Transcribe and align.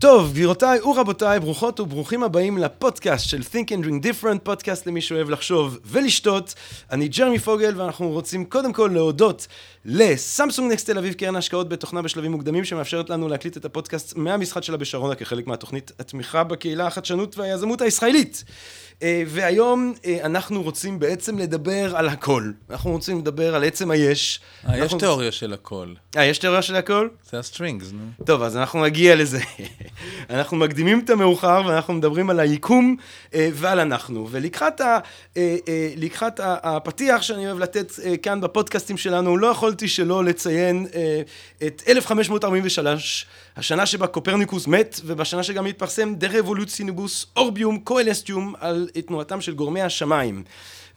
טוב, 0.00 0.30
גבירותיי 0.30 0.80
ורבותיי, 0.80 1.40
ברוכות 1.40 1.80
וברוכים 1.80 2.22
הבאים 2.22 2.58
לפודקאסט 2.58 3.28
של 3.28 3.40
Think 3.40 3.68
and 3.68 3.84
Drink 3.84 4.04
Different, 4.04 4.38
פודקאסט 4.42 4.86
למי 4.86 5.00
שאוהב 5.00 5.30
לחשוב 5.30 5.78
ולשתות. 5.84 6.54
אני 6.90 7.08
ג'רמי 7.08 7.38
פוגל, 7.38 7.80
ואנחנו 7.80 8.10
רוצים 8.10 8.44
קודם 8.44 8.72
כל 8.72 8.90
להודות 8.94 9.46
לסמסונג 9.84 10.72
נקסט 10.72 10.90
תל 10.90 10.98
אביב, 10.98 11.14
קרן 11.14 11.36
השקעות 11.36 11.68
בתוכנה 11.68 12.02
בשלבים 12.02 12.32
מוקדמים, 12.32 12.64
שמאפשרת 12.64 13.10
לנו 13.10 13.28
להקליט 13.28 13.56
את 13.56 13.64
הפודקאסט 13.64 14.16
מהמשחק 14.16 14.62
שלה 14.62 14.76
בשרונה 14.76 15.14
כחלק 15.14 15.46
מהתוכנית 15.46 15.92
התמיכה 15.98 16.44
בקהילה 16.44 16.86
החדשנות 16.86 17.38
והיזמות 17.38 17.80
הישראלית. 17.80 18.44
אה, 19.02 19.22
והיום 19.26 19.94
אה, 20.06 20.18
אנחנו 20.24 20.62
רוצים 20.62 20.98
בעצם 20.98 21.38
לדבר 21.38 21.96
על 21.96 22.08
הכל. 22.08 22.50
אנחנו 22.70 22.90
רוצים 22.90 23.18
לדבר 23.18 23.54
על 23.54 23.64
עצם 23.64 23.90
היש. 23.90 24.40
אה, 24.68 24.78
יש 24.78 24.94
תיאוריה 24.94 25.32
של 25.32 25.52
הכל. 25.52 25.88
אה, 26.16 26.24
יש 26.24 26.38
תיאוריה 26.38 26.62
של 26.62 26.76
הכל? 26.76 27.08
זה 27.30 27.38
ה 27.38 27.44
strings, 27.44 27.92
נו. 27.92 28.24
טוב, 28.24 28.42
אז 28.42 28.56
אנחנו 28.56 28.84
נגיע 28.84 29.16
לזה. 29.16 29.40
אנחנו 30.30 30.56
מקדימים 30.56 31.00
את 31.04 31.10
המאוחר 31.10 31.62
ואנחנו 31.66 31.94
מדברים 31.94 32.30
על 32.30 32.40
היקום 32.40 32.96
ועל 33.34 33.80
אנחנו. 33.80 34.28
ולקראת 34.30 34.80
ה, 34.80 34.98
לקחת 35.96 36.40
הפתיח 36.42 37.22
שאני 37.22 37.46
אוהב 37.46 37.58
לתת 37.58 37.92
כאן 38.22 38.40
בפודקאסטים 38.40 38.96
שלנו, 38.96 39.36
לא 39.36 39.46
יכולתי 39.46 39.88
שלא 39.88 40.24
לציין 40.24 40.86
את 41.66 41.82
1543, 41.88 43.26
השנה 43.58 43.86
שבה 43.86 44.06
קופרניקוס 44.06 44.66
מת, 44.66 45.00
ובשנה 45.04 45.42
שגם 45.42 45.66
התפרסם 45.66 46.14
De 46.14 46.28
revolutionibus 46.38 47.26
orbium 47.36 47.78
coelestium 47.78 48.54
על 48.60 48.88
תנועתם 49.06 49.40
של 49.40 49.54
גרמי 49.54 49.82
השמיים. 49.82 50.44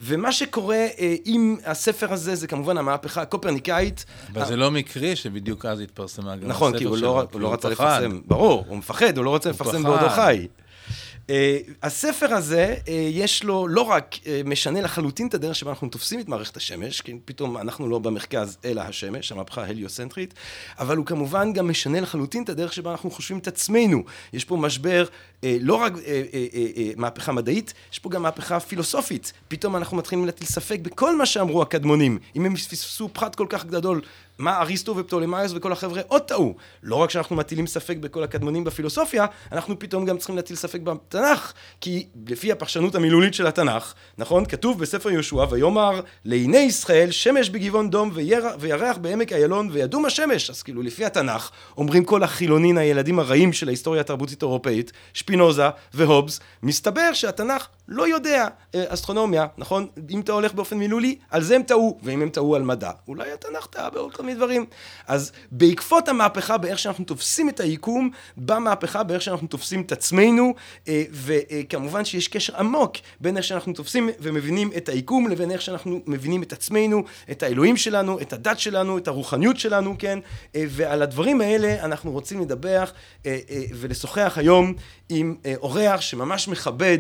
ומה 0.01 0.31
שקורה 0.31 0.75
אה, 0.75 1.15
עם 1.25 1.57
הספר 1.65 2.13
הזה 2.13 2.35
זה 2.35 2.47
כמובן 2.47 2.77
המהפכה 2.77 3.21
הקופרניקאית. 3.21 4.05
אבל 4.33 4.45
זה 4.45 4.55
לא 4.55 4.71
מקרי 4.71 5.15
שבדיוק 5.15 5.65
אז 5.65 5.79
התפרסמה 5.79 6.35
גם 6.35 6.47
נכון, 6.47 6.77
כי 6.77 6.83
הוא 6.83 6.97
לא, 6.97 7.23
הוא 7.31 7.41
לא 7.41 7.53
רצה 7.53 7.69
לפרסם, 7.69 8.21
ברור, 8.25 8.65
הוא 8.67 8.77
מפחד, 8.77 9.17
הוא 9.17 9.25
לא 9.25 9.29
רוצה 9.29 9.49
לפרסם 9.49 9.83
בעודו 9.83 10.09
חי. 10.09 10.47
Uh, 11.31 11.33
הספר 11.83 12.33
הזה, 12.33 12.75
uh, 12.85 12.89
יש 12.91 13.43
לו 13.43 13.67
לא 13.67 13.81
רק 13.81 14.15
uh, 14.15 14.27
משנה 14.45 14.81
לחלוטין 14.81 15.27
את 15.27 15.33
הדרך 15.33 15.55
שבה 15.55 15.71
אנחנו 15.71 15.89
תופסים 15.89 16.19
את 16.19 16.27
מערכת 16.27 16.57
השמש, 16.57 17.01
כי 17.01 17.15
פתאום 17.25 17.57
אנחנו 17.57 17.89
לא 17.89 17.99
במרכז 17.99 18.57
אלא 18.65 18.81
השמש, 18.81 19.31
המהפכה 19.31 19.63
ההליוסנטרית, 19.63 20.33
אבל 20.79 20.97
הוא 20.97 21.05
כמובן 21.05 21.53
גם 21.53 21.69
משנה 21.69 22.01
לחלוטין 22.01 22.43
את 22.43 22.49
הדרך 22.49 22.73
שבה 22.73 22.91
אנחנו 22.91 23.11
חושבים 23.11 23.37
את 23.37 23.47
עצמנו. 23.47 24.03
יש 24.33 24.45
פה 24.45 24.57
משבר, 24.57 25.05
לא 25.43 25.75
רק 25.75 25.93
uh, 25.93 25.97
uh, 25.97 25.99
מהפכה 26.95 27.31
מדעית, 27.31 27.73
יש 27.91 27.99
פה 27.99 28.09
גם 28.09 28.23
מהפכה 28.23 28.59
פילוסופית. 28.59 29.33
פתאום 29.47 29.75
אנחנו 29.75 29.97
מתחילים 29.97 30.25
להטיל 30.25 30.47
ספק 30.47 30.79
בכל 30.81 31.15
מה 31.15 31.25
שאמרו 31.25 31.61
הקדמונים. 31.61 32.17
אם 32.35 32.45
הם 32.45 32.55
פספסו 32.55 33.09
פחת 33.13 33.35
כל 33.35 33.45
כך 33.49 33.65
גדול 33.65 34.01
מה 34.41 34.61
אריסטו 34.61 34.97
ופטולמאיוס 34.97 35.51
וכל 35.55 35.71
החבר'ה 35.71 36.01
עוד 36.07 36.21
טעו. 36.21 36.55
לא 36.83 36.95
רק 36.95 37.09
שאנחנו 37.09 37.35
מטילים 37.35 37.67
ספק 37.67 37.97
בכל 37.97 38.23
הקדמונים 38.23 38.63
בפילוסופיה, 38.63 39.25
אנחנו 39.51 39.79
פתאום 39.79 40.05
גם 40.05 40.17
צריכים 40.17 40.35
להטיל 40.35 40.55
ספק 40.55 40.81
בתנ"ך, 40.81 41.53
כי 41.81 42.05
לפי 42.27 42.51
הפרשנות 42.51 42.95
המילולית 42.95 43.33
של 43.33 43.47
התנ"ך, 43.47 43.93
נכון? 44.17 44.45
כתוב 44.45 44.79
בספר 44.79 45.11
יהושע, 45.11 45.45
ויאמר 45.49 46.01
לעיני 46.25 46.57
ישראל 46.57 47.11
שמש 47.11 47.49
בגבעון 47.49 47.89
דום 47.89 48.11
ויר, 48.13 48.45
וירח 48.59 48.97
בעמק 48.97 49.33
איילון 49.33 49.69
וידום 49.71 50.05
השמש. 50.05 50.49
אז 50.49 50.63
כאילו 50.63 50.81
לפי 50.81 51.05
התנ"ך, 51.05 51.51
אומרים 51.77 52.03
כל 52.03 52.23
החילונין, 52.23 52.77
הילדים 52.77 53.19
הרעים 53.19 53.53
של 53.53 53.67
ההיסטוריה 53.67 54.01
התרבותית 54.01 54.43
האירופאית, 54.43 54.91
שפינוזה 55.31 55.63
והובס, 55.93 56.39
מסתבר 56.63 57.13
שהתנ"ך 57.13 57.67
לא 57.91 58.07
יודע 58.07 58.47
אה, 58.75 58.83
אסטרונומיה, 58.87 59.45
נכון? 59.57 59.87
אם 60.09 60.19
אתה 60.19 60.31
הולך 60.31 60.53
באופן 60.53 60.77
מילולי, 60.77 61.17
על 61.29 61.43
זה 61.43 61.55
הם 61.55 61.63
טעו, 61.63 61.99
ואם 62.03 62.21
הם 62.21 62.29
טעו 62.29 62.55
על 62.55 62.61
מדע, 62.61 62.91
אולי 63.07 63.31
התנ"ך 63.31 63.65
טעה 63.65 63.89
בעוד 63.89 64.15
כל 64.15 64.23
מיני 64.23 64.35
דברים. 64.35 64.65
אז 65.07 65.31
בעקבות 65.51 66.07
המהפכה 66.07 66.57
באיך 66.57 66.79
שאנחנו 66.79 67.05
תופסים 67.05 67.49
את 67.49 67.59
היקום, 67.59 68.09
במהפכה 68.37 69.03
באיך 69.03 69.21
שאנחנו 69.21 69.47
תופסים 69.47 69.81
את 69.81 69.91
עצמנו, 69.91 70.53
אה, 70.87 71.03
וכמובן 71.11 72.05
שיש 72.05 72.27
קשר 72.27 72.57
עמוק 72.57 72.93
בין 73.19 73.37
איך 73.37 73.45
שאנחנו 73.45 73.73
תופסים 73.73 74.09
ומבינים 74.19 74.71
את 74.77 74.89
היקום, 74.89 75.27
לבין 75.27 75.51
איך 75.51 75.61
שאנחנו 75.61 75.99
מבינים 76.07 76.43
את 76.43 76.53
עצמנו, 76.53 77.03
את 77.31 77.43
האלוהים 77.43 77.77
שלנו, 77.77 78.21
את 78.21 78.33
הדת 78.33 78.59
שלנו, 78.59 78.97
את 78.97 79.07
הרוחניות 79.07 79.57
שלנו, 79.57 79.95
כן? 79.99 80.19
אה, 80.55 80.63
ועל 80.67 81.01
הדברים 81.01 81.41
האלה 81.41 81.85
אנחנו 81.85 82.11
רוצים 82.11 82.41
לדבר 82.41 82.83
ולשוחח 83.73 84.33
היום 84.37 84.73
עם 85.09 85.35
אורח 85.61 86.01
שממש 86.01 86.47
מכבד 86.47 86.99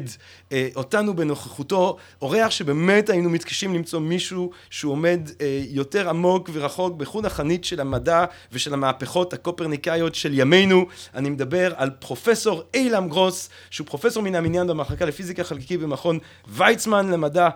אותנו 0.81 1.15
בנוכחותו, 1.15 1.97
אורח 2.21 2.51
שבאמת 2.51 3.09
היינו 3.09 3.29
מתקשים 3.29 3.73
למצוא 3.73 3.99
מישהו 3.99 4.51
שהוא 4.69 4.91
עומד 4.91 5.19
אה, 5.41 5.63
יותר 5.69 6.09
עמוק 6.09 6.49
ורחוק 6.53 6.95
בחוד 6.97 7.25
החנית 7.25 7.65
של 7.65 7.79
המדע 7.79 8.25
ושל 8.51 8.73
המהפכות 8.73 9.33
הקופרניקאיות 9.33 10.15
של 10.15 10.39
ימינו. 10.39 10.85
אני 11.15 11.29
מדבר 11.29 11.73
על 11.75 11.89
פרופסור 11.89 12.63
אילם 12.73 13.09
גרוס, 13.09 13.49
שהוא 13.69 13.87
פרופסור 13.87 14.23
מן 14.23 14.35
המניין 14.35 14.67
במחלקה 14.67 15.05
לפיזיקה 15.05 15.43
חלקיקית 15.43 15.79
במכון 15.79 16.19
ויצמן 16.47 17.11
למדע 17.11 17.49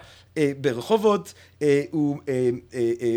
ברחובות, 0.62 1.34
אה, 1.62 1.84
הוא 1.92 2.18
אה, 2.30 2.50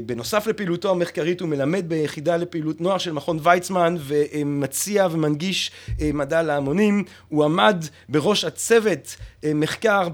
בנוסף 0.06 0.46
לפעילותו 0.46 0.90
המחקרית 0.90 1.40
הוא 1.40 1.48
מלמד 1.48 1.88
ביחידה 1.88 2.36
לפעילות 2.36 2.80
נוער 2.80 2.98
של 2.98 3.12
מכון 3.12 3.38
ויצמן 3.42 3.96
ומציע 3.98 5.08
ומנגיש 5.10 5.70
מדע 6.14 6.42
להמונים, 6.42 7.04
הוא 7.28 7.44
עמד 7.44 7.84
בראש 8.08 8.44
הצוות 8.44 9.16
מחקר 9.54 10.08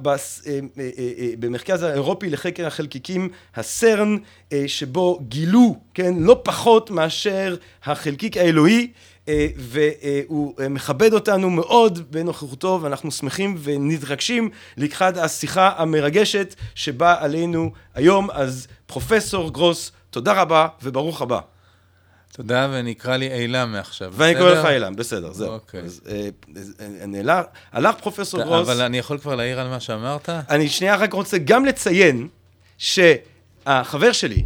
במרכז 1.39 1.83
האירופי 1.83 2.31
לחקר 2.31 2.67
החלקיקים 2.67 3.29
הסרן 3.55 4.17
שבו 4.67 5.21
גילו 5.29 5.77
כן 5.95 6.15
לא 6.19 6.41
פחות 6.45 6.91
מאשר 6.91 7.57
החלקיק 7.85 8.37
האלוהי 8.37 8.81
אה, 8.81 8.89
והוא 9.57 10.55
אה, 10.61 10.69
מכבד 10.69 11.13
אותנו 11.13 11.51
מאוד 11.51 11.99
בנוכחותו 12.11 12.79
ואנחנו 12.83 13.11
שמחים 13.11 13.57
ונתרגשים 13.63 14.51
לקחת 14.77 15.17
השיחה 15.17 15.73
המרגשת 15.77 16.55
שבאה 16.75 17.25
עלינו 17.25 17.73
היום 17.95 18.31
אז 18.31 18.67
פרופסור 18.87 19.53
גרוס 19.53 19.93
תודה 20.11 20.33
רבה 20.43 20.69
וברוך 20.83 21.23
הבא. 21.23 21.41
תודה, 22.33 22.69
ונקרא 22.73 23.17
לי 23.17 23.33
אילם 23.35 23.73
מעכשיו, 23.73 24.11
בסדר? 24.11 24.25
ואני 24.25 24.39
קורא 24.39 24.51
לך 24.51 24.67
אילם, 24.67 24.97
בסדר, 24.97 25.33
זהו. 25.33 25.53
אוקיי. 25.53 25.81
אז 25.81 26.01
אה, 26.09 27.43
הלך 27.73 27.95
פרופסור 27.97 28.43
גרוס... 28.43 28.69
אבל 28.69 28.81
אני 28.83 28.99
יכול 28.99 29.19
כבר 29.19 29.35
להעיר 29.35 29.61
על 29.61 29.69
מה 29.69 29.81
שאמרת? 29.81 30.29
אני 30.29 30.69
שנייה 30.69 30.97
רק 30.97 31.13
רוצה 31.13 31.39
גם 31.39 31.65
לציין 31.65 32.29
שהחבר 32.79 34.13
שלי 34.13 34.45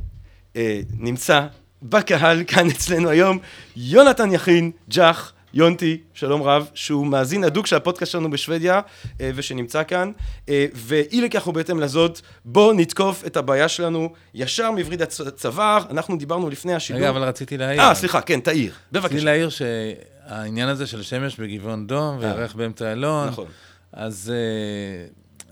נמצא 0.99 1.47
בקהל 1.83 2.45
כאן 2.47 2.67
אצלנו 2.71 3.09
היום, 3.09 3.39
יונתן 3.77 4.33
יכין, 4.33 4.71
ג'ח, 4.91 5.33
יונטי, 5.55 6.01
שלום 6.15 6.43
רב, 6.43 6.69
שהוא 6.75 7.07
מאזין 7.07 7.45
הדוק 7.45 7.67
של 7.67 7.77
הפודקאסט 7.77 8.13
שלנו 8.13 8.31
בשוודיה 8.31 8.81
אה, 9.21 9.31
ושנמצא 9.35 9.83
כאן, 9.85 10.13
אה, 10.49 10.67
ואי 10.75 11.21
לכך 11.21 11.47
ובהתאם 11.47 11.81
לזאת, 11.81 12.21
בואו 12.45 12.73
נתקוף 12.73 13.27
את 13.27 13.37
הבעיה 13.37 13.69
שלנו 13.69 14.13
ישר 14.35 14.71
מווריד 14.71 15.03
הצוואר, 15.03 15.83
אנחנו 15.91 16.17
דיברנו 16.17 16.51
לפני 16.51 16.75
השידור. 16.75 17.01
רגע, 17.03 17.11
אבל 17.11 17.23
רציתי 17.23 17.57
להעיר. 17.57 17.81
אה, 17.81 17.95
סליחה, 17.95 18.21
כן, 18.21 18.41
תעיר, 18.41 18.73
בבקשה. 18.93 19.07
רציתי 19.07 19.25
להעיר 19.25 19.49
שהעניין 19.49 20.69
הזה 20.69 20.87
של 20.87 21.03
שמש 21.03 21.41
בגבעון 21.41 21.87
דום 21.87 22.15
אה. 22.15 22.19
וירח 22.21 22.55
באמצע 22.55 22.93
אלון, 22.93 23.29
נכון. 23.29 23.47
אז... 23.93 24.33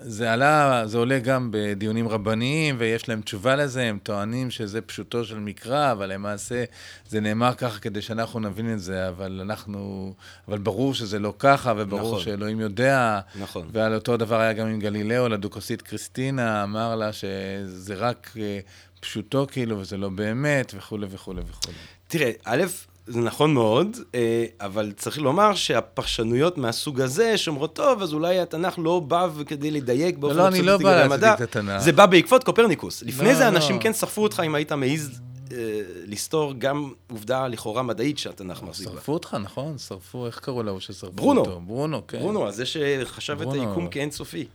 זה 0.01 0.33
עלה, 0.33 0.83
זה 0.87 0.99
עולה 0.99 1.19
גם 1.19 1.49
בדיונים 1.53 2.09
רבניים, 2.09 2.77
ויש 2.79 3.09
להם 3.09 3.21
תשובה 3.21 3.57
לזה, 3.57 3.83
הם 3.83 3.99
טוענים 4.03 4.51
שזה 4.51 4.81
פשוטו 4.81 5.25
של 5.25 5.39
מקרא, 5.39 5.93
אבל 5.93 6.13
למעשה 6.13 6.65
זה 7.09 7.21
נאמר 7.21 7.55
ככה 7.55 7.79
כדי 7.79 8.03
שאנחנו 8.03 8.41
נבין 8.41 8.73
את 8.73 8.81
זה, 8.81 9.09
אבל 9.09 9.41
אנחנו, 9.43 10.15
אבל 10.49 10.59
ברור 10.59 10.95
שזה 10.95 11.19
לא 11.19 11.35
ככה, 11.39 11.73
וברור 11.77 12.11
נכון. 12.11 12.21
שאלוהים 12.21 12.61
יודע. 12.61 13.21
נכון. 13.41 13.69
ועל 13.73 13.95
אותו 13.95 14.17
דבר 14.17 14.41
היה 14.41 14.53
גם 14.53 14.67
עם 14.67 14.79
גלילאו, 14.79 15.29
לדוכוסית 15.29 15.83
קריסטינה, 15.83 16.63
אמר 16.63 16.97
לה 16.97 17.13
שזה 17.13 17.95
רק 17.95 18.31
אה, 18.41 18.61
פשוטו 19.01 19.47
כאילו, 19.51 19.79
וזה 19.79 19.97
לא 19.97 20.09
באמת, 20.09 20.75
וכולי 20.77 21.07
וכולי 21.11 21.41
וכולי. 21.49 21.77
תראה, 22.09 22.31
א', 22.45 22.63
זה 23.07 23.21
נכון 23.21 23.55
מאוד, 23.55 23.97
אה, 24.15 24.45
אבל 24.61 24.93
צריך 24.97 25.19
לומר 25.19 25.55
שהפרשנויות 25.55 26.59
מהסוג 26.59 27.01
הזה 27.01 27.39
שאומרות, 27.39 27.77
טוב, 27.77 28.03
אז 28.03 28.13
אולי 28.13 28.41
התנ"ך 28.41 28.75
לא 28.79 29.01
בא 29.01 29.29
כדי 29.47 29.71
לדייק 29.71 30.19
באופן 30.19 30.37
לא, 30.37 30.49
אני 30.49 30.63
לא 30.63 30.77
בא 30.77 31.07
להצדיק 31.07 31.31
את 31.35 31.41
התנ"ך. 31.41 31.83
זה 31.83 31.93
בא 31.93 32.07
בעקבות 32.07 32.45
קופרניקוס. 32.45 33.03
לפני 33.03 33.29
לא, 33.29 33.35
זה 33.35 33.49
אנשים 33.49 33.77
לא. 33.77 33.81
כן 33.81 33.93
שרפו 33.93 34.23
אותך 34.23 34.43
אם 34.47 34.55
היית 34.55 34.73
מעז 34.73 35.21
אה, 35.53 35.57
לסתור 36.07 36.55
גם 36.59 36.93
עובדה 37.11 37.49
לכאורה 37.49 37.83
מדעית 37.83 38.19
שהתנ"ך 38.19 38.63
מחזיק 38.63 38.89
בה. 38.89 38.95
שרפו 38.95 39.13
אותך, 39.13 39.37
נכון? 39.43 39.79
שרפו, 39.79 40.27
איך 40.27 40.39
קראו 40.39 40.63
לו 40.63 40.81
ששרפו 40.81 41.13
ברונו. 41.13 41.41
אותו? 41.41 41.61
ברונו, 41.67 42.07
כן. 42.07 42.19
ברונו, 42.19 42.53
זה 42.53 42.67
שחשב 42.67 43.43
את 43.43 43.53
היקום 43.53 43.89
כאינסופי. 43.89 44.47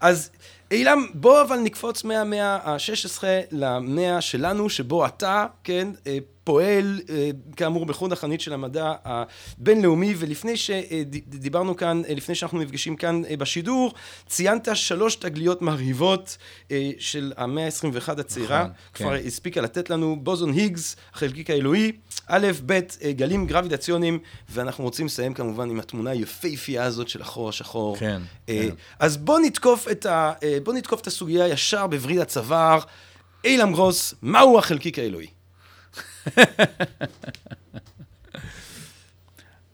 אז 0.00 0.30
אילם, 0.70 1.06
בוא 1.14 1.42
אבל 1.42 1.56
נקפוץ 1.56 2.04
מהמאה 2.04 2.56
ה-16 2.56 3.24
למאה 3.52 4.20
שלנו, 4.20 4.70
שבו 4.70 5.06
אתה, 5.06 5.46
כן, 5.64 5.88
אה, 6.06 6.18
פועל 6.44 7.00
אה, 7.08 7.30
כאמור 7.56 7.86
בחוד 7.86 8.12
החנית 8.12 8.40
של 8.40 8.52
המדע 8.52 8.92
הבינלאומי 9.04 10.14
ולפני 10.18 10.56
שדיברנו 10.56 11.76
כאן, 11.76 12.02
אה, 12.08 12.14
לפני 12.14 12.34
שאנחנו 12.34 12.58
נפגשים 12.58 12.96
כאן 12.96 13.22
בשידור, 13.38 13.94
ציינת 14.26 14.68
שלוש 14.74 15.16
תגליות 15.16 15.62
מרהיבות 15.62 16.36
של 16.98 17.32
המאה 17.36 17.64
ה-21 17.64 18.20
הצעירה, 18.20 18.60
נכון, 18.60 18.72
כבר 18.94 19.18
כן. 19.18 19.26
הספיקה 19.26 19.60
לתת 19.60 19.90
לנו 19.90 20.16
בוזון 20.22 20.52
היגס, 20.52 20.96
החלקיק 21.14 21.50
האלוהי, 21.50 21.92
א', 22.26 22.46
ב', 22.66 22.80
גלים 23.10 23.46
גרביטציוניים, 23.46 24.18
ואנחנו 24.50 24.84
רוצים 24.84 25.06
לסיים 25.06 25.34
כמובן 25.34 25.70
עם 25.70 25.80
התמונה 25.80 26.10
היפהפייה 26.10 26.84
הזאת 26.84 27.08
של 27.08 27.22
החור 27.22 27.48
השחור. 27.48 27.96
כן, 27.96 28.22
כן. 28.46 28.68
אז 28.98 29.16
בוא 29.16 29.38
נתקוף 29.38 29.88
את, 29.88 30.06
ה, 30.06 30.32
בוא 30.64 30.72
נתקוף 30.72 31.00
את 31.00 31.06
הסוגיה 31.06 31.48
ישר 31.48 31.86
בווריד 31.86 32.18
הצוואר. 32.18 32.78
אילם 33.44 33.72
גרוס, 33.72 34.14
מהו 34.22 34.58
החלקיק 34.58 34.98
האלוהי? 34.98 35.26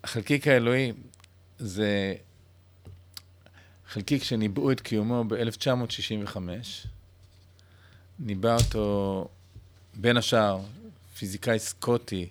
החלקיק 0.05 0.49
האלוהי 0.49 0.93
זה 1.59 2.15
חלקיק 3.89 4.23
שניבאו 4.23 4.73
את 4.73 4.81
קיומו 4.81 5.25
ב-1965. 5.25 6.37
ניבא 8.19 8.57
אותו 8.57 9.29
בין 9.95 10.17
השאר 10.17 10.61
פיזיקאי 11.19 11.59
סקוטי 11.59 12.29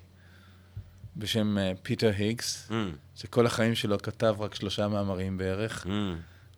בשם 1.18 1.58
אה, 1.58 1.72
פיטר 1.84 2.12
היגס, 2.18 2.68
mm. 2.70 2.74
שכל 3.16 3.46
החיים 3.46 3.76
שלו 3.76 3.98
כתב 3.98 4.36
רק 4.40 4.56
שלושה 4.56 4.88
מאמרים 4.88 5.38
בערך. 5.38 5.86
Mm. 5.86 5.90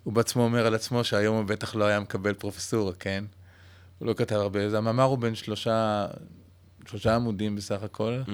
הוא 0.04 0.14
בעצמו 0.14 0.44
אומר 0.44 0.66
על 0.66 0.76
עצמו 0.76 1.04
שהיום 1.04 1.38
הוא 1.38 1.46
בטח 1.46 1.76
לא 1.76 1.86
היה 1.86 2.00
מקבל 2.00 2.34
פרופסורה, 2.34 2.94
כן? 2.94 3.24
הוא 4.00 4.08
לא 4.08 4.14
כתב 4.14 4.36
הרבה. 4.36 4.66
אז 4.66 4.74
המאמר 4.74 5.04
הוא 5.04 5.18
בין 5.18 5.36
שלושה, 5.36 6.08
שלושה 6.88 7.16
עמודים 7.16 7.56
בסך 7.56 7.84
הכל, 7.84 8.22
mm. 8.26 8.30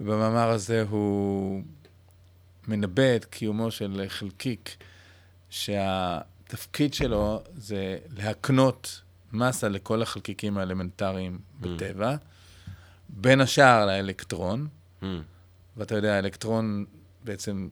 ובמאמר 0.00 0.48
הזה 0.48 0.84
הוא 0.88 1.62
מנבא 2.68 3.16
את 3.16 3.24
קיומו 3.24 3.70
של 3.70 4.04
חלקיק, 4.08 4.76
שהתפקיד 5.50 6.94
שלו 6.94 7.42
זה 7.56 7.98
להקנות 8.16 9.02
מסה 9.32 9.68
לכל 9.68 10.02
החלקיקים 10.02 10.58
האלמנטריים 10.58 11.38
mm. 11.38 11.66
בטבע, 11.66 12.16
בין 13.08 13.40
השאר 13.40 13.86
לאלקטרון, 13.86 14.66
mm. 15.02 15.04
ואתה 15.76 15.94
יודע, 15.94 16.14
האלקטרון 16.14 16.84
בעצם 17.24 17.68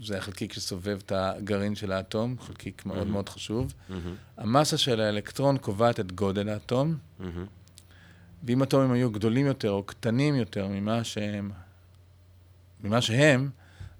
זה 0.00 0.18
החלקיק 0.18 0.52
שסובב 0.52 0.98
את 1.06 1.12
הגרעין 1.12 1.74
של 1.74 1.92
האטום, 1.92 2.36
חלקיק 2.40 2.86
מאוד 2.86 3.02
mm-hmm. 3.02 3.10
מאוד 3.10 3.28
חשוב. 3.28 3.72
Mm-hmm. 3.72 3.92
המסה 4.36 4.78
של 4.78 5.00
האלקטרון 5.00 5.58
קובעת 5.58 6.00
את 6.00 6.12
גודל 6.12 6.48
האטום, 6.48 6.96
mm-hmm. 7.20 7.24
ואם 8.44 8.62
אטומים 8.62 8.92
היו 8.92 9.10
גדולים 9.10 9.46
יותר 9.46 9.70
או 9.70 9.82
קטנים 9.82 10.34
יותר 10.34 10.68
ממה 10.68 11.04
שהם, 11.04 11.50
ממה 12.84 13.00
שהם, 13.00 13.50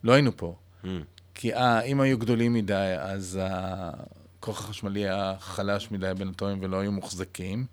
לא 0.04 0.12
היינו 0.12 0.36
פה. 0.36 0.56
Mm. 0.84 0.88
כי 1.34 1.54
אה, 1.54 1.80
אם 1.80 2.00
היו 2.00 2.18
גדולים 2.18 2.52
מדי, 2.52 2.94
אז 2.98 3.40
הכוח 3.42 4.60
החשמלי 4.60 5.00
היה 5.00 5.34
חלש 5.40 5.90
מדי 5.90 6.12
בין 6.18 6.28
אטומים 6.28 6.58
ולא 6.60 6.80
היו 6.80 6.92
מוחזקים. 6.92 7.66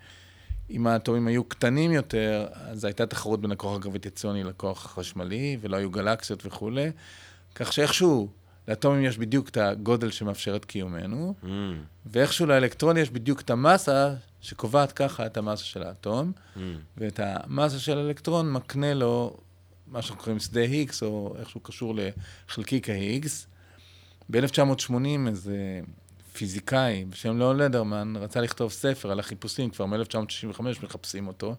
אם 0.70 0.88
האטומים 0.88 1.28
היו 1.28 1.44
קטנים 1.44 1.92
יותר, 1.92 2.48
אז 2.54 2.86
הייתה 2.86 3.06
תחרות 3.06 3.42
בין 3.42 3.52
הכוח 3.52 3.76
הגרביטציוני 3.76 4.44
לכוח 4.44 4.86
החשמלי, 4.86 5.58
ולא 5.62 5.78
היו 5.78 5.90
גלקסיות 5.90 6.46
וכולי. 6.46 6.92
כך 7.56 7.74
שאיכשהו 7.74 8.30
לאטומים 8.72 9.06
יש 9.06 9.18
בדיוק 9.18 9.50
את 9.50 9.58
הגודל 9.58 10.12
שמאפשר 10.12 10.56
את 10.56 10.66
קיומנו, 10.66 11.34
mm. 11.44 11.48
ואיכשהו 12.06 12.46
לאלקטרון 12.46 12.98
יש 12.98 13.10
בדיוק 13.10 13.42
את 13.42 13.50
המסה 13.50 14.14
שקובעת 14.42 14.92
ככה 14.92 15.26
את 15.26 15.38
המסה 15.38 15.64
של 15.64 15.84
האטום, 15.84 16.32
mm. 16.56 16.60
ואת 16.98 17.20
המסה 17.24 17.80
של 17.80 17.98
האלקטרון 17.98 18.52
מקנה 18.52 18.94
לו 18.94 19.38
מה 19.88 20.02
שאנחנו 20.02 20.24
קוראים 20.24 20.40
שדה 20.40 20.62
היגס, 20.62 21.04
או 21.04 21.36
איכשהו 21.40 21.60
קשור 21.60 21.96
לחלקיק 21.96 22.90
ההיגס. 22.90 23.48
ב-1980 24.30 25.28
איזה 25.28 25.82
פיזיקאי 26.34 27.06
בשם 27.10 27.38
לאון 27.38 27.58
לדרמן 27.58 28.14
רצה 28.16 28.42
לכתוב 28.42 28.72
ספר 28.72 29.12
על 29.12 29.20
החיפושים, 29.20 29.70
כבר 29.70 29.86
מ-1965 29.86 30.62
מחפשים 30.84 31.28
אותו. 31.28 31.56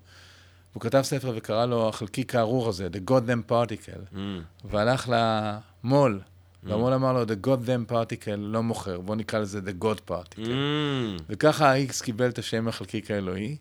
והוא 0.72 0.80
כתב 0.80 1.02
ספר 1.02 1.32
וקרא 1.36 1.66
לו 1.66 1.88
החלקיק 1.88 2.34
הארור 2.34 2.68
הזה, 2.68 2.88
The 2.92 3.10
God 3.10 3.28
Them 3.28 3.50
Particle. 3.50 4.14
Mm. 4.14 4.18
והלך 4.64 5.12
למו"ל, 5.12 6.20
mm. 6.64 6.68
והמו"ל 6.70 6.92
אמר 6.92 7.12
לו, 7.12 7.22
The 7.22 7.46
God 7.46 7.66
Them 7.66 7.92
Particle 7.92 8.36
לא 8.36 8.62
מוכר, 8.62 9.00
בוא 9.00 9.16
נקרא 9.16 9.38
לזה 9.38 9.60
The 9.66 9.84
God 9.84 10.10
Particle. 10.10 10.38
Mm. 10.38 11.22
וככה 11.28 11.72
ה-X 11.72 12.04
קיבל 12.04 12.28
את 12.28 12.38
השם 12.38 12.68
החלקיק 12.68 13.10
האלוהי. 13.10 13.56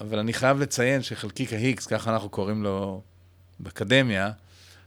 אבל 0.00 0.18
אני 0.18 0.32
חייב 0.32 0.60
לציין 0.60 1.02
שחלקיק 1.02 1.52
ה-X, 1.52 1.88
ככה 1.88 2.14
אנחנו 2.14 2.28
קוראים 2.28 2.62
לו 2.62 3.02
באקדמיה, 3.60 4.30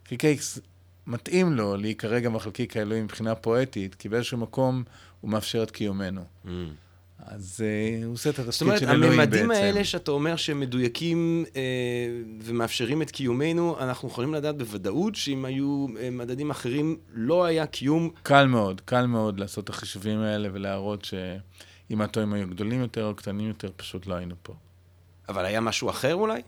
חלקיק 0.03 0.25
ה-X 0.25 0.59
מתאים 1.07 1.53
לו 1.53 1.77
להיקרא 1.77 2.19
גם 2.19 2.35
החלקיק 2.35 2.77
האלוהי 2.77 3.01
מבחינה 3.01 3.35
פואטית, 3.35 3.95
כי 3.95 4.09
באיזשהו 4.09 4.37
מקום 4.37 4.83
הוא 5.21 5.31
מאפשר 5.31 5.63
את 5.63 5.71
קיומנו. 5.71 6.25
אז 7.29 7.63
uh, 8.01 8.05
הוא 8.05 8.13
עושה 8.13 8.29
את 8.29 8.39
התפקיד 8.39 8.77
של 8.79 8.89
אלוהים 8.89 9.17
בעצם. 9.17 9.31
זאת 9.31 9.41
אומרת, 9.41 9.43
הממדים 9.47 9.51
האלה 9.51 9.83
שאתה 9.83 10.11
אומר 10.11 10.35
שהם 10.35 10.59
מדויקים 10.59 11.45
uh, 11.47 11.53
ומאפשרים 12.43 13.01
את 13.01 13.11
קיומנו, 13.11 13.75
אנחנו 13.79 14.07
יכולים 14.07 14.33
לדעת 14.33 14.57
בוודאות 14.57 15.15
שאם 15.15 15.45
היו 15.45 15.87
uh, 15.89 15.99
מדדים 16.11 16.49
אחרים, 16.49 16.97
לא 17.13 17.45
היה 17.45 17.65
קיום... 17.65 18.09
קל 18.23 18.47
מאוד, 18.47 18.81
קל 18.85 19.05
מאוד 19.05 19.39
לעשות 19.39 19.63
את 19.63 19.69
החישובים 19.69 20.19
האלה 20.19 20.49
ולהראות 20.53 21.05
שאם 21.05 22.01
האטומים 22.01 22.33
היו 22.33 22.47
גדולים 22.47 22.81
יותר 22.81 23.05
או 23.05 23.15
קטנים 23.15 23.47
יותר, 23.47 23.69
פשוט 23.75 24.07
לא 24.07 24.13
היינו 24.13 24.35
פה. 24.43 24.53
אבל 25.29 25.45
היה 25.45 25.61
משהו 25.61 25.89
אחר 25.89 26.15
אולי? 26.15 26.41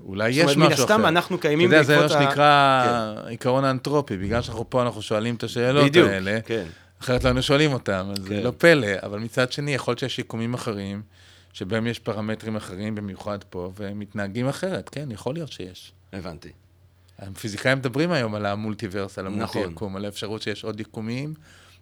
אולי 0.00 0.28
יש 0.28 0.36
משהו 0.36 0.46
אחר. 0.46 0.54
זאת 0.54 0.60
אומרת, 0.60 0.68
מן 0.68 0.72
הסתם 0.72 1.06
אנחנו 1.06 1.38
קיימים 1.38 1.70
בעקבות 1.70 1.90
ה... 1.90 1.94
אתה 1.94 2.02
יודע, 2.02 2.08
זה 2.08 2.18
מה 2.18 2.30
שנקרא 2.30 2.84
כן. 3.22 3.28
עיקרון 3.28 3.64
האנטרופי, 3.64 4.16
בגלל 4.16 4.42
שאנחנו 4.42 4.70
פה, 4.70 4.82
אנחנו 4.82 5.02
שואלים 5.02 5.34
את 5.34 5.42
השאלות 5.42 5.96
האלה. 5.96 6.32
בדיוק, 6.32 6.46
כן. 6.46 6.66
אחרת 7.02 7.24
לא 7.24 7.28
היינו 7.28 7.42
שואלים 7.42 7.72
אותם, 7.72 8.08
אז 8.12 8.18
כן. 8.18 8.24
זה 8.24 8.42
לא 8.42 8.52
פלא. 8.58 8.88
אבל 9.02 9.18
מצד 9.18 9.52
שני, 9.52 9.74
יכול 9.74 9.92
להיות 9.92 9.98
שיש 9.98 10.18
יקומים 10.18 10.54
אחרים, 10.54 11.02
שבהם 11.52 11.86
יש 11.86 11.98
פרמטרים 11.98 12.56
אחרים, 12.56 12.94
במיוחד 12.94 13.44
פה, 13.44 13.72
והם 13.76 13.98
מתנהגים 13.98 14.48
אחרת. 14.48 14.88
כן, 14.88 15.10
יכול 15.10 15.34
להיות 15.34 15.52
שיש. 15.52 15.92
הבנתי. 16.12 16.48
הפיזיקאים 17.18 17.78
מדברים 17.78 18.12
היום 18.12 18.34
על 18.34 18.46
המולטיברס, 18.46 19.18
על 19.18 19.26
המולטי 19.26 19.66
נכון. 19.66 19.96
על 19.96 20.04
האפשרות 20.04 20.42
שיש 20.42 20.64
עוד 20.64 20.80
יקומים, 20.80 21.34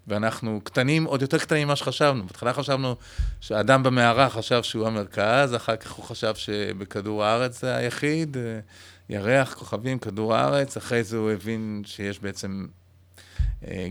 ואנחנו 0.06 0.60
קטנים, 0.64 1.04
עוד 1.04 1.22
יותר 1.22 1.38
קטנים 1.38 1.66
ממה 1.66 1.76
שחשבנו. 1.76 2.26
בהתחלה 2.26 2.52
חשבנו 2.52 2.96
שהאדם 3.40 3.82
במערה 3.82 4.30
חשב 4.30 4.62
שהוא 4.62 4.86
המרכז, 4.86 5.54
אחר 5.54 5.76
כך 5.76 5.90
הוא 5.90 6.04
חשב 6.04 6.34
שבכדור 6.34 7.24
הארץ 7.24 7.60
זה 7.60 7.76
היחיד, 7.76 8.36
אה, 8.36 8.60
ירח, 9.08 9.54
כוכבים, 9.54 9.98
כדור 9.98 10.34
הארץ, 10.34 10.76
אחרי 10.76 11.04
זה 11.04 11.16
הוא 11.16 11.30
הבין 11.30 11.82
שיש 11.86 12.20
בעצם 12.20 12.66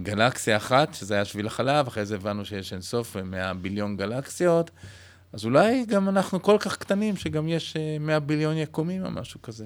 גלקסיה 0.04 0.58
אחת, 0.58 0.94
שזה 0.94 1.14
היה 1.14 1.25
שביל 1.25 1.48
החלב, 1.48 1.88
אחרי 1.88 2.06
זה 2.06 2.16
הבנו 2.16 2.45
שיש 2.45 2.74
אינסוף 2.74 3.16
100 3.16 3.54
ביליון 3.54 3.97
גלקסיות, 3.97 4.71
אז 5.33 5.45
אולי 5.45 5.86
גם 5.86 6.09
אנחנו 6.09 6.42
כל 6.42 6.57
כך 6.59 6.78
קטנים, 6.78 7.16
שגם 7.16 7.47
יש 7.47 7.78
100 8.00 8.16
אה, 8.16 8.19
ביליון 8.19 8.57
יקומים 8.57 9.06
או 9.06 9.12
משהו 9.12 9.42
כזה. 9.42 9.66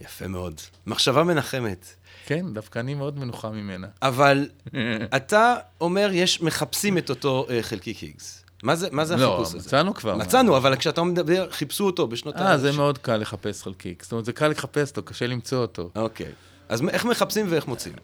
יפה 0.00 0.28
מאוד. 0.28 0.60
מחשבה 0.86 1.24
מנחמת. 1.24 1.86
כן, 2.26 2.46
דווקא 2.52 2.78
אני 2.78 2.94
מאוד 2.94 3.18
מנוחה 3.18 3.50
ממנה. 3.50 3.86
אבל 4.02 4.48
אתה 5.16 5.56
אומר, 5.80 6.10
יש, 6.12 6.42
מחפשים 6.42 6.98
את 6.98 7.10
אותו 7.10 7.46
uh, 7.48 7.52
חלקיק 7.62 7.98
היגס. 7.98 8.44
מה 8.62 8.76
זה, 8.76 8.88
מה 8.92 9.04
זה 9.04 9.16
לא, 9.16 9.34
החיפוש 9.34 9.48
הזה? 9.48 9.58
לא, 9.58 9.64
מצאנו 9.64 9.94
כבר. 9.94 10.16
מצאנו, 10.16 10.56
אבל 10.56 10.76
כשאתה 10.76 11.02
מדבר, 11.02 11.50
חיפשו 11.50 11.86
אותו 11.86 12.08
בשנות 12.08 12.36
ה... 12.36 12.50
אה, 12.50 12.58
זה 12.58 12.72
מאוד 12.72 12.98
קל 12.98 13.16
לחפש 13.16 13.62
חלקיק. 13.62 14.02
זאת 14.02 14.12
אומרת, 14.12 14.24
זה 14.24 14.32
קל 14.32 14.48
לחפש 14.48 14.90
אותו, 14.90 15.02
קשה 15.02 15.26
למצוא 15.26 15.58
אותו. 15.58 15.90
אוקיי. 15.96 16.32
אז 16.68 16.82
איך 16.88 17.04
מחפשים 17.04 17.46
ואיך 17.48 17.68
מוצאים? 17.68 17.94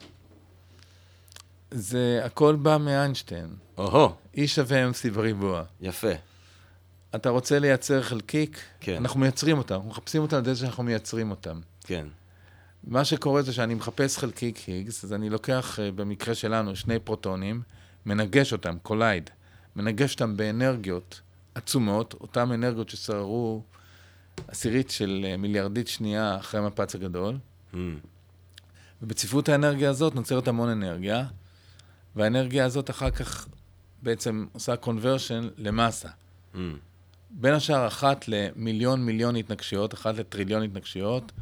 זה 1.71 2.21
הכל 2.25 2.57
בא 2.57 2.77
מאיינשטיין. 2.77 3.49
או-הו. 3.79 4.15
E 4.37 4.47
שווה 4.47 4.91
MC 4.91 5.11
בריבוע. 5.15 5.63
יפה. 5.81 6.13
אתה 7.15 7.31
רוצה 7.31 7.59
לייצר 7.59 8.03
חלקיק? 8.03 8.61
כן. 8.81 8.97
אנחנו 8.97 9.21
מייצרים 9.21 9.59
אותם, 9.59 9.75
אנחנו 9.75 9.91
מחפשים 9.91 10.23
אותם 10.23 10.37
על 10.37 10.43
ידי 10.43 10.57
שאנחנו 10.57 10.83
מייצרים 10.83 11.31
אותם. 11.31 11.61
כן. 11.85 12.07
מה 12.85 13.05
שקורה 13.05 13.43
זה 13.43 13.53
שאני 13.53 13.75
מחפש 13.75 14.19
חלקיק 14.19 14.59
היגס, 14.59 15.05
אז 15.05 15.13
אני 15.13 15.31
לוקח, 15.31 15.79
אה, 15.81 15.91
במקרה 15.93 16.35
שלנו, 16.35 16.77
שני 16.77 16.99
פרוטונים, 16.99 17.63
מנגש 18.07 18.53
אותם, 18.53 18.77
collide, 18.83 19.31
מנגש 19.77 20.15
אותם 20.15 20.37
באנרגיות 20.37 21.21
עצומות, 21.55 22.15
אותן 22.21 22.53
אנרגיות 22.53 22.89
ששררו 22.89 23.63
עשירית 24.49 24.91
של 24.91 25.27
אה, 25.29 25.37
מיליארדית 25.37 25.89
שנייה 25.89 26.37
אחרי 26.37 26.61
המפץ 26.61 26.95
הגדול. 26.95 27.39
Mm. 27.75 27.77
ובצפיפות 29.03 29.49
האנרגיה 29.49 29.91
הזאת 29.91 30.15
נוצרת 30.15 30.49
המון 30.49 30.69
אנרגיה, 30.69 31.25
והאנרגיה 32.19 32.65
הזאת 32.65 32.91
אחר 32.91 33.11
כך 33.11 33.49
בעצם 34.03 34.47
עושה 34.53 34.77
conversion 34.77 35.49
למסה. 35.57 36.09
Mm. 36.55 36.59
בין 37.31 37.55
השאר, 37.55 37.87
אחת 37.87 38.25
למיליון 38.29 39.05
מיליון 39.05 39.37
התנגשויות, 39.37 39.95
אחת 39.95 40.17
לטריליון 40.17 40.63
התנגשויות, 40.63 41.33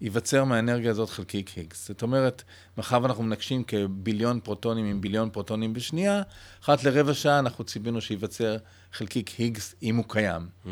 ייווצר 0.00 0.44
מהאנרגיה 0.44 0.90
הזאת 0.90 1.10
חלקיק 1.10 1.48
היגס. 1.48 1.88
זאת 1.88 2.02
אומרת, 2.02 2.42
מאחר 2.76 3.02
ואנחנו 3.02 3.22
מנקשים 3.22 3.64
כביליון 3.64 4.40
פרוטונים 4.40 4.86
עם 4.86 5.00
ביליון 5.00 5.30
פרוטונים 5.30 5.72
בשנייה, 5.72 6.22
אחת 6.62 6.84
לרבע 6.84 7.14
שעה 7.14 7.38
אנחנו 7.38 7.64
ציפינו 7.64 8.00
שייווצר 8.00 8.56
חלקיק 8.92 9.28
היגס 9.28 9.74
אם 9.82 9.96
הוא 9.96 10.04
קיים. 10.08 10.48
Mm. 10.66 10.68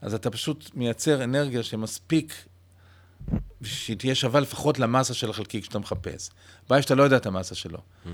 אז 0.00 0.14
אתה 0.14 0.30
פשוט 0.30 0.70
מייצר 0.74 1.24
אנרגיה 1.24 1.62
שמספיק 1.62 2.34
שהיא 3.62 3.96
תהיה 3.96 4.14
שווה 4.14 4.40
לפחות 4.40 4.78
למסה 4.78 5.14
של 5.14 5.30
החלקיק 5.30 5.64
שאתה 5.64 5.78
מחפש. 5.78 6.30
הבעיה 6.66 6.82
שאתה 6.82 6.94
לא 6.94 7.02
יודע 7.02 7.16
את 7.16 7.26
המסה 7.26 7.54
שלו. 7.54 7.78
Mm. 7.78 8.08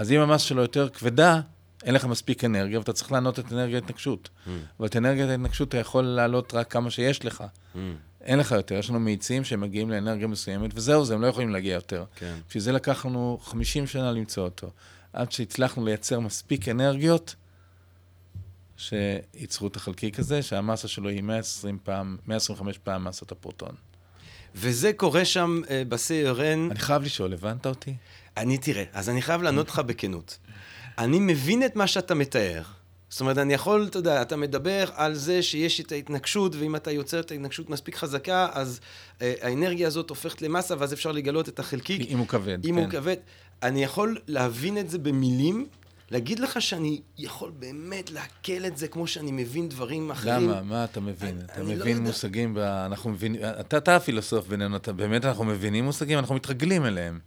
אז 0.00 0.12
אם 0.12 0.20
המסה 0.20 0.44
שלו 0.44 0.62
יותר 0.62 0.88
כבדה, 0.88 1.40
אין 1.84 1.94
לך 1.94 2.04
מספיק 2.04 2.44
אנרגיה, 2.44 2.78
ואתה 2.78 2.92
צריך 2.92 3.12
לענות 3.12 3.38
את 3.38 3.52
אנרגיית 3.52 3.84
ההתנגשות. 3.84 4.28
Mm. 4.28 4.50
אבל 4.78 4.86
את 4.86 4.96
אנרגיית 4.96 5.30
ההתנגשות 5.30 5.68
אתה 5.68 5.78
יכול 5.78 6.04
לעלות 6.04 6.54
רק 6.54 6.70
כמה 6.72 6.90
שיש 6.90 7.24
לך. 7.24 7.44
Mm. 7.74 7.78
אין 8.20 8.38
לך 8.38 8.52
יותר, 8.52 8.74
יש 8.74 8.90
לנו 8.90 9.00
מאיצים 9.00 9.44
שמגיעים 9.44 9.90
לאנרגיה 9.90 10.26
מסוימת, 10.26 10.70
וזהו 10.74 11.04
זה, 11.04 11.14
הם 11.14 11.22
לא 11.22 11.26
יכולים 11.26 11.50
להגיע 11.50 11.74
יותר. 11.74 12.04
כן. 12.16 12.34
בשביל 12.48 12.62
זה 12.62 12.72
לקח 12.72 13.06
לנו 13.06 13.38
50 13.42 13.86
שנה 13.86 14.12
למצוא 14.12 14.44
אותו. 14.44 14.70
עד 15.12 15.32
שהצלחנו 15.32 15.84
לייצר 15.84 16.20
מספיק 16.20 16.68
אנרגיות 16.68 17.34
שייצרו 18.76 19.68
את 19.68 19.76
החלקיק 19.76 20.18
הזה, 20.18 20.42
שהמסה 20.42 20.88
שלו 20.88 21.08
היא 21.08 21.22
120 21.22 21.78
פעם, 21.82 22.16
125 22.26 22.78
פעם 22.78 23.04
מסת 23.04 23.32
הפרוטון. 23.32 23.74
וזה 24.54 24.92
קורה 24.92 25.24
שם 25.24 25.60
uh, 25.64 25.68
ב-CRN. 25.88 26.70
אני 26.70 26.78
חייב 26.78 27.02
לשאול, 27.02 27.32
הבנת 27.32 27.66
אותי? 27.66 27.94
אני, 28.36 28.58
תראה, 28.58 28.84
אז 28.92 29.08
אני 29.08 29.22
חייב 29.22 29.42
לענות 29.42 29.68
לך 29.68 29.78
בכנות. 29.78 30.38
אני 30.98 31.18
מבין 31.18 31.64
את 31.64 31.76
מה 31.76 31.86
שאתה 31.86 32.14
מתאר. 32.14 32.62
זאת 33.10 33.20
אומרת, 33.20 33.38
אני 33.38 33.54
יכול, 33.54 33.86
אתה 33.90 33.98
יודע, 33.98 34.22
אתה 34.22 34.36
מדבר 34.36 34.84
על 34.94 35.14
זה 35.14 35.42
שיש 35.42 35.80
את 35.80 35.92
ההתנגשות, 35.92 36.54
ואם 36.58 36.76
אתה 36.76 36.90
יוצר 36.90 37.20
את 37.20 37.30
ההתנגשות 37.30 37.70
מספיק 37.70 37.96
חזקה, 37.96 38.48
אז 38.52 38.80
אה, 39.22 39.34
האנרגיה 39.40 39.86
הזאת 39.86 40.10
הופכת 40.10 40.42
למסה, 40.42 40.74
ואז 40.78 40.92
אפשר 40.92 41.12
לגלות 41.12 41.48
את 41.48 41.58
החלקיק. 41.58 42.10
אם 42.10 42.18
הוא 42.18 42.26
כבד. 42.26 42.64
אם 42.64 42.74
כן. 42.74 42.80
הוא 42.80 42.90
כבד. 42.90 43.16
אני 43.62 43.84
יכול 43.84 44.18
להבין 44.26 44.78
את 44.78 44.90
זה 44.90 44.98
במילים, 44.98 45.66
להגיד 46.10 46.38
לך 46.38 46.62
שאני 46.62 47.00
יכול 47.18 47.50
באמת 47.58 48.10
לעכל 48.10 48.66
את 48.66 48.76
זה 48.76 48.88
כמו 48.88 49.06
שאני 49.06 49.32
מבין 49.32 49.68
דברים 49.68 50.10
אחרים. 50.10 50.50
למה? 50.50 50.62
מה 50.62 50.84
אתה 50.84 51.00
מבין? 51.00 51.36
אני, 51.36 51.44
אתה 51.44 51.54
אני 51.60 51.76
לא 51.76 51.80
מבין 51.80 51.96
לא 51.96 52.02
מושגים, 52.02 52.54
ב... 52.54 52.58
אנחנו 52.58 53.10
מבינים, 53.10 53.40
אתה, 53.60 53.76
אתה 53.76 53.96
הפילוסוף 53.96 54.46
בינינו, 54.48 54.76
אתה 54.76 54.92
באמת, 54.92 55.24
אנחנו 55.24 55.44
מבינים 55.44 55.84
מושגים, 55.84 56.18
אנחנו 56.18 56.34
מתרגלים 56.34 56.86
אליהם. 56.86 57.18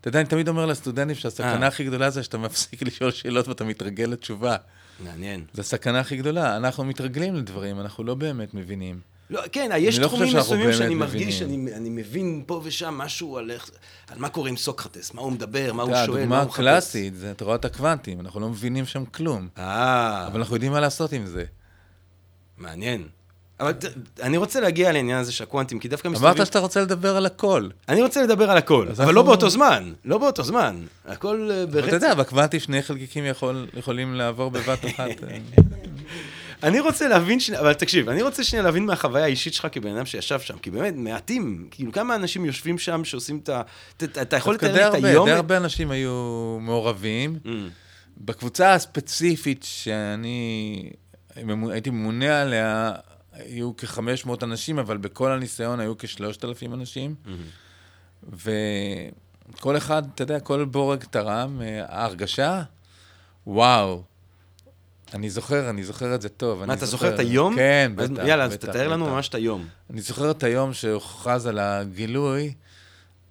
אתה 0.00 0.08
יודע, 0.08 0.20
אני 0.20 0.28
תמיד 0.28 0.48
אומר 0.48 0.66
לסטודנטים 0.66 1.14
שהסכנה 1.14 1.62
אה. 1.62 1.66
הכי 1.66 1.84
גדולה 1.84 2.10
זה 2.10 2.22
שאתה 2.22 2.38
מפסיק 2.38 2.82
לשאול 2.86 3.10
שאלות 3.10 3.48
ואתה 3.48 3.64
מתרגל 3.64 4.04
לתשובה. 4.04 4.56
מעניין. 5.04 5.44
זו 5.54 5.60
הסכנה 5.60 6.00
הכי 6.00 6.16
גדולה. 6.16 6.56
אנחנו 6.56 6.84
מתרגלים 6.84 7.34
לדברים, 7.34 7.80
אנחנו 7.80 8.04
לא 8.04 8.14
באמת 8.14 8.54
מבינים. 8.54 9.00
לא, 9.30 9.42
כן, 9.52 9.70
יש 9.78 9.98
לא 9.98 10.06
תחומים 10.06 10.36
מסוימים 10.36 10.72
שאני 10.72 10.94
מרגיש 10.94 11.38
שאני 11.38 11.74
אני 11.74 11.88
מבין 11.88 12.42
פה 12.46 12.60
ושם 12.64 12.94
משהו 12.94 13.38
על, 13.38 13.50
איך, 13.50 13.70
על 14.08 14.18
מה 14.18 14.28
קורה 14.28 14.48
עם 14.48 14.56
סוקרטס, 14.56 15.14
מה 15.14 15.22
הוא 15.22 15.32
מדבר, 15.32 15.72
מה 15.72 15.82
הוא 15.82 15.92
שואל, 16.06 16.26
מה 16.26 16.40
הוא 16.40 16.46
מחפש. 16.46 16.58
הדוגמה 16.58 16.70
הקלאסית 16.70 17.16
זה 17.16 17.34
תורת 17.34 17.64
הקוונטים, 17.64 18.20
אנחנו 18.20 18.40
לא 18.40 18.48
מבינים 18.48 18.86
שם 18.86 19.04
כלום. 19.04 19.48
אה. 19.58 20.26
אבל 20.26 20.40
אנחנו 20.40 20.56
יודעים 20.56 20.72
מה 20.72 20.80
לעשות 20.80 21.12
עם 21.12 21.26
זה. 21.26 21.44
מעניין. 22.58 23.08
אבל 23.60 23.72
אני 24.22 24.36
רוצה 24.36 24.60
להגיע 24.60 24.92
לעניין 24.92 25.18
הזה 25.18 25.32
של 25.32 25.44
הקוונטים, 25.44 25.78
כי 25.78 25.88
דווקא 25.88 26.08
מסתובבים... 26.08 26.36
אמרת 26.36 26.46
שאתה 26.46 26.58
רוצה 26.58 26.80
לדבר 26.80 27.16
על 27.16 27.26
הכל. 27.26 27.68
אני 27.88 28.02
רוצה 28.02 28.22
לדבר 28.22 28.50
על 28.50 28.56
הכל, 28.56 28.88
אבל 28.98 29.14
לא 29.14 29.22
באותו 29.22 29.50
זמן, 29.50 29.92
לא 30.04 30.18
באותו 30.18 30.42
זמן. 30.42 30.84
הכל 31.06 31.50
אה, 31.52 31.66
ברצף. 31.66 31.88
אתה 31.88 31.96
יודע, 31.96 32.14
בקוונטים 32.14 32.60
שני 32.60 32.82
חלקיקים 32.82 33.24
יכולים 33.74 34.14
לעבור 34.14 34.50
בבת 34.50 34.86
אחת. 34.86 35.10
אה. 36.62 36.68
אני 36.68 36.80
רוצה 36.80 37.08
להבין, 37.08 37.38
אבל 37.58 37.74
תקשיב, 37.74 38.08
אני 38.08 38.22
רוצה 38.22 38.44
שנייה 38.44 38.64
להבין 38.64 38.86
מהחוויה 38.86 39.24
האישית 39.24 39.54
שלך 39.54 39.66
כבן 39.72 39.96
אדם 39.96 40.06
שישב 40.06 40.40
שם, 40.40 40.58
כי 40.58 40.70
באמת, 40.70 40.94
מעטים, 40.96 41.68
כאילו 41.70 41.92
כמה 41.92 42.14
אנשים 42.14 42.44
יושבים 42.44 42.78
שם 42.78 43.04
שעושים 43.04 43.40
את 43.42 43.48
ה... 43.48 43.62
אתה 44.02 44.36
יכול 44.36 44.54
לתאר 44.54 44.90
לי 44.92 44.98
את 44.98 45.04
היום? 45.04 45.28
די 45.28 45.32
הרבה 45.34 45.56
אנשים 45.56 45.90
היו 45.90 46.58
מעורבים. 46.60 47.38
Mm. 47.44 47.48
בקבוצה 48.18 48.74
הספציפית 48.74 49.62
שאני 49.62 50.90
הייתי 51.70 51.90
ממונה 51.90 52.42
עליה, 52.42 52.92
היו 53.32 53.72
כ-500 53.76 54.30
אנשים, 54.42 54.78
אבל 54.78 54.96
בכל 54.96 55.32
הניסיון 55.32 55.80
היו 55.80 55.98
כ-3,000 55.98 56.74
אנשים. 56.74 57.14
Mm-hmm. 57.24 58.34
וכל 59.52 59.76
אחד, 59.76 60.02
אתה 60.14 60.22
יודע, 60.22 60.40
כל 60.40 60.64
בורג 60.64 61.04
תרם. 61.04 61.62
אה, 61.62 61.84
ההרגשה, 61.88 62.62
וואו. 63.46 64.02
אני 65.14 65.30
זוכר, 65.30 65.70
אני 65.70 65.84
זוכר 65.84 66.14
את 66.14 66.22
זה 66.22 66.28
טוב. 66.28 66.64
מה, 66.64 66.74
אתה 66.74 66.86
זוכר 66.86 67.14
את 67.14 67.18
היום? 67.18 67.54
כן, 67.54 67.92
בטח. 67.94 68.26
יאללה, 68.26 68.44
אז 68.44 68.56
תתאר 68.56 68.88
לנו 68.88 69.06
ממש 69.06 69.28
את 69.28 69.34
היום. 69.34 69.66
אני 69.90 70.00
זוכר 70.00 70.30
את 70.30 70.42
היום 70.42 70.72
שהוכרז 70.72 71.46
על 71.46 71.58
הגילוי, 71.58 72.54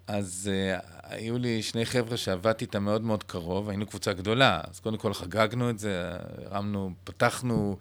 אז 0.08 0.50
uh, 0.52 0.86
היו 1.04 1.38
לי 1.38 1.62
שני 1.62 1.86
חבר'ה 1.86 2.18
שעבדתי 2.18 2.66
איתם 2.66 2.84
מאוד 2.84 3.02
מאוד 3.02 3.24
קרוב, 3.24 3.70
היינו 3.70 3.86
קבוצה 3.86 4.14
גדולה, 4.14 4.62
אז 4.70 4.80
קודם 4.80 4.98
כל 4.98 5.14
חגגנו 5.14 5.70
את 5.70 5.80
זה, 5.80 6.10
הרמנו, 6.46 6.92
פתחנו 7.04 7.78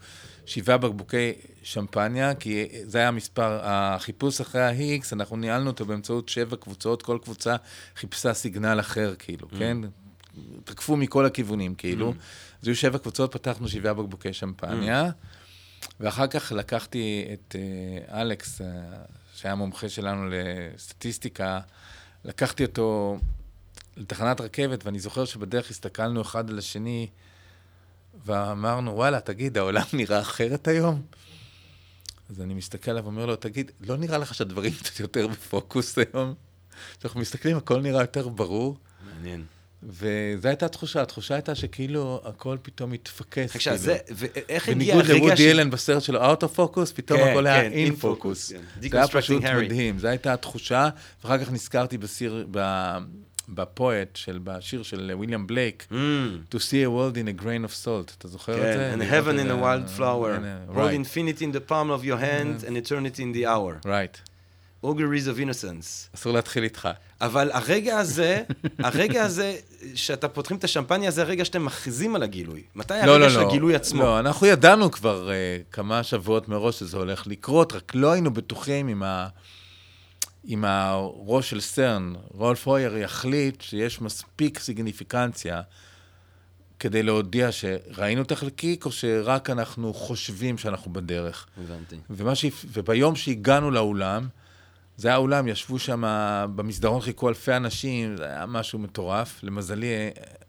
שבעה 0.46 0.78
בקבוקי 0.78 1.32
שמפניה, 1.62 2.34
כי 2.34 2.68
זה 2.84 2.98
היה 2.98 3.10
מספר, 3.10 3.58
החיפוש 3.62 4.40
אחרי 4.40 4.62
ה-Higgs, 4.62 5.06
אנחנו 5.12 5.36
ניהלנו 5.36 5.70
אותו 5.70 5.84
באמצעות 5.84 6.28
שבע 6.28 6.56
קבוצות, 6.56 7.02
כל 7.02 7.18
קבוצה 7.22 7.56
חיפשה 7.96 8.34
סיגנל 8.34 8.80
אחר, 8.80 9.14
כאילו, 9.18 9.48
mm. 9.52 9.58
כן? 9.58 9.76
תקפו 10.64 10.96
מכל 10.96 11.26
הכיוונים, 11.26 11.74
כאילו. 11.74 12.10
Mm. 12.10 12.14
אז 12.62 12.68
היו 12.68 12.76
שבע 12.76 12.98
קבוצות, 12.98 13.32
פתחנו 13.32 13.68
שבעה 13.68 13.94
בקבוקי 13.94 14.32
שמפניה, 14.32 15.08
mm. 15.08 15.12
ואחר 16.00 16.26
כך 16.26 16.52
לקחתי 16.52 17.24
את 17.32 17.56
uh, 18.08 18.12
אלכס, 18.12 18.60
uh, 18.60 18.64
שהיה 19.34 19.54
מומחה 19.54 19.88
שלנו 19.88 20.28
לסטטיסטיקה, 20.30 21.60
לקחתי 22.24 22.64
אותו 22.64 23.18
לתחנת 23.96 24.40
רכבת, 24.40 24.84
ואני 24.84 24.98
זוכר 24.98 25.24
שבדרך 25.24 25.70
הסתכלנו 25.70 26.22
אחד 26.22 26.50
על 26.50 26.58
השני, 26.58 27.06
ואמרנו, 28.26 28.94
וואלה, 28.94 29.20
תגיד, 29.20 29.58
העולם 29.58 29.84
נראה 29.92 30.20
אחרת 30.20 30.68
היום? 30.68 31.02
אז 32.30 32.40
אני 32.40 32.54
מסתכל 32.54 32.90
עליו 32.90 33.04
ואומר 33.04 33.26
לו, 33.26 33.36
תגיד, 33.36 33.70
לא 33.80 33.96
נראה 33.96 34.18
לך 34.18 34.34
שהדברים 34.34 34.72
קצת 34.72 35.00
יותר 35.04 35.26
בפוקוס 35.26 35.98
היום? 35.98 36.34
כשאנחנו 36.98 37.20
מסתכלים, 37.20 37.56
הכל 37.56 37.80
נראה 37.80 38.00
יותר 38.00 38.28
ברור. 38.28 38.76
מעניין. 39.06 39.44
וזו 39.86 40.48
הייתה 40.48 40.66
התחושה, 40.66 41.02
התחושה 41.02 41.34
הייתה 41.34 41.54
שכאילו 41.54 42.20
הכל 42.24 42.56
פתאום 42.62 42.92
התפקס. 42.92 43.56
עכשיו, 43.56 43.78
כאילו. 43.78 43.84
זה, 43.84 43.98
ואיך 44.14 44.68
הגיע 44.68 44.94
הרגע 44.94 45.06
ש... 45.06 45.10
בניגוד 45.10 45.28
לוודי 45.28 45.50
אלן 45.50 45.70
בסרט 45.70 46.02
שלו, 46.02 46.32
Out 46.32 46.38
of 46.38 46.58
Focus, 46.58 46.94
פתאום 46.94 47.18
כן, 47.18 47.28
הכל 47.28 47.40
כן, 47.40 47.46
היה 47.46 47.88
in 47.88 48.02
focus. 48.02 48.52
כן. 48.52 48.60
זה 48.80 48.96
היה 48.98 49.08
פשוט 49.08 49.42
מדהים, 49.42 49.98
זו 49.98 50.08
הייתה 50.08 50.32
התחושה, 50.32 50.88
ואחר 51.24 51.38
כך 51.38 51.52
נזכרתי 51.52 51.98
בסיר, 51.98 52.46
ב... 52.50 52.58
בפואט, 53.48 54.16
של, 54.16 54.38
בשיר 54.44 54.82
של 54.82 55.10
וויליאם 55.14 55.46
בלייק, 55.46 55.86
mm. 55.90 55.94
To 56.54 56.58
see 56.58 56.82
a 56.82 56.90
world 56.90 57.16
in 57.16 57.28
a 57.28 57.42
grain 57.42 57.64
of 57.64 57.84
salt, 57.84 58.12
אתה 58.18 58.28
זוכר 58.28 58.56
כן, 58.56 58.92
את 58.92 58.98
זה? 58.98 59.04
And 59.04 59.10
heaven 59.10 59.38
in 59.38 59.50
a 59.50 59.56
wild 59.56 59.98
flower, 59.98 60.38
hold 60.74 60.92
infinity 60.92 61.44
in 61.44 61.52
the 61.56 61.70
palm 61.70 61.90
of 61.90 62.04
your 62.04 62.18
hand 62.18 62.64
and 62.68 62.76
eternity 62.76 63.22
in 63.22 63.32
the 63.36 63.46
hour. 63.46 63.80
Right. 63.84 64.33
Auguries 64.84 65.26
of 65.26 65.40
innocence. 65.40 66.14
אסור 66.14 66.32
להתחיל 66.32 66.62
איתך. 66.64 66.88
אבל 67.20 67.50
הרגע 67.52 67.98
הזה, 67.98 68.42
הרגע 68.78 69.22
הזה, 69.22 69.56
שאתה 69.94 70.28
פותחים 70.28 70.56
את 70.56 70.64
השמפניה, 70.64 71.10
זה 71.10 71.22
הרגע 71.22 71.44
שאתם 71.44 71.64
מכריזים 71.64 72.16
על 72.16 72.22
הגילוי. 72.22 72.62
מתי 72.74 72.94
לא, 72.94 73.12
הרגע 73.12 73.18
לא, 73.24 73.30
של 73.30 73.40
לא. 73.40 73.48
הגילוי 73.48 73.74
עצמו? 73.74 74.02
לא, 74.02 74.18
אנחנו 74.18 74.46
ידענו 74.46 74.90
כבר 74.90 75.28
uh, 75.28 75.72
כמה 75.72 76.02
שבועות 76.02 76.48
מראש 76.48 76.78
שזה 76.78 76.96
הולך 76.96 77.26
לקרות, 77.26 77.72
רק 77.72 77.92
לא 77.94 78.12
היינו 78.12 78.34
בטוחים 78.34 78.88
עם, 78.88 79.02
ה, 79.02 79.28
עם 80.44 80.64
הראש 80.64 81.50
של 81.50 81.60
סרן. 81.60 82.12
רולף 82.30 82.68
הויר 82.68 82.96
יחליט 82.96 83.60
שיש 83.60 84.00
מספיק 84.00 84.58
סיגניפיקנציה 84.58 85.62
כדי 86.78 87.02
להודיע 87.02 87.48
שראינו 87.52 88.22
את 88.22 88.32
החלקיק, 88.32 88.84
או 88.86 88.92
שרק 88.92 89.50
אנחנו 89.50 89.94
חושבים 89.94 90.58
שאנחנו 90.58 90.92
בדרך. 90.92 91.46
הבנתי. 91.58 91.96
ש... 92.34 92.44
וביום 92.72 93.16
שהגענו 93.16 93.70
לאולם, 93.70 94.28
זה 94.96 95.08
היה 95.08 95.16
אולם, 95.16 95.48
ישבו 95.48 95.78
שם, 95.78 96.02
במסדרון 96.54 97.00
חיכו 97.00 97.28
אלפי 97.28 97.56
אנשים, 97.56 98.16
זה 98.16 98.24
היה 98.24 98.46
משהו 98.46 98.78
מטורף. 98.78 99.40
למזלי, 99.42 99.86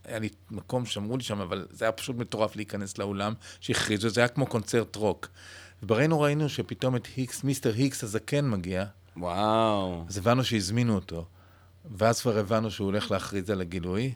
היה 0.06 0.20
לי 0.20 0.30
מקום, 0.52 0.86
שמרו 0.86 1.18
לי 1.18 1.24
שם, 1.24 1.42
אבל 1.42 1.68
זה 1.70 1.86
היה 1.86 1.92
פשוט 1.92 2.16
מטורף 2.16 2.56
להיכנס 2.56 2.98
לאולם 2.98 3.34
שהכריזו, 3.60 4.10
זה 4.10 4.22
היה 4.22 4.28
כמו 4.28 4.46
קונצרט 4.46 4.96
רוק. 4.96 5.28
ובראינו 5.84 6.22
ראינו 6.22 6.50
שפתאום 6.50 6.96
את 6.96 7.08
היקס, 7.16 7.44
מיסטר 7.44 7.74
היקס 7.74 8.04
הזקן 8.04 8.50
מגיע. 8.50 8.86
וואו. 9.18 10.06
אז 10.10 10.18
הבנו 10.18 10.44
שהזמינו 10.44 10.96
אותו. 10.96 11.26
ואז 11.98 12.22
כבר 12.22 12.38
הבנו 12.38 12.72
שהוא 12.72 12.86
הולך 12.86 13.12
להכריז 13.12 13.50
על 13.50 13.62
הגילוי. 13.62 14.14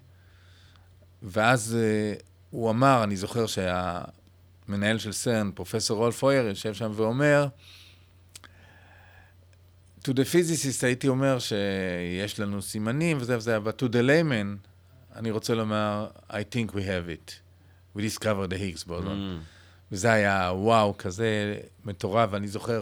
ואז 1.23 1.77
uh, 1.77 2.21
הוא 2.49 2.69
אמר, 2.69 3.03
אני 3.03 3.17
זוכר 3.17 3.45
שהמנהל 3.45 4.97
של 4.97 5.11
סרן, 5.11 5.51
פרופסור 5.55 5.97
רולף 5.97 6.23
הויר, 6.23 6.47
יושב 6.47 6.73
שם 6.73 6.91
ואומר, 6.95 7.47
to 10.03 10.11
the 10.11 10.33
physicist 10.33 10.85
הייתי 10.85 11.07
אומר 11.07 11.37
שיש 11.39 12.39
לנו 12.39 12.61
סימנים 12.61 13.17
וזה 13.19 13.37
וזה, 13.37 13.57
אבל 13.57 13.71
to 13.71 13.83
the 13.83 14.01
layman, 14.07 14.67
אני 15.15 15.31
רוצה 15.31 15.53
לומר, 15.55 16.07
I 16.29 16.33
think 16.33 16.71
we 16.71 16.79
have 16.79 17.09
it. 17.09 17.31
We 17.97 17.99
discovered 17.99 18.49
the 18.49 18.57
Higgs 18.57 18.89
boson. 18.89 19.05
Mm. 19.05 19.43
וזה 19.91 20.11
היה 20.11 20.51
וואו, 20.55 20.97
כזה 20.97 21.55
מטורף, 21.85 22.29
ואני 22.31 22.47
זוכר 22.47 22.81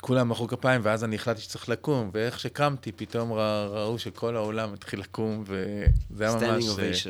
כולם 0.00 0.28
מחאו 0.28 0.48
כפיים, 0.48 0.80
ואז 0.84 1.04
אני 1.04 1.16
החלטתי 1.16 1.42
שצריך 1.42 1.68
לקום, 1.68 2.10
ואיך 2.12 2.40
שקמתי, 2.40 2.92
פתאום 2.92 3.32
ראו 3.32 3.98
שכל 3.98 4.36
העולם 4.36 4.72
התחיל 4.74 5.00
לקום, 5.00 5.44
וזה 6.10 6.38
היה 6.38 6.52
ממש... 6.52 7.06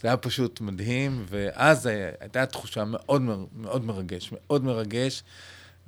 זה 0.00 0.08
היה 0.08 0.16
פשוט 0.16 0.60
מדהים, 0.60 1.24
ואז 1.28 1.86
הייתה 2.20 2.46
תחושה 2.46 2.84
מאוד 2.84 3.22
מאוד 3.54 3.84
מרגש, 3.84 4.32
מאוד 4.32 4.64
מרגש. 4.64 5.22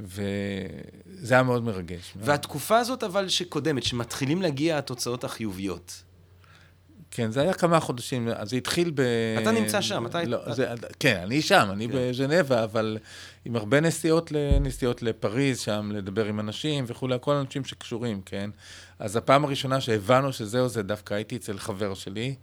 וזה 0.00 1.34
היה 1.34 1.42
מאוד 1.42 1.62
מרגש. 1.62 2.14
והתקופה 2.16 2.78
הזאת 2.78 3.04
אבל 3.04 3.28
שקודמת, 3.28 3.82
שמתחילים 3.82 4.42
להגיע 4.42 4.78
התוצאות 4.78 5.24
החיוביות. 5.24 6.02
כן, 7.14 7.30
זה 7.30 7.40
היה 7.40 7.54
כמה 7.54 7.80
חודשים, 7.80 8.28
אז 8.28 8.50
זה 8.50 8.56
התחיל 8.56 8.92
ב... 8.94 9.00
אתה 9.42 9.50
נמצא 9.50 9.80
שם, 9.80 10.06
אתה... 10.06 10.24
לא, 10.24 10.54
זה, 10.54 10.68
כן, 10.98 11.20
אני 11.22 11.42
שם, 11.42 11.68
אני 11.72 11.88
כן. 11.88 11.94
בז'נבה, 11.94 12.64
אבל 12.64 12.98
עם 13.44 13.56
הרבה 13.56 13.80
נסיעות, 13.80 14.32
נסיעות 14.60 15.02
לפריז, 15.02 15.58
שם 15.60 15.90
לדבר 15.94 16.26
עם 16.26 16.40
אנשים 16.40 16.84
וכולי, 16.88 17.16
כל 17.20 17.34
האנשים 17.34 17.64
שקשורים, 17.64 18.22
כן? 18.26 18.50
אז 18.98 19.16
הפעם 19.16 19.44
הראשונה 19.44 19.80
שהבנו 19.80 20.32
שזהו 20.32 20.68
זה, 20.68 20.82
דווקא 20.82 21.14
הייתי 21.14 21.36
אצל 21.36 21.58
חבר 21.58 21.94
שלי, 21.94 22.34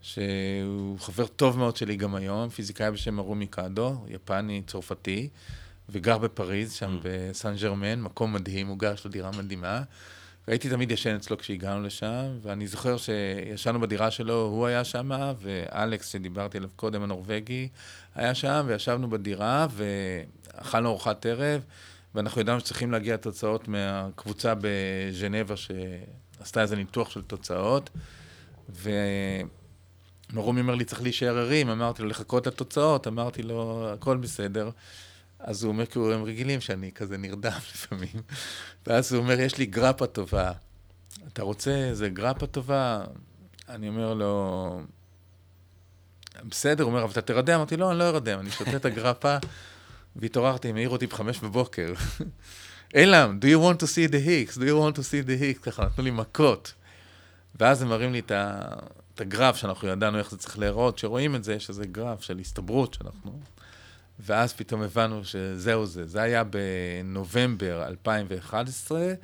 שהוא 0.00 0.98
חבר 0.98 1.26
טוב 1.26 1.58
מאוד 1.58 1.76
שלי 1.76 1.96
גם 1.96 2.14
היום, 2.14 2.48
פיזיקאי 2.48 2.90
בשם 2.90 3.18
ארומי 3.18 3.46
קאדו, 3.46 3.96
יפני, 4.08 4.62
צרפתי. 4.66 5.28
וגר 5.88 6.18
בפריז, 6.18 6.72
שם 6.72 6.98
mm. 6.98 7.00
בסן 7.02 7.54
ג'רמן, 7.56 8.00
מקום 8.00 8.32
מדהים, 8.32 8.66
הוא 8.66 8.78
גר, 8.78 8.94
יש 8.94 9.04
לו 9.04 9.10
דירה 9.10 9.30
מדהימה. 9.30 9.82
והייתי 10.48 10.68
תמיד 10.68 10.90
ישן 10.90 11.14
אצלו 11.14 11.38
כשהגענו 11.38 11.82
לשם, 11.82 12.38
ואני 12.42 12.66
זוכר 12.66 12.96
שישנו 12.96 13.80
בדירה 13.80 14.10
שלו, 14.10 14.42
הוא 14.42 14.66
היה 14.66 14.84
שם, 14.84 15.10
ואלכס, 15.42 16.08
שדיברתי 16.08 16.58
עליו 16.58 16.70
קודם, 16.76 17.02
הנורבגי, 17.02 17.68
היה 18.14 18.34
שם, 18.34 18.64
וישבנו 18.68 19.10
בדירה, 19.10 19.66
ואכלנו 19.70 20.88
ארוחת 20.88 21.26
ערב, 21.26 21.62
ואנחנו 22.14 22.40
ידענו 22.40 22.60
שצריכים 22.60 22.92
להגיע 22.92 23.16
תוצאות 23.16 23.68
מהקבוצה 23.68 24.54
בז'נבה, 24.60 25.54
שעשתה 25.56 26.62
איזה 26.62 26.76
ניתוח 26.76 27.10
של 27.10 27.22
תוצאות, 27.22 27.90
ומרומי 30.32 30.60
אומר 30.60 30.74
לי, 30.74 30.84
צריך 30.84 31.02
להישאר 31.02 31.38
ערים, 31.38 31.68
אמרתי 31.68 32.02
לו, 32.02 32.08
לחכות 32.08 32.46
לתוצאות, 32.46 33.06
אמרתי 33.06 33.42
לו, 33.42 33.88
הכל 33.92 34.16
בסדר. 34.16 34.70
אז 35.40 35.64
הוא 35.64 35.72
אומר, 35.72 35.86
כאילו, 35.86 36.12
הם 36.12 36.24
רגילים 36.24 36.60
שאני 36.60 36.92
כזה 36.92 37.18
נרדם 37.18 37.58
לפעמים. 37.74 38.22
ואז 38.86 39.12
הוא 39.12 39.22
אומר, 39.22 39.40
יש 39.40 39.58
לי 39.58 39.66
גרפה 39.66 40.06
טובה. 40.06 40.52
אתה 41.32 41.42
רוצה 41.42 41.70
איזה 41.70 42.08
גרפה 42.08 42.46
טובה? 42.46 43.04
אני 43.68 43.88
אומר 43.88 44.14
לו, 44.14 44.82
בסדר, 46.44 46.84
הוא 46.84 46.90
אומר, 46.90 47.02
אבל 47.02 47.12
אתה 47.12 47.20
תרדם? 47.20 47.54
אמרתי, 47.54 47.76
לא, 47.76 47.90
אני 47.90 47.98
לא 47.98 48.08
ארדם, 48.08 48.38
אני 48.38 48.50
שותה 48.50 48.76
את 48.76 48.84
הגרפה. 48.84 49.36
והתעוררתי, 50.16 50.68
הם 50.68 50.76
העירו 50.76 50.92
אותי 50.92 51.06
בחמש 51.06 51.38
בבוקר. 51.38 51.92
אלם, 52.96 53.38
do 53.42 53.44
you 53.44 53.58
want 53.58 53.82
to 53.82 53.86
see 53.86 54.12
the 54.12 54.26
hicks? 54.26 54.56
do 54.56 54.60
you 54.60 54.76
want 54.82 54.96
to 54.96 55.02
see 55.02 55.28
the 55.28 55.42
hicks? 55.42 55.62
ככה 55.62 55.84
נתנו 55.84 56.04
לי 56.04 56.10
מכות. 56.10 56.74
ואז 57.60 57.82
הם 57.82 57.88
מראים 57.88 58.12
לי 58.12 58.18
את 58.18 59.20
הגרף 59.20 59.56
שאנחנו 59.56 59.88
ידענו 59.88 60.18
איך 60.18 60.30
זה 60.30 60.38
צריך 60.38 60.58
להיראות, 60.58 60.98
שרואים 60.98 61.36
את 61.36 61.44
זה, 61.44 61.60
שזה 61.60 61.86
גרף 61.86 62.22
של 62.22 62.38
הסתברות 62.38 62.94
שאנחנו... 62.94 63.40
ואז 64.20 64.52
פתאום 64.52 64.82
הבנו 64.82 65.24
שזהו 65.24 65.86
זה. 65.86 66.06
זה 66.06 66.22
היה 66.22 66.42
בנובמבר 66.44 67.86
2011, 67.86 69.14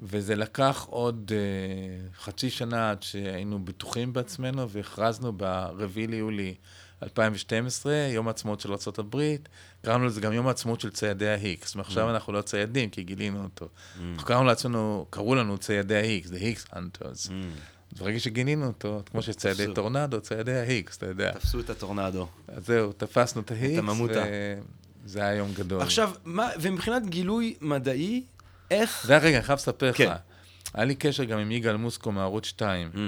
וזה 0.00 0.36
לקח 0.36 0.86
עוד 0.90 1.32
uh, 1.32 2.16
חצי 2.22 2.50
שנה 2.50 2.90
עד 2.90 3.02
שהיינו 3.02 3.64
בטוחים 3.64 4.12
בעצמנו, 4.12 4.70
והכרזנו 4.70 5.32
ב-4 5.36 6.08
ליולי 6.08 6.54
2012, 7.02 7.94
יום 7.94 8.28
העצמאות 8.28 8.60
של 8.60 8.72
ארה"ב, 8.72 9.36
קראנו 9.82 10.06
לזה 10.06 10.20
גם 10.20 10.32
יום 10.32 10.46
העצמאות 10.46 10.80
של 10.80 10.90
ציידי 10.90 11.28
ההיקס. 11.28 11.76
מעכשיו 11.76 12.08
mm. 12.08 12.10
אנחנו 12.10 12.32
לא 12.32 12.42
ציידים, 12.42 12.90
כי 12.90 13.02
גילינו 13.02 13.44
אותו. 13.44 13.66
Mm. 13.66 14.00
אנחנו 14.12 14.26
קראנו 14.26 14.44
לעצמנו, 14.44 15.06
קראו 15.10 15.34
לנו 15.34 15.58
ציידי 15.58 15.96
ההיקס, 15.96 16.30
The 16.30 16.34
Higgs 16.34 16.74
Hunters. 16.74 17.28
Mm. 17.28 17.32
ברגע 17.98 18.20
שגינינו 18.20 18.66
אותו, 18.66 19.02
כמו 19.10 19.22
שציידי 19.22 19.66
טורנדו, 19.74 20.20
ציידי 20.20 20.54
ההיקס, 20.54 20.96
אתה 20.96 21.06
יודע. 21.06 21.32
תפסו 21.32 21.60
את 21.60 21.70
הטורנדו. 21.70 22.28
אז 22.48 22.66
זהו, 22.66 22.92
תפסנו 22.92 23.42
את 23.42 23.50
ההיקס, 23.50 23.84
וזה 25.04 25.20
היה 25.20 25.34
יום 25.34 25.52
גדול. 25.54 25.80
עכשיו, 25.80 26.10
מה, 26.24 26.50
ומבחינת 26.60 27.06
גילוי 27.06 27.54
מדעי, 27.60 28.22
איך... 28.70 29.04
זה 29.06 29.18
רגע, 29.18 29.36
אני 29.36 29.44
חייב 29.44 29.58
לספר 29.58 29.90
לך. 29.90 29.96
כן. 29.96 30.12
היה 30.74 30.84
לי 30.84 30.94
קשר 30.94 31.24
גם 31.24 31.38
עם 31.38 31.50
יגאל 31.50 31.76
מוסקו 31.76 32.12
מערוץ 32.12 32.44
2. 32.46 32.90
Mm. 32.94 32.98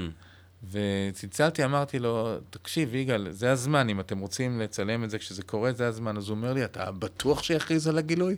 וצלצלתי, 0.70 1.64
אמרתי 1.64 1.98
לו, 1.98 2.36
תקשיב, 2.50 2.94
יגאל, 2.94 3.30
זה 3.30 3.52
הזמן, 3.52 3.88
אם 3.88 4.00
אתם 4.00 4.18
רוצים 4.18 4.60
לצלם 4.60 5.04
את 5.04 5.10
זה 5.10 5.18
כשזה 5.18 5.42
קורה, 5.42 5.72
זה 5.72 5.86
הזמן. 5.86 6.16
אז 6.16 6.28
הוא 6.28 6.36
אומר 6.36 6.52
לי, 6.52 6.64
אתה 6.64 6.92
בטוח 6.92 7.42
שיכריז 7.42 7.86
על 7.86 7.98
הגילוי? 7.98 8.36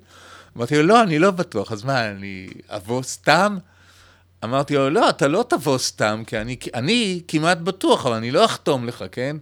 אמרתי 0.56 0.76
לו, 0.76 0.82
לא, 0.82 1.02
אני 1.02 1.18
לא 1.18 1.30
בטוח. 1.30 1.72
אז 1.72 1.84
מה, 1.84 2.10
אני 2.10 2.48
אבוא 2.68 3.02
סתם? 3.02 3.58
אמרתי 4.44 4.74
לו, 4.74 4.90
לא, 4.90 5.10
אתה 5.10 5.28
לא 5.28 5.44
תבוא 5.48 5.78
סתם, 5.78 6.22
כי 6.26 6.38
אני, 6.38 6.56
אני 6.74 7.22
כמעט 7.28 7.58
בטוח, 7.58 8.06
אבל 8.06 8.14
אני 8.14 8.30
לא 8.30 8.44
אחתום 8.44 8.86
לך, 8.86 9.04
כן? 9.12 9.36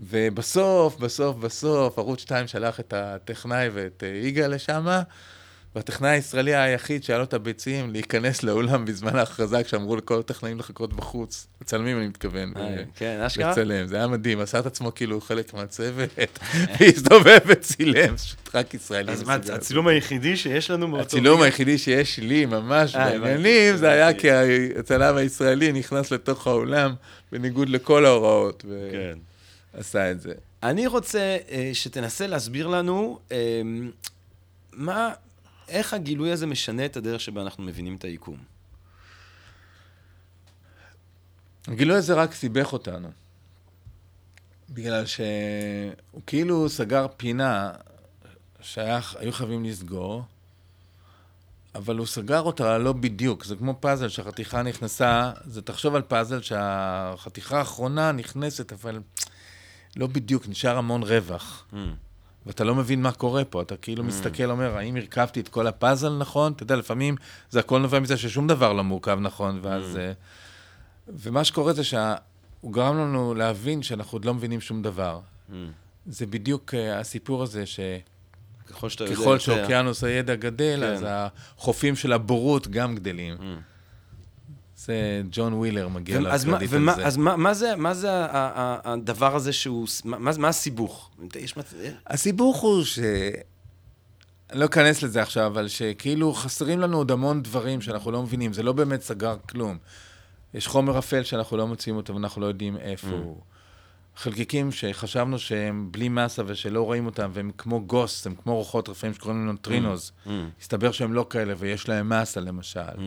ובסוף, 0.00 0.96
בסוף, 0.96 1.36
בסוף, 1.36 1.98
ערוץ 1.98 2.20
2 2.20 2.46
שלח 2.46 2.80
את 2.80 2.92
הטכנאי 2.96 3.68
ואת 3.72 4.02
אה, 4.06 4.26
יגאל 4.28 4.54
לשם, 4.54 4.86
והטכנאי 5.74 6.10
הישראלי 6.10 6.54
היחיד 6.54 7.04
שהיה 7.04 7.18
לו 7.18 7.24
את 7.24 7.34
הביצים 7.34 7.90
להיכנס 7.90 8.42
לאולם 8.42 8.84
בזמן 8.84 9.16
ההכרזה, 9.16 9.64
כשאמרו 9.64 9.96
לכל 9.96 10.18
הטכנאים 10.18 10.58
לחכות 10.58 10.92
בחוץ. 10.92 11.46
מצלמים, 11.62 11.98
אני 11.98 12.08
מתכוון. 12.08 12.52
אה, 12.56 12.76
כן, 12.94 13.20
אשכרה? 13.20 13.50
לצלם, 13.50 13.86
זה 13.86 13.96
היה 13.96 14.06
מדהים, 14.06 14.40
עשה 14.40 14.58
את 14.58 14.66
עצמו 14.66 14.94
כאילו 14.94 15.20
חלק 15.20 15.54
מהצוות, 15.54 16.10
והסתובב 16.80 17.38
וצילם, 17.46 18.16
פשוט 18.16 18.54
רק 18.54 18.74
ישראלים. 18.74 19.14
אז 19.14 19.22
מה, 19.22 19.34
הצילום 19.34 19.86
היחידי 19.86 20.36
שיש 20.36 20.70
לנו 20.70 20.88
מאותו... 20.88 21.02
הצילום 21.02 21.42
היחידי 21.42 21.78
שיש 21.78 22.18
לי 22.18 22.46
ממש 22.46 22.94
אה, 22.94 23.18
בעניינים, 23.18 23.76
זה 23.76 23.90
היה 23.90 24.14
כי 24.14 24.28
הצלם 24.78 25.16
הישראלי 25.16 25.72
נכנס 25.72 26.10
לתוך 26.10 26.46
האולם, 26.46 26.94
בניגוד 27.32 27.68
לכל 27.68 28.06
ההוראות, 28.06 28.64
ועשה 29.74 30.10
את 30.10 30.20
זה. 30.20 30.32
אני 30.62 30.86
רוצה 30.86 31.36
אה, 31.50 31.70
שתנסה 31.72 32.26
להסביר 32.26 32.66
לנו 32.66 33.18
מה... 34.72 35.12
איך 35.68 35.94
הגילוי 35.94 36.32
הזה 36.32 36.46
משנה 36.46 36.84
את 36.84 36.96
הדרך 36.96 37.20
שבה 37.20 37.42
אנחנו 37.42 37.62
מבינים 37.62 37.96
את 37.96 38.04
היקום? 38.04 38.38
הגילוי 41.68 41.96
הזה 41.96 42.14
רק 42.14 42.34
סיבך 42.34 42.72
אותנו. 42.72 43.10
בגלל 44.70 45.06
שהוא 45.06 46.22
כאילו 46.26 46.68
סגר 46.68 47.06
פינה 47.16 47.72
שהיו 48.60 49.32
חייבים 49.32 49.64
לסגור, 49.64 50.22
אבל 51.74 51.96
הוא 51.96 52.06
סגר 52.06 52.40
אותה 52.40 52.78
לא 52.78 52.92
בדיוק. 52.92 53.44
זה 53.44 53.56
כמו 53.56 53.74
פאזל 53.80 54.08
שהחתיכה 54.08 54.62
נכנסה, 54.62 55.32
זה 55.44 55.62
תחשוב 55.62 55.94
על 55.94 56.02
פאזל 56.02 56.42
שהחתיכה 56.42 57.58
האחרונה 57.58 58.12
נכנסת, 58.12 58.72
אבל 58.72 59.00
לא 59.96 60.06
בדיוק, 60.06 60.48
נשאר 60.48 60.78
המון 60.78 61.02
רווח. 61.02 61.66
Mm. 61.72 61.76
ואתה 62.46 62.64
לא 62.64 62.74
מבין 62.74 63.02
מה 63.02 63.12
קורה 63.12 63.44
פה, 63.44 63.62
אתה 63.62 63.76
כאילו 63.76 64.02
mm. 64.02 64.06
מסתכל, 64.06 64.50
אומר, 64.50 64.76
האם 64.76 64.96
הרכבתי 64.96 65.40
את 65.40 65.48
כל 65.48 65.66
הפאזל 65.66 66.16
נכון? 66.18 66.52
אתה 66.52 66.62
יודע, 66.62 66.76
לפעמים 66.76 67.16
זה 67.50 67.60
הכל 67.60 67.78
נובע 67.78 68.00
מזה 68.00 68.16
ששום 68.16 68.46
דבר 68.46 68.72
לא 68.72 68.84
מורכב 68.84 69.18
נכון, 69.20 69.60
ואז... 69.62 69.96
Mm. 69.96 69.98
ומה 71.08 71.44
שקורה 71.44 71.72
זה 71.72 71.84
שהוא 71.84 72.72
גרם 72.72 72.98
לנו 72.98 73.34
להבין 73.34 73.82
שאנחנו 73.82 74.16
עוד 74.16 74.24
לא 74.24 74.34
מבינים 74.34 74.60
שום 74.60 74.82
דבר. 74.82 75.20
Mm. 75.50 75.52
זה 76.06 76.26
בדיוק 76.26 76.74
uh, 76.74 76.76
הסיפור 77.00 77.42
הזה 77.42 77.66
ש... 77.66 77.80
ככל 78.66 78.88
שאתה 78.88 79.04
יודע... 79.04 79.14
ככל 79.16 79.38
שאוקיינוס 79.38 80.04
הידע 80.04 80.34
גדל, 80.34 80.80
כן. 80.80 80.92
אז 80.92 81.04
החופים 81.08 81.96
של 81.96 82.12
הבורות 82.12 82.68
גם 82.68 82.94
גדלים. 82.94 83.36
Mm. 83.36 83.73
זה 84.86 85.22
ג'ון 85.30 85.54
ווילר 85.54 85.88
מגיע 85.88 86.20
לקרדיט 86.20 86.32
על 86.72 86.84
זה. 86.96 87.06
אז 87.06 87.16
מה, 87.16 87.36
מה 87.36 87.54
זה, 87.54 87.76
מה 87.76 87.94
זה 87.94 88.08
הדבר 88.10 89.36
הזה 89.36 89.52
שהוא, 89.52 89.86
מה, 90.04 90.30
מה 90.38 90.48
הסיבוך? 90.48 91.10
יש 91.40 91.56
מצ... 91.56 91.74
הסיבוך 92.06 92.60
הוא 92.60 92.84
ש... 92.84 92.98
אני 94.50 94.60
לא 94.60 94.64
אכנס 94.64 95.02
לזה 95.02 95.22
עכשיו, 95.22 95.46
אבל 95.46 95.68
שכאילו 95.68 96.34
חסרים 96.34 96.80
לנו 96.80 96.96
עוד 96.96 97.10
המון 97.10 97.42
דברים 97.42 97.80
שאנחנו 97.80 98.10
לא 98.10 98.22
מבינים, 98.22 98.52
זה 98.52 98.62
לא 98.62 98.72
באמת 98.72 99.02
סגר 99.02 99.36
כלום. 99.48 99.78
יש 100.54 100.66
חומר 100.66 100.98
אפל 100.98 101.22
שאנחנו 101.22 101.56
לא 101.56 101.66
מוצאים 101.66 101.96
אותו 101.96 102.14
ואנחנו 102.14 102.40
לא 102.40 102.46
יודעים 102.46 102.76
איפה 102.76 103.08
mm. 103.08 103.10
הוא. 103.10 103.40
חלקיקים 104.16 104.72
שחשבנו 104.72 105.38
שהם 105.38 105.88
בלי 105.90 106.08
מסה 106.08 106.42
ושלא 106.46 106.82
רואים 106.82 107.06
אותם, 107.06 107.30
והם 107.34 107.50
כמו 107.58 107.80
גוסט, 107.86 108.26
הם 108.26 108.34
כמו 108.34 108.56
רוחות 108.56 108.88
רפאים 108.88 109.14
שקוראים 109.14 109.42
לנו. 109.42 109.52
Mm. 109.64 110.26
mm. 110.26 110.30
הסתבר 110.60 110.92
שהם 110.92 111.12
לא 111.12 111.26
כאלה 111.30 111.54
ויש 111.58 111.88
להם 111.88 112.08
מסה 112.08 112.40
למשל. 112.40 112.80
Mm. 112.80 113.00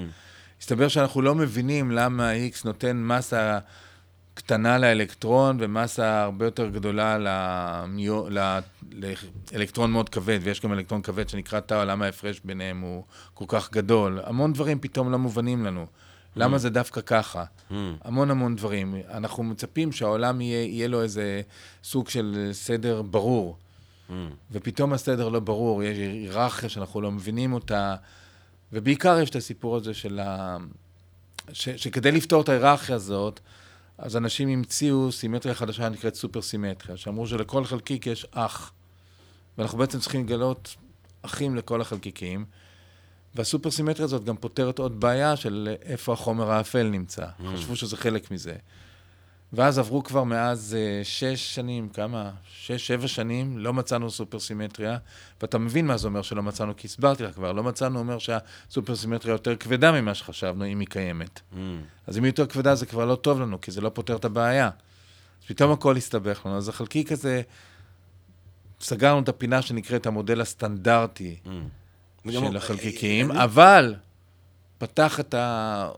הסתבר 0.62 0.88
שאנחנו 0.88 1.22
לא 1.22 1.36
מבינים 1.36 1.91
למה 1.91 2.32
X 2.34 2.62
נותן 2.65 2.98
מסה 2.98 3.60
קטנה 4.38 4.78
לאלקטרון 4.78 5.58
ומסה 5.60 6.24
הרבה 6.24 6.46
יותר 6.46 6.70
גדולה 6.70 7.17
למיו... 7.20 8.24
לאלקטרון 9.52 9.91
מאוד 9.91 10.10
כבד, 10.10 10.39
ויש 10.43 10.62
גם 10.62 10.74
אלקטרון 10.74 11.02
כבד 11.02 11.30
שנקרא 11.30 11.60
טאו, 11.60 11.86
למה 11.86 12.06
ההפרש 12.06 12.41
ביניהם 12.43 12.82
הוא 12.82 13.04
כל 13.34 13.46
כך 13.48 13.72
גדול. 13.72 14.20
המון 14.24 14.54
דברים 14.54 14.80
פתאום 14.80 15.12
לא 15.12 15.20
מובנים 15.20 15.65
לנו. 15.65 15.86
למה 16.36 16.56
mm. 16.56 16.60
זה 16.60 16.70
דווקא 16.70 17.02
ככה? 17.02 17.43
Mm. 17.43 17.74
המון 18.04 18.32
המון 18.32 18.56
דברים. 18.56 18.96
אנחנו 19.12 19.43
מצפים 19.43 19.91
שהעולם 19.91 20.41
יהיה, 20.41 20.63
יהיה 20.65 20.88
לו 20.88 21.02
איזה 21.02 21.41
סוג 21.84 22.10
של 22.10 22.50
סדר 22.52 23.02
ברור, 23.02 23.58
mm. 24.10 24.13
ופתאום 24.52 24.93
הסדר 24.93 25.30
לא 25.30 25.39
ברור, 25.39 25.84
יש 25.84 25.98
היררכיה 25.98 26.70
שאנחנו 26.70 27.02
לא 27.02 27.12
מבינים 27.12 27.54
אותה. 27.54 27.96
ובעיקר 28.73 29.19
יש 29.19 29.30
את 29.30 29.36
הסיפור 29.36 29.75
הזה 29.75 29.93
של 29.93 30.19
ה... 30.19 30.58
ש... 31.53 31.69
שכדי 31.69 32.12
לפתור 32.12 32.41
את 32.41 32.49
ההיררכיה 32.49 32.95
הזאת, 32.95 33.39
אז 33.97 34.17
אנשים 34.17 34.49
המציאו 34.49 35.12
סימטריה 35.12 35.56
חדשה 35.56 35.89
נקראת 35.89 36.15
סופר 36.15 36.41
סימטריה, 36.41 36.97
שאמרו 36.97 37.27
שלכל 37.27 37.65
חלקיק 37.65 38.08
יש 38.08 38.27
אח. 38.32 38.71
ואנחנו 39.58 39.77
בעצם 39.77 39.99
צריכים 39.99 40.25
לגלות 40.25 40.75
אחים 41.21 41.56
לכל 41.56 41.82
החלקיקים. 41.82 42.45
והסופר 43.36 43.71
סימטריה 43.71 44.06
הזאת 44.06 44.23
גם 44.23 44.38
פותרת 44.38 44.80
עוד 44.80 44.99
בעיה 44.99 45.36
של 45.36 45.75
איפה 45.82 46.13
החומר 46.13 46.51
האפל 46.51 46.84
נמצא. 46.84 47.25
Mm. 47.25 47.43
חשבו 47.53 47.75
שזה 47.75 47.97
חלק 47.97 48.32
מזה. 48.32 48.56
ואז 49.53 49.79
עברו 49.79 50.03
כבר 50.03 50.23
מאז 50.23 50.75
uh, 50.75 51.05
שש 51.05 51.55
שנים, 51.55 51.89
כמה? 51.89 52.31
שש, 52.53 52.88
שבע 52.88 53.07
שנים, 53.07 53.57
לא 53.57 53.73
מצאנו 53.73 54.12
סופר 54.12 54.39
סימטריה, 54.39 54.97
ואתה 55.41 55.57
מבין 55.57 55.88
מה 55.88 55.97
זה 55.97 56.07
אומר 56.07 56.21
שלא 56.21 56.43
מצאנו, 56.43 56.77
כי 56.77 56.88
הסברתי 56.88 57.23
לך 57.23 57.36
כבר, 57.36 57.51
לא 57.51 57.63
מצאנו 57.63 57.99
אומר 57.99 58.17
שהסופר 58.19 58.95
סימטריה 58.95 59.31
יותר 59.31 59.55
כבדה 59.55 59.91
ממה 59.91 60.13
שחשבנו, 60.13 60.65
אם 60.65 60.79
היא 60.79 60.88
קיימת. 60.88 61.39
Mm. 61.53 61.55
אז 62.07 62.17
אם 62.17 62.23
היא 62.23 62.29
יותר 62.29 62.45
כבדה 62.45 62.75
זה 62.75 62.86
כבר 62.86 63.05
לא 63.05 63.15
טוב 63.15 63.41
לנו, 63.41 63.62
כי 63.62 63.71
זה 63.71 63.81
לא 63.81 63.89
פותר 63.89 64.15
את 64.15 64.25
הבעיה. 64.25 64.69
אז 65.41 65.47
פתאום 65.47 65.71
הכל 65.71 65.97
הסתבך 65.97 66.45
לנו. 66.45 66.57
אז 66.57 66.69
החלקיק 66.69 67.12
הזה, 67.12 67.41
סגרנו 68.81 69.19
את 69.19 69.29
הפינה 69.29 69.62
שנקראת 69.62 70.05
המודל 70.05 70.41
הסטנדרטי 70.41 71.38
mm. 71.45 72.31
של 72.31 72.57
החלקיקים, 72.57 73.31
אה, 73.31 73.43
אבל 73.43 73.95
פתח 74.77 75.19
את 75.19 75.33
ה... 75.33 75.89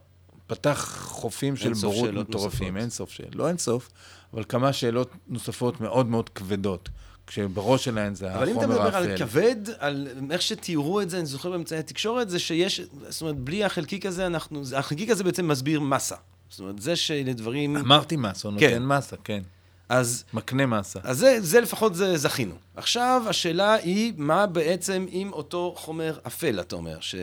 פתח 0.49 0.97
חופים 1.01 1.55
של 1.55 1.73
בורות 1.73 2.09
מטורפים, 2.09 2.77
אין 2.77 2.89
סוף 2.89 3.11
שאלות, 3.11 3.35
לא 3.35 3.47
אין 3.47 3.57
סוף, 3.57 3.89
אבל 4.33 4.43
כמה 4.49 4.73
שאלות 4.73 5.11
נוספות 5.27 5.81
מאוד 5.81 6.07
מאוד 6.07 6.29
כבדות. 6.29 6.89
כשבראש 7.27 7.85
שלהן 7.85 8.15
זה 8.15 8.27
החומר 8.27 8.41
האפל. 8.41 8.51
אבל 8.51 8.65
אם 8.65 8.73
אתה 8.73 8.81
מדבר 8.81 8.95
על 8.95 9.17
כבד, 9.17 9.55
על 9.79 10.07
איך 10.31 10.41
שתיארו 10.41 11.01
את 11.01 11.09
זה, 11.09 11.17
אני 11.17 11.25
זוכר 11.25 11.51
באמצעי 11.51 11.79
התקשורת, 11.79 12.29
זה 12.29 12.39
שיש, 12.39 12.81
זאת 13.09 13.21
אומרת, 13.21 13.37
בלי 13.37 13.63
החלקיק 13.63 14.05
הזה, 14.05 14.25
אנחנו, 14.25 14.63
החלקיק 14.75 15.09
הזה 15.09 15.23
בעצם 15.23 15.47
מסביר 15.47 15.79
מסה. 15.79 16.15
זאת 16.49 16.59
אומרת, 16.59 16.81
זה 16.81 16.95
שלדברים... 16.95 17.77
אמרתי 17.77 18.15
מסה, 18.15 18.47
הוא 18.47 18.53
נותן 18.53 18.69
כן. 18.69 18.83
מסה, 18.85 19.15
כן. 19.23 19.41
אז... 19.89 20.23
מקנה 20.33 20.65
מסה. 20.65 20.99
אז 21.03 21.17
זה, 21.17 21.37
זה 21.41 21.61
לפחות 21.61 21.95
זה 21.95 22.17
זכינו. 22.17 22.55
עכשיו, 22.75 23.23
השאלה 23.27 23.73
היא, 23.73 24.13
מה 24.17 24.45
בעצם 24.45 25.05
עם 25.09 25.33
אותו 25.33 25.73
חומר 25.77 26.17
אפל, 26.27 26.59
אתה 26.59 26.75
אומר? 26.75 26.97
ש... 26.99 27.15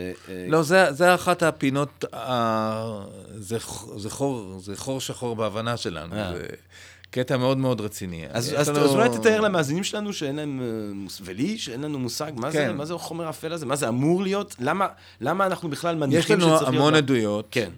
לא, 0.47 0.63
זה, 0.63 0.93
זה 0.93 1.15
אחת 1.15 1.43
הפינות, 1.43 2.05
ה... 2.13 3.05
זה, 3.35 3.57
זה, 3.95 4.09
חור, 4.09 4.59
זה 4.59 4.77
חור 4.77 5.01
שחור 5.01 5.35
בהבנה 5.35 5.77
שלנו. 5.77 6.15
אה. 6.15 6.33
זה 6.33 6.45
קטע 7.11 7.37
מאוד 7.37 7.57
מאוד 7.57 7.81
רציני. 7.81 8.25
אז, 8.29 8.53
אז, 8.57 8.69
לנו... 8.69 8.79
אז 8.79 8.89
אולי 8.89 9.09
תתאר 9.09 9.41
למאזינים 9.41 9.83
שלנו 9.83 10.13
שאין 10.13 10.35
להם, 10.35 10.61
ולי, 11.21 11.57
שאין 11.57 11.81
לנו 11.81 11.99
מושג, 11.99 12.31
מה, 12.35 12.51
כן. 12.51 12.67
זה, 12.67 12.73
מה 12.73 12.85
זה 12.85 12.93
החומר 12.93 13.27
האפל 13.27 13.53
הזה? 13.53 13.65
מה 13.65 13.75
זה 13.75 13.87
אמור 13.87 14.23
להיות? 14.23 14.55
למה, 14.59 14.87
למה 15.21 15.45
אנחנו 15.45 15.69
בכלל 15.69 15.95
מניחים 15.95 16.21
שצריך 16.21 16.39
להיות... 16.39 16.61
יש 16.61 16.67
לנו 16.67 16.77
המון 16.77 16.95
עדויות. 16.95 17.47
כן. 17.51 17.71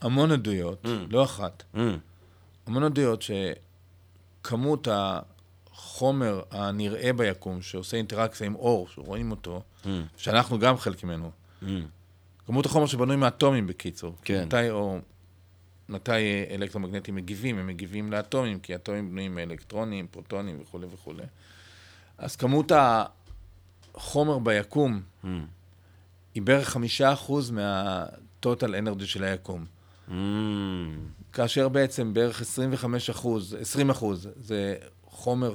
המון 0.00 0.32
עדויות, 0.32 0.84
mm. 0.84 0.88
לא 1.10 1.24
אחת. 1.24 1.62
Mm. 1.74 1.78
המון 2.66 2.82
עדויות 2.82 3.22
ש... 3.22 3.30
כמות 4.46 4.88
החומר 4.90 6.42
הנראה 6.50 7.12
ביקום, 7.12 7.62
שעושה 7.62 7.96
אינטראקציה 7.96 8.46
עם 8.46 8.54
אור, 8.54 8.88
שרואים 8.88 9.30
אותו, 9.30 9.62
mm. 9.84 9.88
שאנחנו 10.16 10.58
גם 10.58 10.76
חלק 10.76 11.04
ממנו. 11.04 11.30
Mm. 11.62 11.66
כמות 12.46 12.66
החומר 12.66 12.86
שבנוי 12.86 13.16
מאטומים, 13.16 13.66
בקיצור. 13.66 14.16
כן. 14.22 14.44
מתי, 14.44 14.70
או, 14.70 14.98
מתי 15.88 16.12
אלקטרומגנטים 16.50 17.14
מגיבים? 17.14 17.58
הם 17.58 17.66
מגיבים 17.66 18.12
לאטומים, 18.12 18.60
כי 18.60 18.74
אטומים 18.74 19.10
בנויים 19.10 19.34
מאלקטרונים, 19.34 20.06
פרוטונים 20.06 20.58
וכולי 20.62 20.86
וכולי. 20.94 21.24
אז 22.18 22.36
כמות 22.36 22.72
החומר 23.94 24.38
ביקום 24.38 25.02
mm. 25.24 25.26
היא 26.34 26.42
בערך 26.42 26.68
חמישה 26.68 27.12
אחוז 27.12 27.50
מהטוטל 27.50 28.74
אנרגי 28.74 29.06
של 29.06 29.24
היקום. 29.24 29.64
Mm. 30.08 30.12
כאשר 31.36 31.68
בעצם 31.68 32.14
בערך 32.14 32.40
25 32.40 33.10
אחוז, 33.10 33.56
20 33.60 33.90
אחוז, 33.90 34.28
זה 34.36 34.76
חומר 35.04 35.54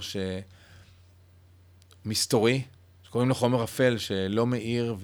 שמסתורי, 2.06 2.62
שקוראים 3.04 3.30
לו 3.30 3.36
חומר 3.36 3.63
אפל, 3.63 3.98
שלא 3.98 4.48
מאיר 4.48 4.96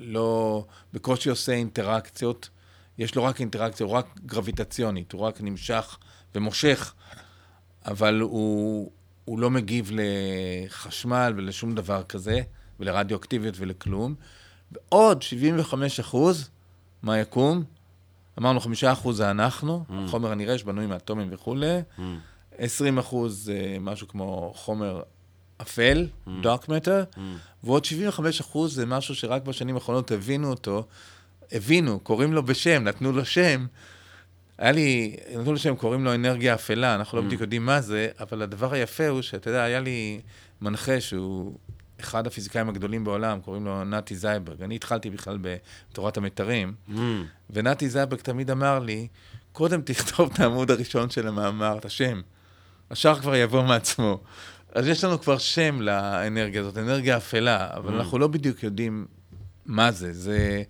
ולא, 0.00 0.64
בקושי 0.92 1.30
עושה 1.30 1.52
אינטראקציות. 1.52 2.48
יש 2.98 3.14
לו 3.14 3.24
רק 3.24 3.40
אינטראקציה, 3.40 3.86
הוא 3.86 3.94
רק 3.94 4.06
גרביטציונית, 4.26 5.12
הוא 5.12 5.20
רק 5.20 5.40
נמשך 5.40 5.98
ומושך, 6.34 6.94
אבל 7.86 8.20
הוא, 8.20 8.90
הוא 9.24 9.38
לא 9.38 9.50
מגיב 9.50 9.90
לחשמל 9.92 11.32
ולשום 11.36 11.74
דבר 11.74 12.02
כזה, 12.02 12.40
ולרדיואקטיביות 12.80 13.54
ולכלום. 13.58 14.14
ועוד 14.72 15.22
75 15.22 16.00
אחוז 16.00 16.50
מהיקום 17.02 17.64
אמרנו, 18.38 18.60
חמישה 18.60 18.92
אחוז 18.92 19.16
זה 19.16 19.30
אנחנו, 19.30 19.84
mm. 19.88 19.92
חומר 20.10 20.32
הנראה 20.32 20.58
שבנוי 20.58 20.86
מאטומים 20.86 21.28
וכולי, 21.30 21.80
mm. 21.98 22.02
20 22.58 22.98
אחוז 22.98 23.44
זה 23.44 23.76
משהו 23.80 24.08
כמו 24.08 24.52
חומר 24.56 25.02
אפל, 25.62 26.06
mm. 26.26 26.30
dark 26.42 26.66
matter, 26.66 27.16
mm. 27.16 27.18
ועוד 27.64 27.84
75 27.84 28.40
אחוז 28.40 28.74
זה 28.74 28.86
משהו 28.86 29.14
שרק 29.14 29.42
בשנים 29.42 29.74
האחרונות 29.74 30.10
הבינו 30.10 30.50
אותו, 30.50 30.86
הבינו, 31.52 32.00
קוראים 32.00 32.32
לו 32.32 32.42
בשם, 32.42 32.84
נתנו 32.84 33.12
לו 33.12 33.24
שם. 33.24 33.66
היה 34.58 34.72
לי, 34.72 35.16
נתנו 35.30 35.52
לו 35.52 35.58
שם, 35.58 35.76
קוראים 35.76 36.04
לו 36.04 36.14
אנרגיה 36.14 36.54
אפלה, 36.54 36.94
אנחנו 36.94 37.16
לא 37.16 37.20
mm. 37.20 37.24
לא 37.24 37.28
בדיוק 37.28 37.40
יודעים 37.40 37.66
מה 37.66 37.80
זה, 37.80 38.08
אבל 38.20 38.42
הדבר 38.42 38.72
היפה 38.72 39.08
הוא 39.08 39.22
שאתה 39.22 39.50
יודע, 39.50 39.62
היה 39.62 39.80
לי 39.80 40.20
מנחה 40.60 41.00
שהוא 41.00 41.58
אחד 42.00 42.26
הפיזיקאים 42.26 42.68
הגדולים 42.68 43.04
בעולם, 43.04 43.40
קוראים 43.40 43.64
לו 43.64 43.84
נתי 43.84 44.16
זייברג. 44.16 44.62
אני 44.62 44.76
התחלתי 44.76 45.10
בכלל 45.10 45.38
בתורת 45.40 46.16
המיתרים, 46.16 46.74
mm. 46.88 46.92
ונתי 47.50 47.88
זייברג 47.88 48.20
תמיד 48.20 48.50
אמר 48.50 48.78
לי, 48.78 49.08
קודם 49.52 49.82
תכתוב 49.82 50.30
את 50.34 50.40
העמוד 50.40 50.70
הראשון 50.70 51.10
של 51.10 51.28
המאמר, 51.28 51.78
את 51.78 51.84
השם. 51.84 52.20
השאר 52.90 53.20
כבר 53.20 53.34
יבוא 53.34 53.62
מעצמו. 53.62 54.20
אז 54.74 54.88
יש 54.88 55.04
לנו 55.04 55.20
כבר 55.20 55.38
שם 55.38 55.80
לאנרגיה 55.80 56.60
הזאת, 56.60 56.78
אנרגיה 56.78 57.16
אפלה, 57.16 57.68
אבל 57.74 57.90
mm. 57.90 57.96
אנחנו 57.96 58.18
לא 58.18 58.26
בדיוק 58.26 58.62
יודעים 58.62 59.06
מה 59.66 59.92
זה. 59.92 60.12
זה, 60.12 60.62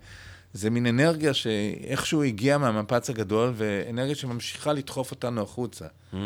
זה 0.53 0.69
מין 0.69 0.85
אנרגיה 0.87 1.33
שאיכשהו 1.33 2.23
הגיעה 2.23 2.57
מהמפץ 2.57 3.09
הגדול, 3.09 3.53
ואנרגיה 3.55 4.15
שממשיכה 4.15 4.73
לדחוף 4.73 5.11
אותנו 5.11 5.41
החוצה. 5.41 5.85
Mm. 6.13 6.17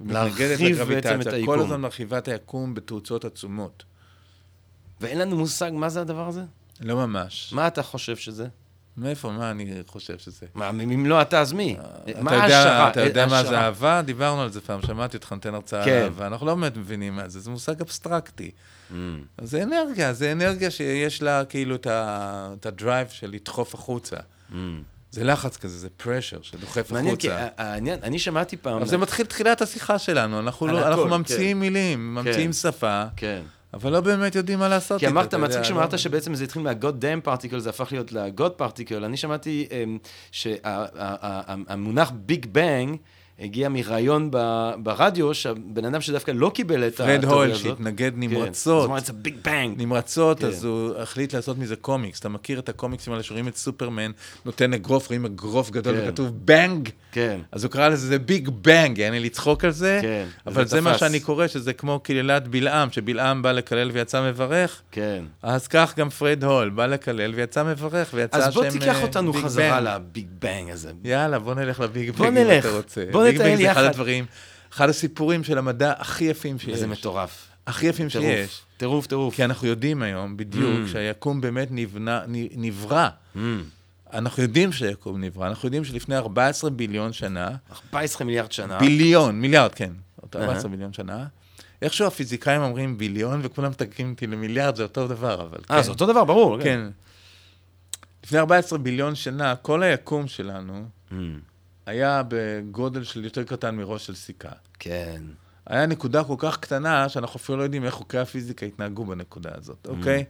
להרחיב 0.00 0.82
בעצם 0.82 1.20
את 1.20 1.26
היקום. 1.26 1.54
כל 1.54 1.60
הזמן 1.60 1.80
מרחיבה 1.80 2.18
את 2.18 2.28
היקום 2.28 2.74
בתאוצות 2.74 3.24
עצומות. 3.24 3.84
ואין 5.00 5.18
לנו 5.18 5.36
מושג 5.36 5.70
מה 5.74 5.88
זה 5.88 6.00
הדבר 6.00 6.28
הזה? 6.28 6.42
לא 6.80 6.96
ממש. 6.96 7.52
מה 7.52 7.66
אתה 7.66 7.82
חושב 7.82 8.16
שזה? 8.16 8.46
מאיפה, 8.96 9.30
מה 9.30 9.50
אני 9.50 9.74
חושב 9.86 10.18
שזה? 10.18 10.46
מה, 10.54 10.70
אם 10.70 11.06
לא 11.06 11.22
אתה, 11.22 11.40
אז 11.40 11.52
מי? 11.52 11.76
אה, 12.16 12.22
מה 12.22 12.30
ההשערה? 12.30 12.90
אתה 12.90 13.00
יודע 13.00 13.26
מה 13.26 13.44
זה 13.44 13.58
אהבה? 13.58 14.02
דיברנו 14.02 14.42
על 14.42 14.50
זה 14.50 14.60
פעם, 14.60 14.82
שמעתי 14.82 15.16
אותך 15.16 15.32
נותן 15.32 15.54
הרצאה 15.54 15.78
על 15.78 15.84
כן. 15.84 16.02
אהבה. 16.02 16.26
אנחנו 16.26 16.46
לא 16.46 16.54
באמת 16.54 16.76
מבינים 16.76 17.16
מה 17.16 17.28
זה, 17.28 17.40
זה 17.40 17.50
מושג 17.50 17.80
אבסטרקטי. 17.80 18.50
Mm. 18.90 18.94
זה 19.42 19.62
אנרגיה, 19.62 20.12
זה 20.12 20.32
אנרגיה 20.32 20.70
שיש 20.70 21.22
לה 21.22 21.44
כאילו 21.44 21.76
את 21.76 22.66
ה 22.66 22.73
drive 22.73 23.08
של 23.08 23.30
לדחוף 23.30 23.74
החוצה. 23.74 24.16
Mm. 24.50 24.54
זה 25.10 25.24
לחץ 25.24 25.56
כזה, 25.56 25.78
זה 25.78 25.88
pressure 25.96 26.38
שדוחף 26.42 26.78
החוצה. 26.78 26.94
מעניין, 26.94 27.16
כי 27.16 27.28
העניין, 27.58 27.98
אני 28.02 28.18
שמעתי 28.18 28.56
פעם... 28.56 28.76
אבל 28.76 28.86
זה 28.86 28.98
מתחיל 28.98 29.26
תחילת 29.26 29.62
השיחה 29.62 29.98
שלנו, 29.98 30.38
אנחנו 30.38 30.66
לא- 30.66 31.08
ממציאים 31.18 31.56
כן. 31.56 31.60
מילים, 31.60 32.14
ממציאים 32.14 32.46
כן. 32.46 32.52
שפה. 32.52 33.04
כן. 33.16 33.42
אבל 33.74 33.92
לא 33.92 34.00
באמת 34.00 34.34
יודעים 34.34 34.58
מה 34.58 34.68
לעשות. 34.68 35.00
כי 35.00 35.08
אמרת, 35.08 35.34
מצחיק 35.34 35.62
שאמרת 35.62 35.92
לא... 35.92 35.98
שבעצם 35.98 36.34
זה 36.34 36.44
התחיל 36.44 36.62
מה-God 36.62 37.02
damn 37.02 37.28
particle, 37.28 37.58
זה 37.58 37.70
הפך 37.70 37.92
להיות 37.92 38.12
ל-God 38.12 38.62
particle. 38.62 39.04
אני 39.04 39.16
שמעתי 39.16 39.68
שהמונח 40.30 42.12
big 42.14 42.46
bang, 42.46 42.96
הגיע 43.40 43.68
מראיון 43.68 44.30
ברדיו, 44.78 45.34
שהבן 45.34 45.84
אדם 45.84 46.00
שדווקא 46.00 46.30
לא 46.30 46.50
קיבל 46.54 46.86
את 46.86 47.00
התיאוריה 47.00 47.16
הזאת. 47.16 47.30
פרד 47.30 47.48
הול, 47.48 47.54
שהתנגד 47.54 48.12
כן. 48.14 48.20
נמרצות. 48.20 48.54
זאת 48.82 48.88
אומרת, 48.88 49.06
זה 49.06 49.12
big 49.12 49.34
bang. 49.44 49.82
נמרצות, 49.82 50.38
כן. 50.38 50.46
אז 50.46 50.64
הוא 50.64 50.96
החליט 50.98 51.34
לעשות 51.34 51.58
מזה 51.58 51.76
קומיקס. 51.76 52.20
אתה 52.20 52.28
מכיר 52.28 52.58
את 52.58 52.68
הקומיקסים 52.68 53.12
האלה 53.12 53.22
שרואים 53.22 53.48
את 53.48 53.56
סופרמן, 53.56 54.10
נותן 54.44 54.72
אגרוף, 54.72 55.06
רואים 55.08 55.24
אגרוף 55.24 55.70
גדול 55.70 55.94
כן. 55.94 56.08
וכתוב 56.08 56.30
bang? 56.44 56.88
כן. 57.12 57.40
אז 57.52 57.64
הוא 57.64 57.72
קרא 57.72 57.88
לזה, 57.88 58.06
זה 58.06 58.18
big 58.18 58.48
bang, 58.48 58.98
יעני 58.98 59.20
לצחוק 59.20 59.64
על 59.64 59.70
זה. 59.70 59.98
כן. 60.02 60.26
אבל 60.46 60.64
זה, 60.64 60.70
זה 60.70 60.80
מה 60.80 60.98
שאני 60.98 61.20
קורא, 61.20 61.46
שזה 61.46 61.72
כמו 61.72 62.00
קללת 62.00 62.48
בלעם, 62.48 62.90
שבלעם 62.90 63.42
בא 63.42 63.52
לקלל 63.52 63.90
ויצא 63.90 64.28
מברך. 64.28 64.82
כן. 64.92 65.24
אז 65.42 65.68
כך 65.68 65.98
גם 65.98 66.10
פרד 66.10 66.44
הול, 66.44 66.68
בא 66.68 66.86
לקלל 66.86 67.34
ויצא 67.34 67.64
מברך, 67.64 68.10
ויצא 68.14 68.38
שם 68.40 68.46
big 68.46 68.54
bang. 68.54 68.66
אז 68.66 68.74
בוא 68.74 68.80
תיקח 68.80 69.02
אותנו 69.02 69.32
חזרה 69.32 69.80
ל 69.80 69.91
big 69.91 70.26
bang 70.38 70.70
הזה. 70.70 70.90
יאללה, 71.04 71.38
בוא 71.38 71.54
נלך 71.54 71.80
ל 71.80 71.87
big 71.87 72.10
bang, 72.10 72.38
אם 72.38 72.58
אתה 72.58 72.70
רוצה. 72.70 73.04
בוא 73.12 73.25
נטייל 73.34 73.60
יחד. 73.60 73.80
אחד 73.80 73.90
הדברים, 73.90 74.26
אחד 74.72 74.88
הסיפורים 74.88 75.44
של 75.44 75.58
המדע 75.58 75.92
הכי 75.98 76.24
יפים 76.24 76.58
שיש. 76.58 76.78
זה 76.78 76.86
מטורף. 76.86 77.48
הכי 77.66 77.86
יפים 77.86 78.08
טירוף, 78.08 78.26
שיש. 78.26 78.62
טירוף, 78.76 79.06
טירוף. 79.06 79.34
כי 79.34 79.44
אנחנו 79.44 79.68
יודעים 79.68 80.02
היום 80.02 80.36
בדיוק 80.36 80.86
mm. 80.86 80.92
שהיקום 80.92 81.40
באמת 81.40 81.68
נבנה, 81.70 82.20
נברא. 82.56 83.08
Mm. 83.36 83.38
אנחנו 84.12 84.42
יודעים 84.42 84.72
שהיקום 84.72 85.20
נברא, 85.20 85.48
אנחנו 85.48 85.66
יודעים 85.66 85.84
שלפני 85.84 86.16
14 86.16 86.70
ביליון 86.70 87.12
שנה... 87.12 87.50
14 87.72 88.26
מיליארד 88.26 88.52
שנה. 88.52 88.78
ביליון, 88.78 89.40
מיליארד, 89.40 89.74
כן. 89.74 89.92
14 90.24 90.62
uh-huh. 90.62 90.68
ביליון 90.68 90.92
שנה. 90.92 91.26
איכשהו 91.82 92.06
הפיזיקאים 92.06 92.62
אומרים 92.62 92.98
ביליון, 92.98 93.40
וכולם 93.42 93.70
מתקנים 93.70 94.10
אותי 94.10 94.26
למיליארד, 94.26 94.76
זה 94.76 94.82
אותו 94.82 95.08
דבר, 95.08 95.42
אבל 95.42 95.58
אה, 95.70 95.76
כן. 95.76 95.82
זה 95.82 95.90
אותו 95.90 96.06
דבר, 96.06 96.24
ברור. 96.24 96.62
כן. 96.62 96.88
לפני 98.24 98.38
14 98.38 98.78
ביליון 98.78 99.14
שנה, 99.14 99.56
כל 99.56 99.82
היקום 99.82 100.28
שלנו 100.28 100.84
mm. 101.10 101.14
היה 101.86 102.22
בגודל 102.28 103.04
של 103.04 103.24
יותר 103.24 103.44
קטן 103.44 103.76
מראש 103.76 104.06
של 104.06 104.14
סיכה. 104.14 104.48
כן. 104.78 105.22
היה 105.66 105.86
נקודה 105.86 106.24
כל 106.24 106.36
כך 106.38 106.58
קטנה, 106.58 107.08
שאנחנו 107.08 107.36
אפילו 107.36 107.58
לא 107.58 107.62
יודעים 107.62 107.84
איך 107.84 107.94
חוקי 107.94 108.18
הפיזיקה 108.18 108.66
התנהגו 108.66 109.04
בנקודה 109.04 109.50
הזאת, 109.54 109.86
mm. 109.86 109.90
אוקיי? 109.90 110.24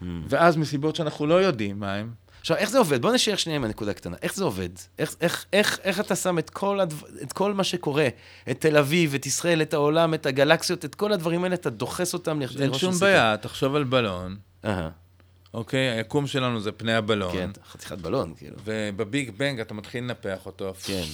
Mm. 0.00 0.04
ואז 0.28 0.56
מסיבות 0.56 0.96
שאנחנו 0.96 1.26
לא 1.26 1.34
יודעים 1.34 1.80
מה 1.80 1.94
הם, 1.94 2.12
עכשיו, 2.40 2.56
איך 2.56 2.70
זה 2.70 2.78
עובד? 2.78 3.02
בוא 3.02 3.12
נשאר 3.12 3.36
שנייה 3.36 3.56
עם 3.56 3.64
הנקודה 3.64 3.90
הקטנה. 3.90 4.16
איך 4.22 4.34
זה 4.34 4.44
עובד? 4.44 4.68
איך, 4.98 5.14
איך, 5.20 5.46
איך, 5.52 5.78
איך 5.82 6.00
אתה 6.00 6.16
שם 6.16 6.38
את 6.38 6.50
כל, 6.50 6.80
הדו... 6.80 6.96
את 7.22 7.32
כל 7.32 7.54
מה 7.54 7.64
שקורה, 7.64 8.08
את 8.50 8.60
תל 8.60 8.76
אביב, 8.76 9.14
את 9.14 9.26
ישראל, 9.26 9.62
את 9.62 9.74
העולם, 9.74 10.14
את 10.14 10.26
הגלקסיות, 10.26 10.84
את 10.84 10.94
כל 10.94 11.12
הדברים 11.12 11.44
האלה, 11.44 11.54
אתה 11.54 11.70
דוחס 11.70 12.14
אותם 12.14 12.40
לכדי 12.40 12.66
ראש 12.66 12.76
הסיכה. 12.76 12.86
אין 12.86 12.92
שום 12.92 13.00
בעיה, 13.00 13.36
תחשוב 13.36 13.74
על 13.74 13.84
בלון. 13.84 14.36
אהה. 14.64 14.90
אוקיי? 15.54 15.90
היקום 15.90 16.26
שלנו 16.26 16.60
זה 16.60 16.72
פני 16.72 16.94
הבלון. 16.94 17.32
כן, 17.32 17.50
חתיכת 17.70 17.98
בלון, 17.98 18.34
כאילו. 18.34 18.56
ובביג 18.64 19.30
בנג 19.30 19.60
אתה 19.60 19.74
מתחיל 19.74 20.04
לנפח 20.04 20.46
אותו. 20.46 20.74
כן. 20.84 21.04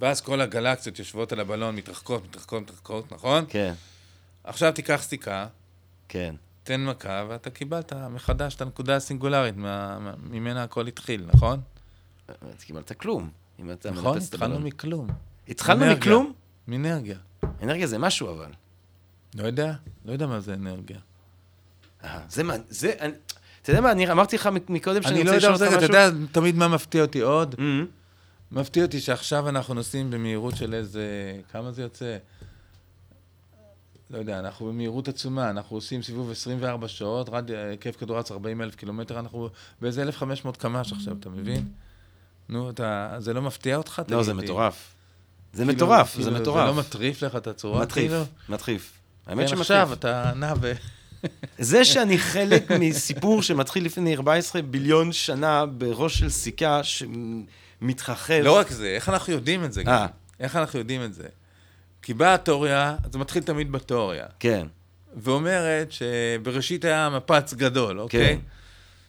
ואז 0.00 0.20
כל 0.20 0.40
הגלקסיות 0.40 0.98
יושבות 0.98 1.32
על 1.32 1.40
הבלון, 1.40 1.76
מתרחקות, 1.76 2.24
מתרחקות, 2.24 2.62
מתרחקות, 2.62 3.12
נכון? 3.12 3.44
כן. 3.48 3.74
עכשיו 4.44 4.72
תיקח 4.72 5.02
סיכה. 5.02 5.46
כן. 6.08 6.34
תן 6.62 6.84
מכה, 6.84 7.24
ואתה 7.28 7.50
קיבלת 7.50 7.92
מחדש 7.92 8.54
את 8.54 8.60
הנקודה 8.60 8.96
הסינגולרית, 8.96 9.54
ממנה 10.22 10.62
הכל 10.62 10.86
התחיל, 10.86 11.26
נכון? 11.26 11.60
קיבלת 12.60 12.92
כלום. 12.92 13.30
אם 13.58 13.70
אתה 13.70 13.90
נכון, 13.90 14.18
התחלנו 14.18 14.60
מכלום. 14.60 15.08
התחלנו 15.48 15.86
מכלום? 15.86 16.32
מאנרגיה. 16.68 17.18
אנרגיה 17.62 17.86
זה 17.86 17.98
משהו, 17.98 18.30
אבל. 18.30 18.50
לא 19.34 19.46
יודע, 19.46 19.72
לא 20.04 20.12
יודע 20.12 20.26
מה 20.26 20.40
זה 20.40 20.54
אנרגיה. 20.54 20.98
זה 22.28 22.42
מה, 22.42 22.54
זה, 22.68 22.92
אתה 23.62 23.70
יודע 23.70 23.80
מה, 23.80 23.92
אני 23.92 24.10
אמרתי 24.10 24.36
לך 24.36 24.48
מקודם 24.68 25.02
שאני 25.02 25.20
רוצה 25.20 25.36
לשאול 25.36 25.52
אותך 25.52 25.62
משהו. 25.62 25.76
אני 25.76 25.80
לא 25.80 25.86
יודע, 25.86 26.08
אתה 26.08 26.14
יודע 26.14 26.26
תמיד 26.32 26.56
מה 26.56 26.68
מפתיע 26.68 27.02
אותי 27.02 27.20
עוד? 27.20 27.54
Mm-hmm. 27.54 27.86
מפתיע 28.52 28.84
אותי 28.84 29.00
שעכשיו 29.00 29.48
אנחנו 29.48 29.74
נוסעים 29.74 30.10
במהירות 30.10 30.56
של 30.56 30.74
איזה, 30.74 31.06
כמה 31.52 31.72
זה 31.72 31.82
יוצא? 31.82 32.16
לא 34.10 34.18
יודע, 34.18 34.38
אנחנו 34.38 34.66
במהירות 34.66 35.08
עצומה, 35.08 35.50
אנחנו 35.50 35.76
עושים 35.76 36.02
סיבוב 36.02 36.30
24 36.30 36.88
שעות, 36.88 37.30
היקף 37.48 37.96
כדור 37.96 38.16
ארץ 38.16 38.30
40 38.30 38.62
אלף 38.62 38.74
קילומטר, 38.74 39.18
אנחנו 39.18 39.48
באיזה 39.80 40.02
1,500 40.02 40.56
קמ"ש 40.56 40.92
עכשיו, 40.92 41.16
אתה 41.20 41.28
מבין? 41.28 41.68
נו, 42.48 42.70
אתה, 42.70 43.14
זה 43.18 43.32
לא 43.32 43.42
מפתיע 43.42 43.76
אותך? 43.76 44.02
לא, 44.08 44.22
זה 44.22 44.34
מטורף. 44.34 44.94
זה 45.52 45.62
כאילו, 45.62 45.74
מטורף, 45.76 46.10
כאילו, 46.12 46.24
זה 46.24 46.30
מטורף. 46.30 46.66
זה 46.66 46.72
לא 46.72 46.80
מטריף 46.80 47.22
לך 47.22 47.36
את 47.36 47.46
הצורה? 47.46 47.82
מטריף, 47.82 48.10
כאילו? 48.10 48.24
מטריף. 48.48 48.92
האמת 49.26 49.40
כן, 49.40 49.48
שמטריף. 49.48 49.60
עכשיו 49.60 49.92
אתה 49.92 50.32
נע 50.36 50.54
ב... 50.60 50.72
זה 51.58 51.84
שאני 51.84 52.18
חלק 52.18 52.70
מסיפור 52.80 53.42
שמתחיל 53.42 53.84
לפני 53.84 54.14
14 54.16 54.62
ביליון 54.62 55.12
שנה 55.12 55.66
בראש 55.66 56.18
של 56.18 56.28
סיכה 56.28 56.80
שמתרחב. 56.82 58.34
לא 58.34 58.56
רק 58.56 58.70
זה, 58.70 58.86
איך 58.86 59.08
אנחנו 59.08 59.32
יודעים 59.32 59.64
את 59.64 59.72
זה 59.72 59.82
גם? 59.82 59.92
אה. 59.92 60.06
איך 60.40 60.56
אנחנו 60.56 60.78
יודעים 60.78 61.04
את 61.04 61.14
זה? 61.14 61.28
כי 62.02 62.14
באה 62.14 62.34
התיאוריה, 62.34 62.96
זה 63.12 63.18
מתחיל 63.18 63.42
תמיד 63.42 63.72
בתיאוריה. 63.72 64.26
כן. 64.40 64.66
ואומרת 65.16 65.92
שבראשית 65.92 66.84
היה 66.84 67.10
מפץ 67.10 67.54
גדול, 67.54 68.00
אוקיי? 68.00 68.36
כן. 68.36 68.40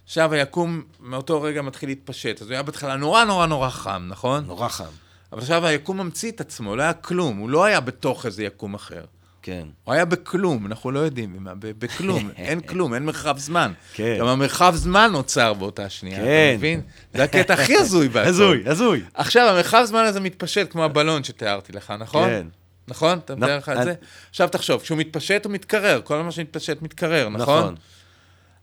עכשיו 0.06 0.34
היקום 0.34 0.84
מאותו 0.99 1.41
רגע 1.41 1.62
מתחיל 1.62 1.89
להתפשט. 1.89 2.41
אז 2.41 2.47
הוא 2.47 2.53
היה 2.53 2.63
בהתחלה 2.63 2.95
נורא 2.95 3.23
נורא 3.23 3.45
נורא 3.45 3.69
חם, 3.69 4.06
נכון? 4.10 4.45
נורא 4.45 4.67
חם. 4.67 4.84
אבל 5.32 5.41
עכשיו 5.41 5.65
היקום 5.65 5.97
ממציא 5.97 6.32
את 6.32 6.41
עצמו, 6.41 6.75
לא 6.75 6.82
היה 6.82 6.93
כלום, 6.93 7.38
הוא 7.38 7.49
לא 7.49 7.65
היה 7.65 7.80
בתוך 7.80 8.25
איזה 8.25 8.43
יקום 8.43 8.73
אחר. 8.73 9.06
כן. 9.47 9.67
הוא 9.83 9.93
היה 9.93 10.05
בכלום, 10.05 10.65
אנחנו 10.65 10.91
לא 10.91 10.99
יודעים 10.99 11.47
בכלום, 11.62 12.29
אין 12.38 12.60
כלום, 12.60 12.93
אין 12.93 13.05
מרחב 13.05 13.38
זמן. 13.38 13.71
כן. 13.93 14.17
גם 14.19 14.27
המרחב 14.27 14.75
זמן 14.75 15.10
נוצר 15.12 15.53
באותה 15.53 15.89
שנייה, 15.89 16.17
כן. 16.17 16.49
אתה 16.49 16.57
מבין? 16.57 16.81
זה 17.13 17.23
הקטע 17.23 17.53
הכי 17.53 17.77
הזוי 17.81 18.10
בהכל. 18.10 18.29
הזוי, 18.29 18.63
הזוי. 18.65 19.03
עכשיו, 19.13 19.49
המרחב 19.49 19.83
זמן 19.86 20.03
הזה 20.03 20.19
מתפשט 20.19 20.71
כמו 20.71 20.83
הבלון 20.83 21.23
שתיארתי 21.23 21.73
לך, 21.73 21.93
נכון? 21.99 22.29
כן. 22.29 22.47
נכון? 22.88 23.19
אתה 23.25 23.36
מתאר 23.36 23.57
לך 23.57 23.69
את 23.69 23.83
זה? 23.83 23.93
עכשיו 24.29 24.47
תחשוב, 24.47 24.81
כשהוא 24.81 24.97
מתפשט 24.97 25.45
הוא 25.45 25.53
מתקרר, 25.53 26.01
כל 26.03 26.21
מה 26.21 26.31
שמתפשט 26.31 26.81
מתקרר, 26.81 27.29
נכון? 27.29 27.60
נכון. 27.60 27.75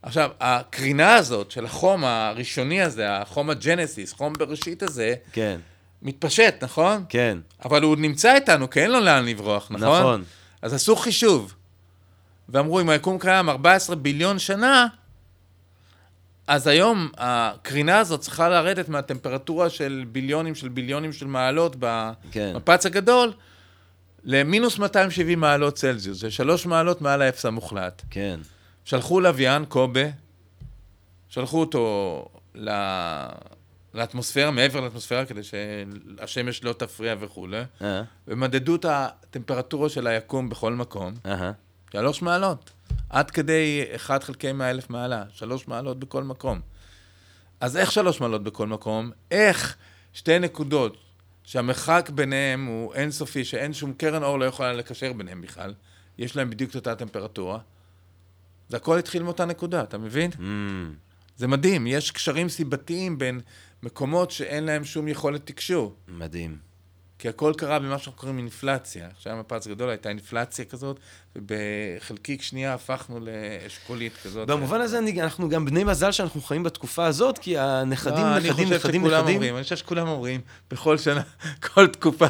עכשיו, 0.02 0.30
הקרינה 0.40 1.14
הזאת 1.14 1.50
של 1.50 1.64
החום 1.64 2.04
הראשוני 2.04 2.82
הזה, 2.82 3.16
החום 3.16 3.50
הג'נסיס, 3.50 4.12
חום 4.12 4.32
בראשית 4.32 4.82
הזה, 4.82 5.14
כן. 5.32 5.58
מתפשט, 6.02 6.54
נכון? 6.64 7.04
כן. 7.08 7.38
אבל 7.64 7.82
הוא 7.82 7.96
נמצא 7.96 8.34
איתנו, 8.34 8.70
כי 8.70 8.80
אין 8.80 8.90
לו 8.90 9.00
לאן 9.00 9.24
לברוח, 9.24 9.70
נכון? 9.70 10.00
נכון. 10.00 10.24
אז 10.64 10.74
עשו 10.74 10.96
חישוב, 10.96 11.54
ואמרו, 12.48 12.80
אם 12.80 12.88
היקום 12.88 13.18
קיים 13.18 13.48
14 13.48 13.96
ביליון 13.96 14.38
שנה, 14.38 14.86
אז 16.46 16.66
היום 16.66 17.10
הקרינה 17.16 17.98
הזאת 17.98 18.20
צריכה 18.20 18.48
לרדת 18.48 18.88
מהטמפרטורה 18.88 19.70
של 19.70 20.04
ביליונים 20.12 20.54
של 20.54 20.68
ביליונים 20.68 21.12
של 21.12 21.26
מעלות. 21.26 21.76
במפץ 21.78 22.82
כן. 22.82 22.88
הגדול, 22.92 23.32
למינוס 24.24 24.78
270 24.78 25.40
מעלות 25.40 25.74
צלזיוס, 25.74 26.20
זה 26.20 26.30
שלוש 26.30 26.66
מעלות 26.66 27.00
מעל 27.00 27.22
האפס 27.22 27.44
המוחלט. 27.44 28.02
כן. 28.10 28.40
שלחו 28.84 29.20
לוויין, 29.20 29.64
קובה, 29.64 30.06
שלחו 31.28 31.60
אותו 31.60 32.26
ל... 32.54 32.70
לאטמוספירה, 33.94 34.50
מעבר 34.50 34.80
לאטמוספירה, 34.80 35.24
כדי 35.24 35.40
שהשמש 35.42 36.64
לא 36.64 36.72
תפריע 36.72 37.14
וכולי, 37.20 37.62
uh-huh. 37.62 37.84
ומדדו 38.28 38.76
את 38.76 38.84
הטמפרטורה 38.88 39.88
של 39.88 40.06
היקום 40.06 40.48
בכל 40.48 40.72
מקום, 40.72 41.14
uh-huh. 41.24 41.92
שלוש 41.92 42.22
מעלות, 42.22 42.70
עד 43.10 43.30
כדי 43.30 43.84
1 43.96 44.24
חלקי 44.24 44.52
100 44.52 44.70
אלף 44.70 44.90
מעלה, 44.90 45.24
שלוש 45.30 45.68
מעלות 45.68 45.98
בכל 45.98 46.24
מקום. 46.24 46.60
אז 47.60 47.76
איך 47.76 47.92
שלוש 47.92 48.20
מעלות 48.20 48.42
בכל 48.42 48.66
מקום? 48.66 49.10
איך 49.30 49.76
שתי 50.12 50.38
נקודות 50.38 50.96
שהמרחק 51.44 52.10
ביניהם 52.14 52.66
הוא 52.66 52.94
אינסופי, 52.94 53.44
שאין 53.44 53.72
שום 53.72 53.92
קרן 53.92 54.22
אור 54.22 54.38
לא 54.38 54.44
יכולה 54.44 54.72
לקשר 54.72 55.12
ביניהם 55.12 55.40
בכלל. 55.40 55.74
יש 56.18 56.36
להם 56.36 56.50
בדיוק 56.50 56.70
את 56.70 56.76
אותה 56.76 56.94
טמפרטורה. 56.94 57.58
זה 58.68 58.76
הכל 58.76 58.98
התחיל 58.98 59.22
מאותה 59.22 59.44
נקודה, 59.44 59.82
אתה 59.82 59.98
מבין? 59.98 60.30
Mm. 60.30 60.38
זה 61.36 61.46
מדהים, 61.46 61.86
יש 61.86 62.10
קשרים 62.10 62.48
סיבתיים 62.48 63.18
בין 63.18 63.40
מקומות 63.84 64.30
שאין 64.30 64.64
להם 64.64 64.84
שום 64.84 65.08
יכולת 65.08 65.46
תקשור. 65.46 65.94
מדהים. 66.08 66.56
כי 67.18 67.28
הכל 67.28 67.52
קרה 67.56 67.78
במה 67.78 67.98
שאנחנו 67.98 68.20
קוראים 68.20 68.38
אינפלציה. 68.38 69.08
כשהיה 69.18 69.36
מפץ 69.36 69.66
גדול 69.66 69.90
הייתה 69.90 70.08
אינפלציה 70.08 70.64
כזאת, 70.64 71.00
ובחלקיק 71.36 72.42
שנייה 72.42 72.74
הפכנו 72.74 73.20
לאשכולית 73.20 74.12
כזאת. 74.24 74.48
במובן 74.48 74.80
הזה 74.80 74.98
אנחנו 75.20 75.48
גם 75.48 75.64
בני 75.64 75.84
מזל 75.84 76.12
שאנחנו 76.12 76.40
חיים 76.40 76.62
בתקופה 76.62 77.06
הזאת, 77.06 77.38
כי 77.38 77.58
הנכדים, 77.58 78.24
לא, 78.24 78.38
נכדים, 78.38 78.72
נכדים, 78.72 79.06
נכדים... 79.06 79.34
אומרים, 79.34 79.56
אני 79.56 79.62
חושב 79.62 79.76
שכולם 79.76 80.08
אומרים, 80.08 80.40
בכל 80.70 80.98
שנה, 80.98 81.22
כל 81.74 81.86
תקופה, 81.86 82.26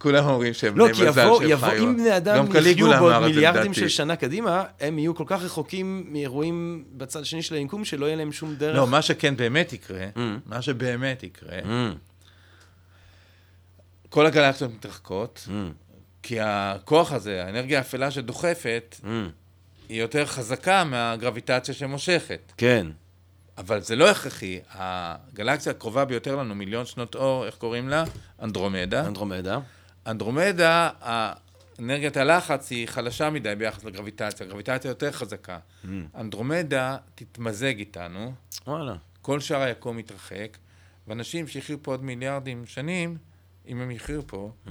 כולם 0.00 0.24
אומרים 0.24 0.54
שהם 0.54 0.78
לא, 0.78 0.84
בני 0.84 0.92
מזל 0.92 1.02
שהם 1.02 1.12
חיו. 1.12 1.70
לא, 1.70 1.70
כי 1.70 1.84
אם 1.84 1.96
בני 1.96 2.16
אדם 2.16 2.46
יחיו 2.56 2.88
בעוד 2.88 3.22
מיליארדים 3.22 3.74
של 3.74 3.88
שנה 3.88 4.16
קדימה, 4.16 4.64
הם 4.80 4.98
יהיו 4.98 5.14
כל 5.14 5.24
כך 5.26 5.42
רחוקים 5.42 6.06
מאירועים 6.08 6.84
בצד 6.92 7.20
השני 7.20 7.42
של 7.42 7.54
הינקום, 7.54 7.84
שלא 7.84 8.06
יהיה 8.06 8.16
להם 8.16 8.32
שום 8.32 8.54
דרך. 8.54 8.76
לא, 8.76 8.86
מה 8.86 9.02
שכן 9.02 9.36
באמת 9.36 9.72
יקרה, 9.72 10.06
mm. 10.14 10.18
מה 10.46 10.62
שבאמת 10.62 11.22
יקרה, 11.22 11.58
mm. 11.58 11.96
כל 14.08 14.26
הגלקסיות 14.26 14.70
מתרחקות, 14.74 15.48
mm. 15.48 15.50
כי 16.22 16.40
הכוח 16.40 17.12
הזה, 17.12 17.44
האנרגיה 17.44 17.78
האפלה 17.78 18.10
שדוחפת, 18.10 18.96
mm. 19.02 19.06
היא 19.88 20.00
יותר 20.00 20.26
חזקה 20.26 20.84
מהגרביטציה 20.84 21.74
שמושכת. 21.74 22.52
כן. 22.56 22.86
אבל 23.58 23.80
זה 23.80 23.96
לא 23.96 24.10
הכרחי. 24.10 24.60
הגלקסיה 24.70 25.72
הקרובה 25.72 26.04
ביותר 26.04 26.36
לנו, 26.36 26.54
מיליון 26.54 26.86
שנות 26.86 27.14
אור, 27.14 27.46
איך 27.46 27.54
קוראים 27.54 27.88
לה? 27.88 28.04
אנדרומדה. 28.42 29.06
אנדרומדה. 29.06 29.58
אנדרומדה, 30.06 30.90
אנרגיית 31.78 32.16
הלחץ 32.16 32.70
היא 32.70 32.88
חלשה 32.88 33.30
מדי 33.30 33.54
ביחס 33.54 33.84
לגרביטציה, 33.84 34.46
הגרביטציה 34.46 34.88
יותר 34.88 35.12
חזקה. 35.12 35.58
Mm. 35.84 35.88
אנדרומדה 36.14 36.96
תתמזג 37.14 37.78
איתנו. 37.78 38.32
וואלה. 38.66 38.94
כל 39.22 39.40
שאר 39.40 39.60
היקום 39.60 39.96
מתרחק, 39.96 40.56
ואנשים 41.06 41.48
שיחיו 41.48 41.82
פה 41.82 41.90
עוד 41.90 42.04
מיליארדים 42.04 42.66
שנים, 42.66 43.18
אם 43.68 43.80
הם 43.80 43.90
יחיו 43.90 44.26
פה, 44.26 44.52
mm. 44.66 44.70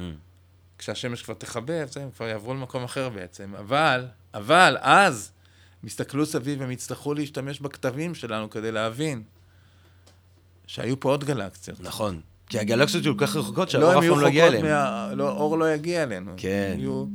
כשהשמש 0.78 1.22
כבר 1.22 1.34
תכבה, 1.34 1.74
הם 1.82 2.12
כבר 2.12 2.28
יעברו 2.28 2.54
למקום 2.54 2.84
אחר 2.84 3.10
בעצם. 3.10 3.56
אבל, 3.56 4.08
אבל, 4.34 4.78
אז, 4.80 5.32
הם 5.82 5.88
יסתכלו 5.88 6.26
סביב, 6.26 6.62
הם 6.62 6.72
יצטרכו 6.72 7.14
להשתמש 7.14 7.60
בכתבים 7.60 8.16
שלנו 8.16 8.50
כדי 8.50 8.72
להבין 8.72 9.24
שהיו 10.68 11.00
פה 11.00 11.10
עוד 11.10 11.24
גלקסיות. 11.24 11.80
נכון. 11.80 12.22
כי 12.50 12.60
הגלקסיות 12.60 13.04
היו 13.04 13.18
כל 13.18 13.28
כך 13.28 13.36
רחוקות 13.36 13.70
שהאור 13.70 13.94
לא, 13.94 14.00
אף 14.00 14.06
פעם 14.06 14.20
לא 14.20 14.28
יגיע 14.28 14.48
אליהן. 14.48 14.66
לא, 15.18 15.32
אור 15.32 15.58
לא 15.58 15.74
יגיע 15.74 16.04
אלינו. 16.04 16.32
כן. 16.38 16.76
יהיו... 16.78 17.06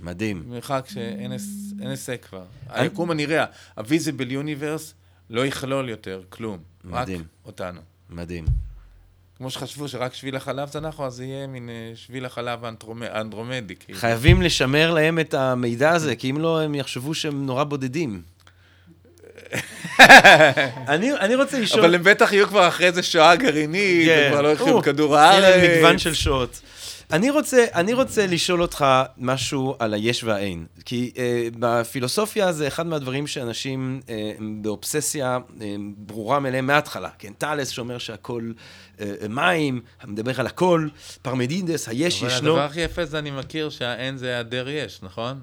מדהים. 0.00 0.42
מרחק 0.48 0.86
שאין 0.88 1.32
היסק 1.80 2.26
כבר. 2.28 2.44
היקום 2.68 3.10
הנראה, 3.10 3.44
ה-visible 3.76 4.30
universe 4.30 4.92
לא 5.30 5.46
יכלול 5.46 5.88
יותר 5.88 6.22
כלום. 6.28 6.58
מדהים. 6.84 7.20
רק 7.20 7.26
אותנו. 7.46 7.80
מדהים. 8.10 8.44
כמו 9.36 9.50
שחשבו 9.50 9.88
שרק 9.88 10.14
שביל 10.14 10.36
החלב 10.36 10.68
זה 10.68 10.80
נכון, 10.80 11.06
אז 11.06 11.20
יהיה 11.20 11.46
מין 11.46 11.68
אה, 11.68 11.92
שביל 11.94 12.24
החלב 12.24 12.60
האנדרומדי. 13.00 13.76
כאילו. 13.76 13.98
חייבים 13.98 14.42
לשמר 14.42 14.94
להם 14.94 15.18
את 15.18 15.34
המידע 15.34 15.90
הזה, 15.90 16.16
כי 16.16 16.30
אם 16.30 16.38
לא, 16.38 16.60
הם 16.62 16.74
יחשבו 16.74 17.14
שהם 17.14 17.46
נורא 17.46 17.64
בודדים. 17.64 18.22
אני, 20.88 21.12
אני 21.12 21.34
רוצה 21.34 21.60
לשאול... 21.60 21.84
אבל 21.84 21.94
הם 21.94 22.02
בטח 22.02 22.32
יהיו 22.32 22.46
כבר 22.46 22.68
אחרי 22.68 22.92
זה 22.92 23.02
שואה 23.02 23.36
גרעינית, 23.36 24.08
כן. 24.08 24.26
וכבר 24.28 24.42
לא 24.42 24.52
יקחו 24.52 24.82
כדור 24.82 25.16
הארץ. 25.16 25.44
יהיה 25.44 25.78
מגוון 25.78 25.98
של 25.98 26.14
שואות. 26.14 26.60
אני 27.12 27.30
רוצה, 27.30 27.64
אני 27.74 27.92
רוצה 27.92 28.26
לשאול 28.26 28.62
אותך 28.62 28.84
משהו 29.18 29.76
על 29.78 29.94
היש 29.94 30.24
והאין. 30.24 30.66
כי 30.84 31.12
אה, 31.18 31.48
בפילוסופיה 31.58 32.52
זה 32.52 32.66
אחד 32.66 32.86
מהדברים 32.86 33.26
שאנשים 33.26 34.00
אה, 34.08 34.32
באובססיה 34.62 35.38
אה, 35.60 35.74
ברורה 35.96 36.40
מלהם 36.40 36.66
מההתחלה. 36.66 37.08
כן, 37.18 37.32
טאלס 37.38 37.68
שאומר 37.68 37.98
שהכל 37.98 38.52
אה, 39.00 39.12
אה, 39.22 39.28
מים, 39.28 39.80
מדבר 40.04 40.40
על 40.40 40.46
הכל, 40.46 40.88
פרמדידס, 41.22 41.88
היש 41.88 42.22
אבל 42.22 42.32
ישנו. 42.32 42.50
אבל 42.50 42.60
הדבר 42.60 42.70
הכי 42.70 42.80
יפה 42.80 43.04
זה 43.04 43.18
אני 43.18 43.30
מכיר 43.30 43.70
שהאין 43.70 44.16
זה 44.16 44.26
היעדר 44.26 44.68
יש, 44.68 44.98
נכון? 45.02 45.40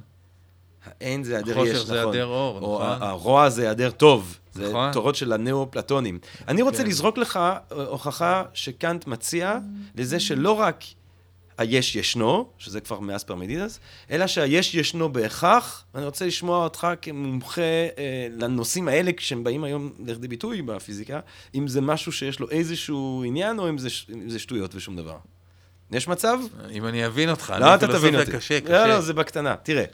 האין 0.86 1.24
זה 1.24 1.34
היעדר 1.34 1.52
יש, 1.52 1.58
נכון. 1.58 1.68
החושך 1.68 1.88
זה 1.88 2.02
היעדר 2.02 2.26
אור, 2.26 2.58
נכון? 2.58 3.02
או 3.02 3.06
הרוע 3.06 3.50
זה 3.50 3.62
היעדר 3.62 3.92
טוב. 3.92 4.38
זה 4.54 4.70
נכון. 4.70 4.92
תורות 4.92 5.16
של 5.16 5.34
הנאו-פלטונים. 5.34 6.20
אני 6.48 6.62
רוצה 6.62 6.84
כן. 6.84 6.90
לזרוק 6.90 7.18
לך 7.18 7.38
אה, 7.38 7.58
הוכחה 7.72 8.44
שקאנט 8.54 9.08
מציע 9.08 9.58
לזה 9.96 10.20
שלא 10.20 10.52
רק 10.52 10.84
היש 11.58 11.96
ישנו, 11.96 12.50
שזה 12.58 12.82
כבר 12.82 13.00
מאז 13.00 13.24
פרמנידס, 13.24 13.80
אלא 14.12 14.28
שהיש 14.28 14.76
ישנו 14.76 15.14
בהכרח, 15.14 15.86
אני 15.96 16.06
רוצה 16.06 16.26
לשמוע 16.26 16.64
אותך 16.64 16.88
כמומחה 17.02 17.62
אה, 17.62 18.28
לנושאים 18.32 18.88
האלה, 18.88 19.12
כשהם 19.14 19.44
באים 19.44 19.64
היום 19.64 19.92
לכדי 20.06 20.28
ביטוי 20.28 20.62
בפיזיקה, 20.62 21.20
אם 21.56 21.68
זה 21.68 21.82
משהו 21.82 22.12
שיש 22.12 22.40
לו 22.40 22.50
איזשהו 22.50 23.24
עניין, 23.28 23.60
או 23.60 23.70
אם 23.70 23.78
זה, 23.78 23.90
אם 24.14 24.30
זה 24.30 24.40
שטויות 24.40 24.76
ושום 24.76 24.96
דבר. 24.96 25.18
יש 25.92 26.08
מצב? 26.08 26.40
אם 26.72 26.86
אני 26.86 27.06
אבין 27.06 27.30
אותך, 27.30 27.54
לא, 27.60 27.76
אתה 27.76 27.88
תבין 27.88 28.16
אותי. 28.20 28.32
קשה, 28.32 28.62
קשה. 28.62 28.72
לא, 28.72 28.86
לא, 28.88 29.02
זה 29.02 29.14
בקטנה. 29.14 29.56
תראה, 29.56 29.86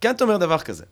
קאנט 0.00 0.22
אומר 0.22 0.36
דבר 0.36 0.58
כזה. 0.58 0.84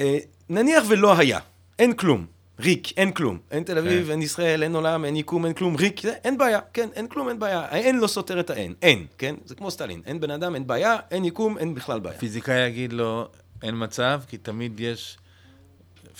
אה, 0.00 0.18
נניח 0.48 0.84
ולא 0.88 1.18
היה, 1.18 1.38
אין 1.78 1.92
כלום. 1.92 2.26
ריק, 2.60 2.98
אין 2.98 3.12
כלום. 3.12 3.38
אין 3.50 3.62
תל 3.62 3.78
אביב, 3.78 4.04
כן. 4.04 4.10
אין 4.10 4.22
ישראל, 4.22 4.62
אין 4.62 4.74
עולם, 4.74 5.04
אין 5.04 5.16
יקום, 5.16 5.46
אין 5.46 5.54
כלום, 5.54 5.76
ריק, 5.76 6.00
זה, 6.02 6.14
אין 6.24 6.38
בעיה, 6.38 6.60
כן, 6.72 6.88
אין 6.94 7.06
כלום, 7.08 7.28
אין 7.28 7.38
בעיה. 7.38 7.60
האין 7.60 7.98
לא 7.98 8.06
סותר 8.06 8.40
את 8.40 8.50
האין, 8.50 8.74
אין, 8.82 9.06
כן? 9.18 9.34
זה 9.44 9.54
כמו 9.54 9.70
סטלין, 9.70 10.02
אין 10.06 10.20
בן 10.20 10.30
אדם, 10.30 10.54
אין 10.54 10.66
בעיה, 10.66 10.96
אין 11.10 11.24
יקום, 11.24 11.58
אין 11.58 11.74
בכלל 11.74 12.00
בעיה. 12.00 12.18
פיזיקאי 12.18 12.66
יגיד 12.66 12.92
לו, 12.92 13.28
אין 13.62 13.74
מצב, 13.78 14.20
כי 14.28 14.38
תמיד 14.38 14.80
יש 14.80 15.18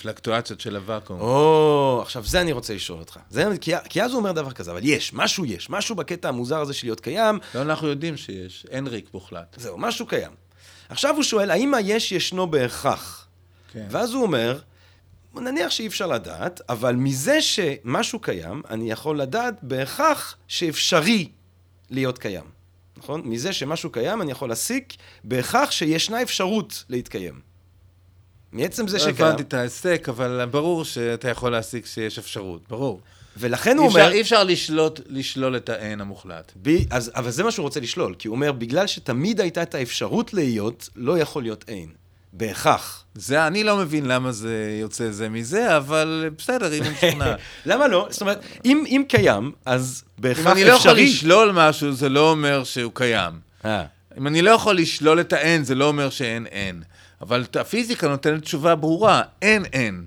פלקטואציות 0.01 0.59
של 0.61 0.75
הוואקום. 0.75 1.19
או, 1.19 1.99
עכשיו 2.01 2.23
זה 2.25 2.41
אני 2.41 2.51
רוצה 2.51 2.73
לשאול 2.73 2.99
אותך. 2.99 3.19
זה, 3.29 3.45
כי, 3.61 3.71
כי 3.89 4.03
אז 4.03 4.11
הוא 4.11 4.19
אומר 4.19 4.31
דבר 4.31 4.51
כזה, 4.51 4.71
אבל 4.71 4.79
יש, 4.83 5.13
משהו 5.13 5.45
יש, 5.45 5.69
משהו 5.69 5.95
בקטע 5.95 6.29
המוזר 6.29 6.61
הזה 6.61 6.73
של 6.73 6.87
להיות 6.87 6.99
קיים. 6.99 7.39
לא, 7.55 7.61
אנחנו 7.61 7.87
יודעים 7.87 8.17
שיש, 8.17 8.65
אין 8.69 8.87
ריק 8.87 9.13
מוחלט. 9.13 9.55
זהו, 9.59 9.77
משהו 9.77 10.05
קיים. 10.05 10.31
עכשיו 10.89 11.15
הוא 11.15 11.23
שואל, 11.23 11.51
האם 11.51 11.73
היש 11.73 12.11
ישנו 12.11 12.47
בהכרח? 12.47 13.27
כן. 13.71 13.87
ואז 13.89 14.13
הוא 14.13 14.23
אומר, 14.23 14.59
נניח 15.35 15.71
שאי 15.71 15.87
אפשר 15.87 16.07
לדעת, 16.07 16.61
אבל 16.69 16.95
מזה 16.95 17.41
שמשהו 17.41 18.19
קיים, 18.19 18.61
אני 18.69 18.91
יכול 18.91 19.21
לדעת 19.21 19.63
בהכרח 19.63 20.37
שאפשרי 20.47 21.29
להיות 21.89 22.17
קיים. 22.17 22.43
נכון? 22.97 23.21
מזה 23.25 23.53
שמשהו 23.53 23.89
קיים, 23.89 24.21
אני 24.21 24.31
יכול 24.31 24.49
להסיק 24.49 24.93
בהכרח 25.23 25.71
שישנה 25.71 26.21
אפשרות 26.21 26.83
להתקיים. 26.89 27.39
מעצם 28.51 28.87
זה 28.87 28.97
לא 28.97 29.03
שקיים... 29.03 29.17
לא 29.19 29.25
הבנתי 29.25 29.43
את 29.43 29.53
ההעסק, 29.53 30.05
אבל 30.09 30.45
ברור 30.51 30.85
שאתה 30.85 31.29
יכול 31.29 31.51
להסיק 31.51 31.85
שיש 31.85 32.19
אפשרות, 32.19 32.61
ברור. 32.69 33.01
ולכן 33.37 33.77
הוא 33.77 33.87
אומר... 33.87 34.11
אי 34.11 34.21
אפשר 34.21 34.43
לשלוט, 34.43 34.99
לשלול 35.09 35.57
את 35.57 35.69
האין 35.69 36.01
המוחלט. 36.01 36.51
ב, 36.61 36.69
אז, 36.89 37.11
אבל 37.15 37.31
זה 37.31 37.43
מה 37.43 37.51
שהוא 37.51 37.63
רוצה 37.63 37.79
לשלול, 37.79 38.15
כי 38.19 38.27
הוא 38.27 38.35
אומר, 38.35 38.51
בגלל 38.51 38.87
שתמיד 38.87 39.41
הייתה 39.41 39.63
את 39.63 39.75
האפשרות 39.75 40.33
להיות, 40.33 40.89
לא 40.95 41.19
יכול 41.19 41.43
להיות 41.43 41.65
אין. 41.67 41.89
בהכרח. 42.33 43.03
זה, 43.15 43.47
אני 43.47 43.63
לא 43.63 43.77
מבין 43.77 44.05
למה 44.05 44.31
זה 44.31 44.77
יוצא 44.81 45.11
זה 45.11 45.29
מזה, 45.29 45.77
אבל 45.77 46.29
בסדר, 46.37 46.73
אם 46.73 46.83
הוא 46.83 46.91
משוכנע. 46.91 47.35
למה 47.65 47.87
לא? 47.87 48.07
זאת 48.09 48.21
אומרת, 48.21 48.41
אם, 48.65 48.83
אם 48.87 49.03
קיים, 49.07 49.51
אז 49.65 50.03
בהכרח 50.17 50.39
אפשרי... 50.39 50.51
אם 50.51 50.57
אני 50.57 50.69
לא 50.69 50.73
יכול 50.73 50.91
לשלול 50.91 51.51
משהו, 51.51 51.91
זה 51.91 52.09
לא 52.09 52.31
אומר 52.31 52.63
שהוא 52.63 52.91
קיים. 52.95 53.33
אה. 53.65 53.85
אם 54.17 54.27
אני 54.27 54.41
לא 54.41 54.51
יכול 54.51 54.77
לשלול 54.77 55.21
את 55.21 55.33
האין, 55.33 55.63
זה 55.63 55.75
לא 55.75 55.87
אומר 55.87 56.09
שאין 56.09 56.45
אין. 56.45 56.83
אבל 57.21 57.45
הפיזיקה 57.59 58.07
נותנת 58.07 58.41
תשובה 58.41 58.75
ברורה, 58.75 59.21
אין 59.41 59.65
אין. 59.65 60.05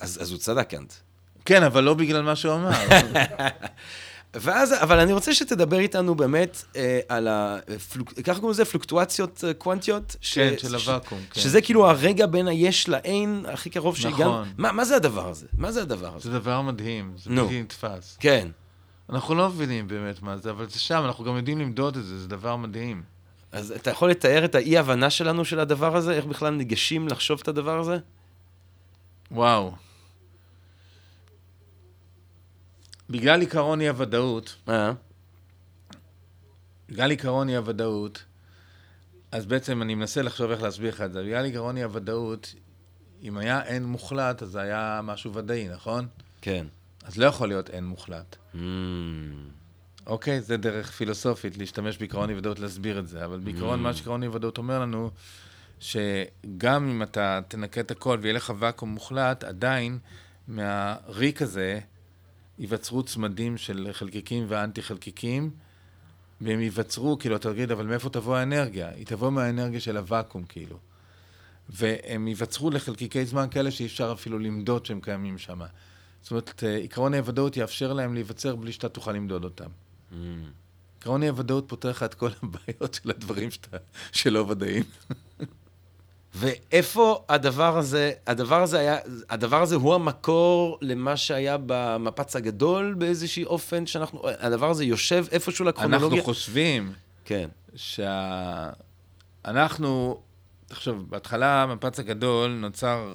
אז, 0.00 0.18
אז 0.22 0.30
הוא 0.30 0.38
צדק, 0.38 0.68
קאנט. 0.70 0.92
כן, 1.50 1.62
אבל 1.62 1.84
לא 1.84 1.94
בגלל 1.94 2.22
מה 2.22 2.36
שהוא 2.36 2.54
אמר. 2.54 2.70
ואז, 4.34 4.74
אבל 4.82 4.98
אני 5.00 5.12
רוצה 5.12 5.34
שתדבר 5.34 5.78
איתנו 5.78 6.14
באמת 6.14 6.64
אה, 6.76 7.00
על 7.08 7.28
ה... 7.28 7.58
פלוק, 7.92 8.12
ככה 8.12 8.34
קוראים 8.34 8.50
לזה 8.50 8.64
פלוקטואציות 8.64 9.44
אה, 9.46 9.54
קוונטיות. 9.54 10.16
ש, 10.20 10.34
כן, 10.38 10.54
של 10.58 10.74
הוואקום, 10.74 11.18
כן. 11.30 11.40
שזה 11.40 11.62
כאילו 11.62 11.90
הרגע 11.90 12.26
בין 12.26 12.48
היש 12.48 12.88
לאין 12.88 13.44
הכי 13.52 13.70
קרוב 13.70 13.96
שהגענו. 13.96 14.30
נכון. 14.30 14.48
מה, 14.58 14.72
מה 14.72 14.84
זה 14.84 14.96
הדבר 14.96 15.28
הזה? 15.28 15.46
מה 15.58 15.72
זה 15.72 15.82
הדבר 15.82 16.16
הזה? 16.16 16.30
זה 16.30 16.38
דבר 16.38 16.60
מדהים, 16.60 17.12
זה 17.16 17.30
בלתי 17.30 17.62
נתפס. 17.62 18.16
כן. 18.20 18.48
אנחנו 19.10 19.34
לא 19.34 19.48
מבינים 19.48 19.88
באמת 19.88 20.22
מה 20.22 20.36
זה, 20.36 20.50
אבל 20.50 20.68
זה 20.68 20.78
שם, 20.78 21.02
אנחנו 21.04 21.24
גם 21.24 21.36
יודעים 21.36 21.58
למדוד 21.58 21.96
את 21.96 22.04
זה, 22.04 22.18
זה 22.18 22.28
דבר 22.28 22.56
מדהים. 22.56 23.02
אז 23.52 23.70
אתה 23.76 23.90
יכול 23.90 24.10
לתאר 24.10 24.44
את 24.44 24.54
האי-הבנה 24.54 25.10
שלנו 25.10 25.44
של 25.44 25.60
הדבר 25.60 25.96
הזה? 25.96 26.12
איך 26.12 26.24
בכלל 26.24 26.54
ניגשים 26.54 27.08
לחשוב 27.08 27.40
את 27.42 27.48
הדבר 27.48 27.78
הזה? 27.78 27.98
וואו. 29.30 29.72
בגלל 33.10 33.40
עיקרון 33.40 33.80
אי-הוודאות, 33.80 34.56
אה? 34.68 34.92
בגלל 36.88 37.10
עיקרון 37.10 37.48
אי-הוודאות, 37.48 38.24
אז 39.32 39.46
בעצם 39.46 39.82
אני 39.82 39.94
מנסה 39.94 40.22
לחשוב 40.22 40.50
איך 40.50 40.62
להסביר 40.62 40.94
לך 40.94 41.00
את 41.00 41.12
זה. 41.12 41.22
בגלל 41.22 41.44
עיקרון 41.44 41.76
אי-הוודאות, 41.76 42.54
אם 43.22 43.38
היה 43.38 43.62
אין 43.62 43.84
מוחלט, 43.84 44.42
אז 44.42 44.48
זה 44.48 44.60
היה 44.60 45.00
משהו 45.04 45.34
ודאי, 45.34 45.68
נכון? 45.68 46.06
כן. 46.40 46.66
אז 47.04 47.18
לא 47.18 47.26
יכול 47.26 47.48
להיות 47.48 47.70
אין 47.70 47.84
מוחלט. 47.84 48.36
Mm. 48.54 48.58
אוקיי, 50.06 50.40
זה 50.40 50.56
דרך 50.56 50.90
פילוסופית 50.90 51.58
להשתמש 51.58 51.98
בעיקרון 51.98 52.30
אי-ודאות 52.30 52.58
להסביר 52.58 52.98
את 52.98 53.08
זה, 53.08 53.24
אבל 53.24 53.38
בעיקרון 53.38 53.78
mm. 53.78 53.82
מה 53.82 53.94
שעיקרון 53.94 54.22
אי-ודאות 54.22 54.58
אומר 54.58 54.78
לנו, 54.78 55.10
שגם 55.80 56.88
אם 56.88 57.02
אתה 57.02 57.40
תנקה 57.48 57.80
את 57.80 57.90
הכל 57.90 58.18
ויהיה 58.22 58.34
לך 58.34 58.52
ואקום 58.58 58.88
מוחלט, 58.88 59.44
עדיין 59.44 59.98
מהריק 60.48 61.42
הזה, 61.42 61.80
ייווצרו 62.60 63.02
צמדים 63.02 63.56
של 63.56 63.88
חלקיקים 63.92 64.44
ואנטי 64.48 64.82
חלקיקים, 64.82 65.50
והם 66.40 66.60
ייווצרו, 66.60 67.18
כאילו, 67.18 67.36
אתה 67.36 67.52
תגיד, 67.52 67.70
אבל 67.70 67.86
מאיפה 67.86 68.10
תבוא 68.10 68.36
האנרגיה? 68.36 68.88
היא 68.88 69.06
תבוא 69.06 69.30
מהאנרגיה 69.30 69.80
של 69.80 69.96
הוואקום, 69.96 70.44
כאילו. 70.44 70.78
והם 71.68 72.28
ייווצרו 72.28 72.70
לחלקיקי 72.70 73.24
זמן 73.26 73.46
כאלה 73.50 73.70
שאי 73.70 73.86
אפשר 73.86 74.12
אפילו 74.12 74.38
למדוד 74.38 74.86
שהם 74.86 75.00
קיימים 75.00 75.38
שם. 75.38 75.60
זאת 76.22 76.30
אומרת, 76.30 76.64
אה, 76.64 76.76
עקרון 76.76 77.14
האי-ודאות 77.14 77.56
יאפשר 77.56 77.92
להם 77.92 78.14
להיווצר 78.14 78.56
בלי 78.56 78.72
שאתה 78.72 78.88
תוכל 78.88 79.12
למדוד 79.12 79.44
אותם. 79.44 79.68
Mm. 80.12 80.14
עקרון 80.98 81.22
האי-ודאות 81.22 81.64
פותר 81.68 81.90
לך 81.90 82.02
את 82.02 82.14
כל 82.14 82.30
הבעיות 82.42 82.94
של 82.94 83.10
הדברים 83.10 83.50
שאתה, 83.50 83.76
שלא 84.12 84.46
ודאיים. 84.48 84.84
ואיפה 86.34 87.24
הדבר 87.28 87.78
הזה, 87.78 88.12
הדבר 88.26 88.62
הזה 88.62 88.78
היה, 88.78 88.98
הדבר 89.30 89.62
הזה 89.62 89.76
הוא 89.76 89.94
המקור 89.94 90.78
למה 90.82 91.16
שהיה 91.16 91.56
במפץ 91.66 92.36
הגדול 92.36 92.94
באיזשהי 92.98 93.44
אופן, 93.44 93.86
שאנחנו, 93.86 94.22
הדבר 94.38 94.70
הזה 94.70 94.84
יושב 94.84 95.26
איפשהו 95.32 95.64
לקרונולוגיה? 95.64 96.18
אנחנו 96.18 96.34
חושבים, 96.34 96.92
כן. 97.24 97.48
שאנחנו, 99.46 100.20
תחשוב, 100.66 101.10
בהתחלה 101.10 101.62
המפץ 101.62 101.98
הגדול 101.98 102.50
נוצר 102.50 103.14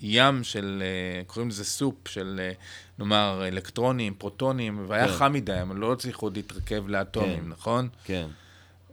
ים 0.00 0.44
של, 0.44 0.82
אה, 0.82 1.24
קוראים 1.24 1.48
לזה 1.48 1.64
סופ 1.64 2.08
של, 2.08 2.40
אה, 2.42 2.52
נאמר, 2.98 3.48
אלקטרונים, 3.48 4.14
פרוטונים, 4.14 4.84
והיה 4.88 5.08
כן. 5.08 5.12
חם 5.12 5.32
מדי, 5.32 5.52
הם 5.52 5.80
לא 5.80 5.92
הצליחו 5.92 6.26
עוד 6.26 6.36
להתרכב 6.36 6.88
לאטומים, 6.88 7.40
כן. 7.40 7.48
נכון? 7.48 7.88
כן. 8.04 8.26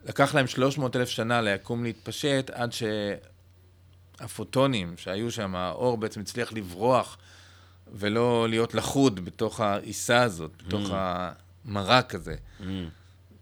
לקח 0.06 0.36
להם 0.36 0.47
300 0.47 0.95
אלף 0.95 1.10
שנה 1.10 1.41
ליקום 1.41 1.84
להתפשט, 1.84 2.49
עד 2.53 2.73
ש... 2.73 2.84
הפוטונים 4.19 4.97
שהיו 4.97 5.32
שם, 5.32 5.56
האור 5.56 5.97
בעצם 5.97 6.21
הצליח 6.21 6.53
לברוח 6.53 7.17
ולא 7.93 8.49
להיות 8.49 8.73
לחוד 8.73 9.25
בתוך 9.25 9.60
העיסה 9.60 10.23
הזאת, 10.23 10.51
בתוך 10.67 10.89
mm. 10.89 10.93
המרק 11.65 12.15
הזה. 12.15 12.36
Mm. 12.36 12.63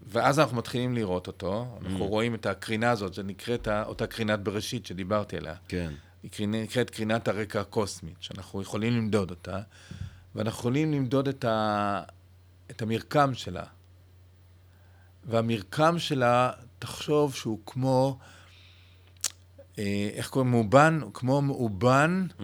ואז 0.08 0.38
אנחנו 0.38 0.56
מתחילים 0.56 0.94
לראות 0.94 1.26
אותו, 1.26 1.78
אנחנו 1.82 2.04
mm. 2.04 2.08
רואים 2.08 2.34
את 2.34 2.46
הקרינה 2.46 2.90
הזאת, 2.90 3.14
זה 3.14 3.22
נקראת 3.22 3.68
אותה 3.68 4.06
קרינת 4.06 4.40
בראשית 4.40 4.86
שדיברתי 4.86 5.36
עליה. 5.36 5.54
כן. 5.68 5.92
היא 6.38 6.48
נקראת 6.48 6.90
קרינת 6.90 7.28
הרקע 7.28 7.60
הקוסמית, 7.60 8.16
שאנחנו 8.20 8.62
יכולים 8.62 8.96
למדוד 8.96 9.30
אותה, 9.30 9.60
ואנחנו 10.34 10.58
יכולים 10.58 10.92
למדוד 10.92 11.28
את, 11.28 11.44
ה... 11.44 12.02
את 12.70 12.82
המרקם 12.82 13.34
שלה. 13.34 13.64
והמרקם 15.24 15.98
שלה, 15.98 16.50
תחשוב 16.78 17.34
שהוא 17.34 17.58
כמו... 17.66 18.18
אה, 19.78 20.08
איך 20.12 20.28
קוראים? 20.28 20.50
מאובן, 20.50 21.00
כמו 21.14 21.42
מאובן 21.42 22.26
mm. 22.38 22.42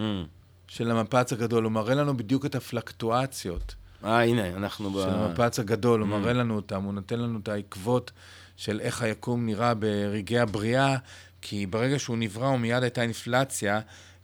של 0.68 0.90
המפץ 0.90 1.32
הגדול. 1.32 1.64
הוא 1.64 1.72
מראה 1.72 1.94
לנו 1.94 2.16
בדיוק 2.16 2.46
את 2.46 2.54
הפלקטואציות. 2.54 3.74
אה, 4.04 4.24
הנה, 4.24 4.48
אנחנו 4.48 4.90
ב... 4.90 5.02
של 5.02 5.08
המפץ 5.08 5.58
הגדול, 5.58 6.00
mm. 6.00 6.04
הוא 6.04 6.10
מראה 6.10 6.32
לנו 6.32 6.56
אותם, 6.56 6.82
הוא 6.82 6.92
נותן 6.92 7.18
לנו 7.18 7.38
את 7.38 7.48
העקבות 7.48 8.10
של 8.56 8.80
איך 8.80 9.02
היקום 9.02 9.46
נראה 9.46 9.74
ברגעי 9.74 10.38
הבריאה, 10.38 10.96
כי 11.42 11.66
ברגע 11.66 11.98
שהוא 11.98 12.16
נברא, 12.16 12.46
הוא 12.46 12.58
מיד 12.58 12.82
הייתה 12.82 13.02
אינפלציה, 13.02 13.80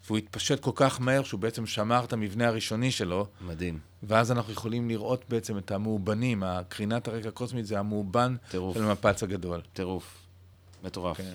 והוא 0.06 0.18
התפשט 0.18 0.60
כל 0.60 0.70
כך 0.74 1.00
מהר 1.00 1.22
שהוא 1.22 1.40
בעצם 1.40 1.66
שמר 1.66 2.04
את 2.04 2.12
המבנה 2.12 2.48
הראשוני 2.48 2.90
שלו. 2.90 3.26
מדהים. 3.40 3.78
ואז 4.02 4.32
אנחנו 4.32 4.52
יכולים 4.52 4.88
לראות 4.88 5.24
בעצם 5.28 5.58
את 5.58 5.70
המאובנים, 5.70 6.42
הקרינת 6.42 7.08
הרקע 7.08 7.28
הקוסמית 7.28 7.66
זה 7.66 7.78
המאובן 7.78 8.36
טירוף. 8.50 8.76
של 8.76 8.84
המפץ 8.84 9.22
הגדול. 9.22 9.60
טירוף. 9.72 10.18
מטורף. 10.84 11.16
כן. 11.16 11.32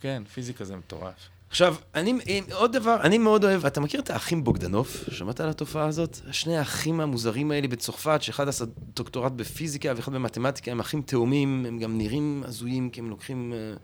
כן, 0.00 0.22
פיזיקה 0.34 0.64
זה 0.64 0.76
מטורף. 0.76 1.28
עכשיו, 1.50 1.76
אני, 1.94 2.12
עוד 2.52 2.72
דבר, 2.72 2.96
אני 3.02 3.18
מאוד 3.18 3.44
אוהב, 3.44 3.66
אתה 3.66 3.80
מכיר 3.80 4.00
את 4.00 4.10
האחים 4.10 4.44
בוגדנוב? 4.44 4.96
שמעת 5.10 5.40
על 5.40 5.48
התופעה 5.48 5.86
הזאת? 5.86 6.18
שני 6.30 6.56
האחים 6.56 7.00
המוזרים 7.00 7.50
האלה 7.50 7.68
בצרפת, 7.68 8.22
שאחד 8.22 8.48
עשה 8.48 8.64
דוקטורט 8.96 9.32
בפיזיקה 9.32 9.92
ואחד 9.96 10.12
במתמטיקה, 10.12 10.70
הם 10.70 10.80
אחים 10.80 11.02
תאומים, 11.02 11.66
הם 11.66 11.78
גם 11.78 11.98
נראים 11.98 12.42
הזויים, 12.46 12.90
כי 12.90 13.00
הם 13.00 13.10
לוקחים... 13.10 13.52
אה, 13.52 13.74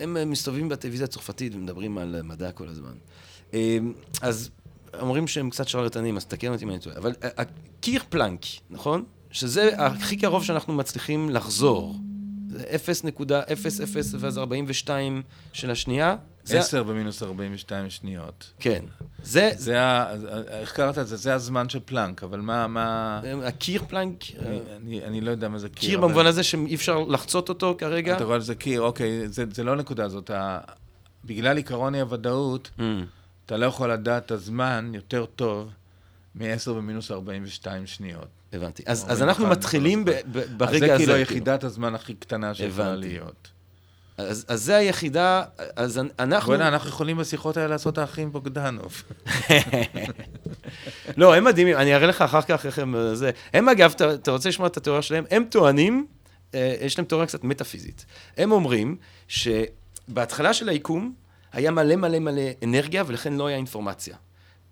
הם 0.00 0.30
מסתובבים 0.30 0.68
בטלוויזיה 0.68 1.04
הצרפתית 1.04 1.54
ומדברים 1.54 1.98
על 1.98 2.22
מדע 2.22 2.52
כל 2.52 2.68
הזמן. 2.68 2.94
אה, 3.54 3.78
אז 4.22 4.50
אומרים 5.00 5.26
שהם 5.26 5.50
קצת 5.50 5.68
שרלטנים, 5.68 6.16
אז 6.16 6.24
תקן 6.24 6.52
אותי 6.52 6.64
אם 6.64 6.70
אני 6.70 6.78
טועה. 6.78 6.96
אבל 6.96 7.12
אה, 7.22 7.44
קיר 7.80 8.02
פלנק, 8.08 8.40
נכון? 8.70 9.04
שזה 9.30 9.70
הכי 9.78 10.16
קרוב 10.16 10.44
שאנחנו 10.44 10.74
מצליחים 10.74 11.30
לחזור. 11.30 11.96
זה 12.56 12.64
0.00 13.84 14.16
ואז 14.18 14.38
42 14.38 15.22
של 15.52 15.70
השנייה. 15.70 16.16
10 16.50 16.82
במינוס 16.82 17.22
42 17.22 17.90
שניות. 17.90 18.52
כן. 18.60 18.84
זה... 19.22 19.50
זה 19.56 19.82
ה... 19.82 20.14
איך 20.48 20.72
קראת 20.72 20.98
את 20.98 21.06
זה? 21.06 21.16
זה 21.16 21.34
הזמן 21.34 21.68
של 21.68 21.78
פלנק, 21.84 22.22
אבל 22.22 22.40
מה... 22.40 22.66
מה... 22.66 23.20
הקיר 23.44 23.82
פלנק... 23.88 24.24
אני, 25.06 25.20
לא 25.20 25.30
יודע 25.30 25.48
מה 25.48 25.58
זה 25.58 25.68
קיר. 25.68 25.90
קיר. 25.90 26.00
במובן 26.00 26.26
הזה 26.26 26.42
שאי 26.42 26.74
אפשר 26.74 26.98
לחצות 26.98 27.48
אותו 27.48 27.74
כרגע? 27.78 28.16
אתה 28.16 28.24
רואה 28.24 28.38
לזה 28.38 28.54
קיר, 28.54 28.80
אוקיי, 28.80 29.28
זה, 29.28 29.44
זה 29.52 29.64
לא 29.64 29.76
נקודה 29.76 30.04
הזאת. 30.04 30.30
ה... 30.30 30.58
בגלל 31.24 31.56
עיקרון 31.56 31.94
אי-הוודאות, 31.94 32.70
mm. 32.78 32.82
אתה 33.46 33.56
לא 33.56 33.66
יכול 33.66 33.92
לדעת 33.92 34.26
את 34.26 34.30
הזמן 34.30 34.92
יותר 34.94 35.26
טוב 35.26 35.70
מ-10 36.36 36.70
במינוס 36.70 37.10
42 37.10 37.86
שניות. 37.86 38.28
הבנתי. 38.52 38.82
אז, 38.86 39.04
אז 39.08 39.22
אנחנו 39.22 39.46
מתחילים 39.46 40.04
ב, 40.04 40.10
ב, 40.10 40.40
ברגע 40.56 40.76
הזה. 40.76 40.94
אז 40.94 41.00
זה 41.00 41.06
כאילו 41.06 41.16
יחידת 41.16 41.64
הזמן 41.64 41.94
הכי 41.94 42.14
קטנה 42.14 42.54
שיכולה 42.54 42.96
להיות. 42.96 43.48
אז, 44.18 44.44
אז 44.48 44.62
זה 44.62 44.76
היחידה, 44.76 45.44
אז 45.76 46.00
אנחנו... 46.18 46.52
בוא'נה, 46.52 46.68
אנחנו 46.68 46.88
יכולים 46.88 47.16
בשיחות 47.16 47.56
האלה 47.56 47.68
לעשות 47.68 47.98
האחים 47.98 48.32
בוגדנוב. 48.32 49.02
לא, 51.16 51.34
הם 51.34 51.44
מדהימים, 51.44 51.76
אני 51.76 51.94
אראה 51.94 52.06
לך 52.06 52.22
אחר 52.22 52.42
כך 52.42 52.66
איך 52.66 52.78
הם... 52.78 52.94
זה. 53.14 53.30
הם 53.52 53.68
אגב, 53.68 53.92
אתה, 53.96 54.14
אתה 54.14 54.30
רוצה 54.30 54.48
לשמוע 54.48 54.68
את 54.68 54.76
התיאוריה 54.76 55.02
שלהם? 55.02 55.24
הם 55.30 55.44
טוענים, 55.50 56.06
אה, 56.54 56.74
יש 56.80 56.98
להם 56.98 57.06
תיאוריה 57.06 57.26
קצת 57.26 57.44
מטאפיזית. 57.44 58.06
הם 58.36 58.52
אומרים 58.52 58.96
שבהתחלה 59.28 60.54
של 60.54 60.68
היקום 60.68 61.14
היה 61.52 61.70
מלא 61.70 61.96
מלא 61.96 62.18
מלא 62.18 62.42
אנרגיה 62.64 63.04
ולכן 63.06 63.32
לא 63.32 63.46
היה 63.46 63.56
אינפורמציה. 63.56 64.16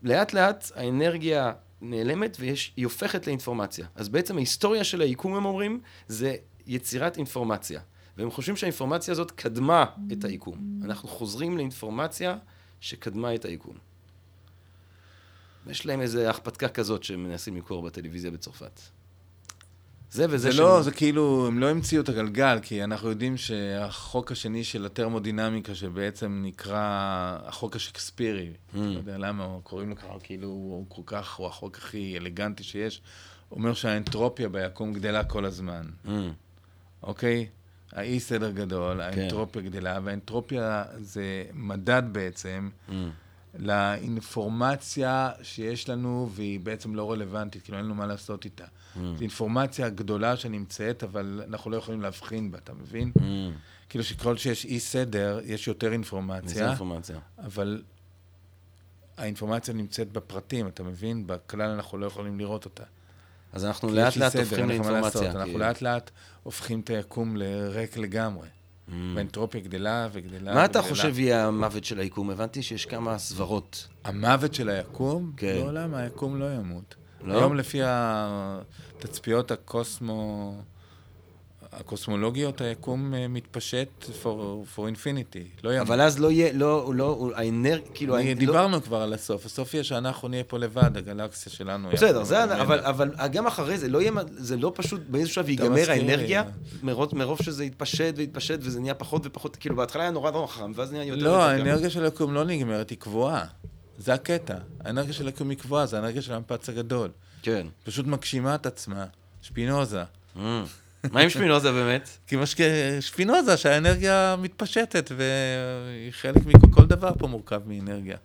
לאט 0.04 0.32
לאט 0.32 0.70
האנרגיה 0.74 1.52
נעלמת 1.80 2.36
והיא 2.40 2.84
הופכת 2.84 3.26
לאינפורמציה. 3.26 3.86
אז 3.94 4.08
בעצם 4.08 4.36
ההיסטוריה 4.36 4.84
של 4.84 5.00
היקום, 5.00 5.34
הם 5.34 5.44
אומרים, 5.44 5.80
זה 6.08 6.36
יצירת 6.66 7.16
אינפורמציה. 7.16 7.80
והם 8.16 8.30
חושבים 8.30 8.56
שהאינפורמציה 8.56 9.12
הזאת 9.12 9.30
קדמה 9.30 9.84
את 10.12 10.24
היקום. 10.24 10.80
אנחנו 10.84 11.08
חוזרים 11.08 11.56
לאינפורמציה 11.56 12.38
שקדמה 12.80 13.34
את 13.34 13.44
היקום. 13.44 13.76
יש 15.66 15.86
להם 15.86 16.00
איזו 16.00 16.20
הכפתקה 16.20 16.68
כזאת 16.68 17.04
שהם 17.04 17.24
מנסים 17.24 17.56
למכור 17.56 17.82
בטלוויזיה 17.82 18.30
בצרפת. 18.30 18.80
זה 20.14 20.26
וזה 20.30 20.50
זה 20.50 20.62
לא, 20.62 20.82
זה 20.82 20.90
כאילו, 20.90 21.46
הם 21.46 21.58
לא 21.58 21.70
המציאו 21.70 22.02
את 22.02 22.08
הגלגל, 22.08 22.58
כי 22.62 22.84
אנחנו 22.84 23.08
יודעים 23.08 23.36
שהחוק 23.36 24.32
השני 24.32 24.64
של 24.64 24.86
הטרמודינמיקה, 24.86 25.74
שבעצם 25.74 26.42
נקרא 26.44 26.78
החוק 27.44 27.76
השקספירי, 27.76 28.50
mm. 28.50 28.76
לא 28.76 28.98
יודע 28.98 29.18
למה 29.18 29.58
קוראים 29.62 29.90
לו 29.90 29.96
ככה, 29.96 30.08
כאילו 30.22 30.48
הוא 30.48 30.86
כל 30.88 31.02
כך, 31.06 31.34
הוא 31.34 31.46
החוק 31.46 31.76
הכי 31.76 32.18
אלגנטי 32.18 32.62
שיש, 32.62 33.02
אומר 33.52 33.74
שהאנטרופיה 33.74 34.48
ביקום 34.48 34.92
גדלה 34.92 35.24
כל 35.24 35.44
הזמן. 35.44 35.82
Mm. 36.06 36.10
אוקיי? 37.02 37.46
האי 37.92 38.20
סדר 38.20 38.50
גדול, 38.50 38.96
כן. 38.96 39.20
האנטרופיה 39.20 39.62
גדלה, 39.62 39.98
והאנטרופיה 40.04 40.84
זה 41.00 41.44
מדד 41.52 42.02
בעצם. 42.12 42.70
Mm. 42.88 42.92
לאינפורמציה 43.58 45.30
שיש 45.42 45.88
לנו, 45.88 46.30
והיא 46.34 46.60
בעצם 46.60 46.94
לא 46.94 47.12
רלוונטית, 47.12 47.62
כאילו 47.62 47.78
אין 47.78 47.84
לנו 47.84 47.94
מה 47.94 48.06
לעשות 48.06 48.44
איתה. 48.44 48.64
Mm. 48.96 48.98
זו 49.16 49.20
אינפורמציה 49.20 49.88
גדולה 49.88 50.36
שנמצאת, 50.36 51.02
אבל 51.04 51.42
אנחנו 51.48 51.70
לא 51.70 51.76
יכולים 51.76 52.00
להבחין 52.00 52.50
בה, 52.50 52.58
אתה 52.58 52.72
מבין? 52.72 53.12
Mm. 53.18 53.22
כאילו 53.88 54.04
שכל 54.04 54.36
שיש 54.36 54.64
אי 54.64 54.80
סדר, 54.80 55.40
יש 55.44 55.68
יותר 55.68 55.92
אינפורמציה. 55.92 56.50
איזה 56.50 56.68
אינפורמציה? 56.68 57.18
אבל 57.38 57.82
האינפורמציה 59.16 59.74
נמצאת 59.74 60.12
בפרטים, 60.12 60.68
אתה 60.68 60.82
מבין? 60.82 61.26
בכלל 61.26 61.70
אנחנו 61.70 61.98
לא 61.98 62.06
יכולים 62.06 62.38
לראות 62.38 62.64
אותה. 62.64 62.82
אז 63.52 63.64
אנחנו 63.64 63.88
לאט 63.88 64.16
לאט 64.16 64.36
הופכים 64.36 64.68
לאינפורמציה. 64.68 65.30
אנחנו 65.30 65.58
לאט 65.58 65.82
לאט 65.82 66.10
הופכים 66.42 66.80
את 66.80 66.90
היקום 66.90 67.36
לריק 67.36 67.96
לגמרי. 67.96 68.48
Mm. 68.88 68.92
והאנטרופיה 69.14 69.60
גדלה 69.60 70.08
וגדלה. 70.12 70.54
מה 70.54 70.64
אתה 70.64 70.82
חושב 70.82 71.18
יהיה 71.18 71.46
המוות 71.46 71.84
של 71.84 71.98
היקום? 71.98 72.30
הבנתי 72.30 72.62
שיש 72.62 72.86
כמה 72.86 73.18
סברות. 73.18 73.88
המוות 74.04 74.54
של 74.54 74.68
היקום? 74.68 75.32
כן. 75.36 75.56
לא, 75.56 75.74
למה? 75.74 75.98
היקום 75.98 76.40
לא 76.40 76.54
ימות. 76.54 76.94
לא? 77.24 77.38
היום 77.38 77.54
לפי 77.56 77.80
התצפיות 77.82 79.50
הקוסמו... 79.50 80.54
הקוסמולוגיות, 81.80 82.60
היקום 82.60 83.14
אה, 83.14 83.28
מתפשט 83.28 83.88
for, 84.22 84.26
for 84.76 84.80
infinity, 84.80 85.64
לא 85.64 85.74
ימות. 85.74 85.86
אבל 85.86 86.00
אז 86.00 86.18
לא 86.18 86.30
יהיה, 86.30 86.52
לא, 86.52 86.92
לא, 86.94 87.30
האנרגיה, 87.34 87.86
כאילו... 87.94 88.16
אני, 88.18 88.34
דיברנו 88.34 88.76
לא... 88.76 88.80
כבר 88.80 89.02
על 89.02 89.12
הסוף, 89.12 89.46
הסוף 89.46 89.74
יהיה 89.74 89.84
שאנחנו 89.84 90.28
נהיה 90.28 90.44
פה 90.44 90.58
לבד, 90.58 90.96
הגלקסיה 90.96 91.52
שלנו. 91.52 91.88
בסדר, 91.92 92.24
זה, 92.24 92.44
אבל, 92.44 92.80
אבל 92.80 93.10
גם 93.32 93.46
אחרי 93.46 93.78
זה, 93.78 93.88
לא 93.88 94.00
יהיה, 94.00 94.12
זה 94.36 94.56
לא 94.56 94.72
פשוט, 94.74 95.00
באיזשהו 95.08 95.34
שלב 95.34 95.48
ייגמר 95.48 95.90
האנרגיה, 95.90 96.42
מרוב, 96.82 97.14
מרוב 97.14 97.38
שזה 97.42 97.64
יתפשט 97.64 98.14
ויתפשט, 98.16 98.58
וזה 98.60 98.80
נהיה 98.80 98.94
פחות 98.94 99.22
ופחות, 99.26 99.56
כאילו 99.56 99.76
בהתחלה 99.76 100.02
היה 100.02 100.10
נורא 100.10 100.30
נורא 100.30 100.46
חם, 100.46 100.72
ואז 100.74 100.92
נהיה 100.92 101.04
יותר... 101.04 101.24
לא, 101.24 101.42
האנרגיה 101.42 101.90
של 101.90 102.04
היקום 102.04 102.34
לא 102.34 102.44
נגמרת, 102.44 102.90
היא 102.90 102.98
קבועה. 102.98 103.44
זה 103.98 104.14
הקטע. 104.14 104.56
האנרגיה 104.84 105.12
של 105.12 105.28
היא 105.50 105.58
קבועה, 105.58 105.86
זה 105.86 105.96
האנרגיה 105.96 106.22
של 106.22 106.32
המפץ 106.32 106.68
הגדול. 106.68 107.10
כן. 107.42 107.66
פשוט 107.84 108.06
מגשימה 108.06 108.54
את 108.54 108.66
עצמה. 108.66 109.04
שפינוזה. 109.42 110.02
Mm. 110.36 110.40
מה 111.12 111.20
עם 111.20 111.30
שפינוזה 111.30 111.72
באמת? 111.72 112.08
כי 112.26 112.36
שפינוזה, 113.00 113.56
שהאנרגיה 113.56 114.36
מתפשטת, 114.38 115.10
והיא 115.16 116.12
חלק 116.12 116.46
מכל 116.46 116.86
דבר 116.86 117.10
פה 117.18 117.26
מורכב 117.26 117.60
מאנרגיה. 117.66 118.16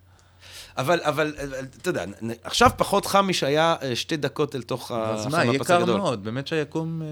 אבל, 0.76 1.00
אבל, 1.02 1.34
אתה 1.80 1.88
יודע, 1.88 2.04
עכשיו 2.44 2.70
פחות 2.76 3.06
חם 3.06 3.28
משהיה 3.28 3.76
אה, 3.82 3.96
שתי 3.96 4.16
דקות 4.16 4.54
אל 4.54 4.62
תוך 4.62 4.90
החם 4.90 5.00
הפס 5.00 5.24
הגדול. 5.24 5.40
אז 5.40 5.46
מה, 5.46 5.52
יהיה 5.52 5.64
קר 5.64 5.84
מאוד, 5.84 6.24
באמת 6.24 6.46
שהיקום... 6.46 7.02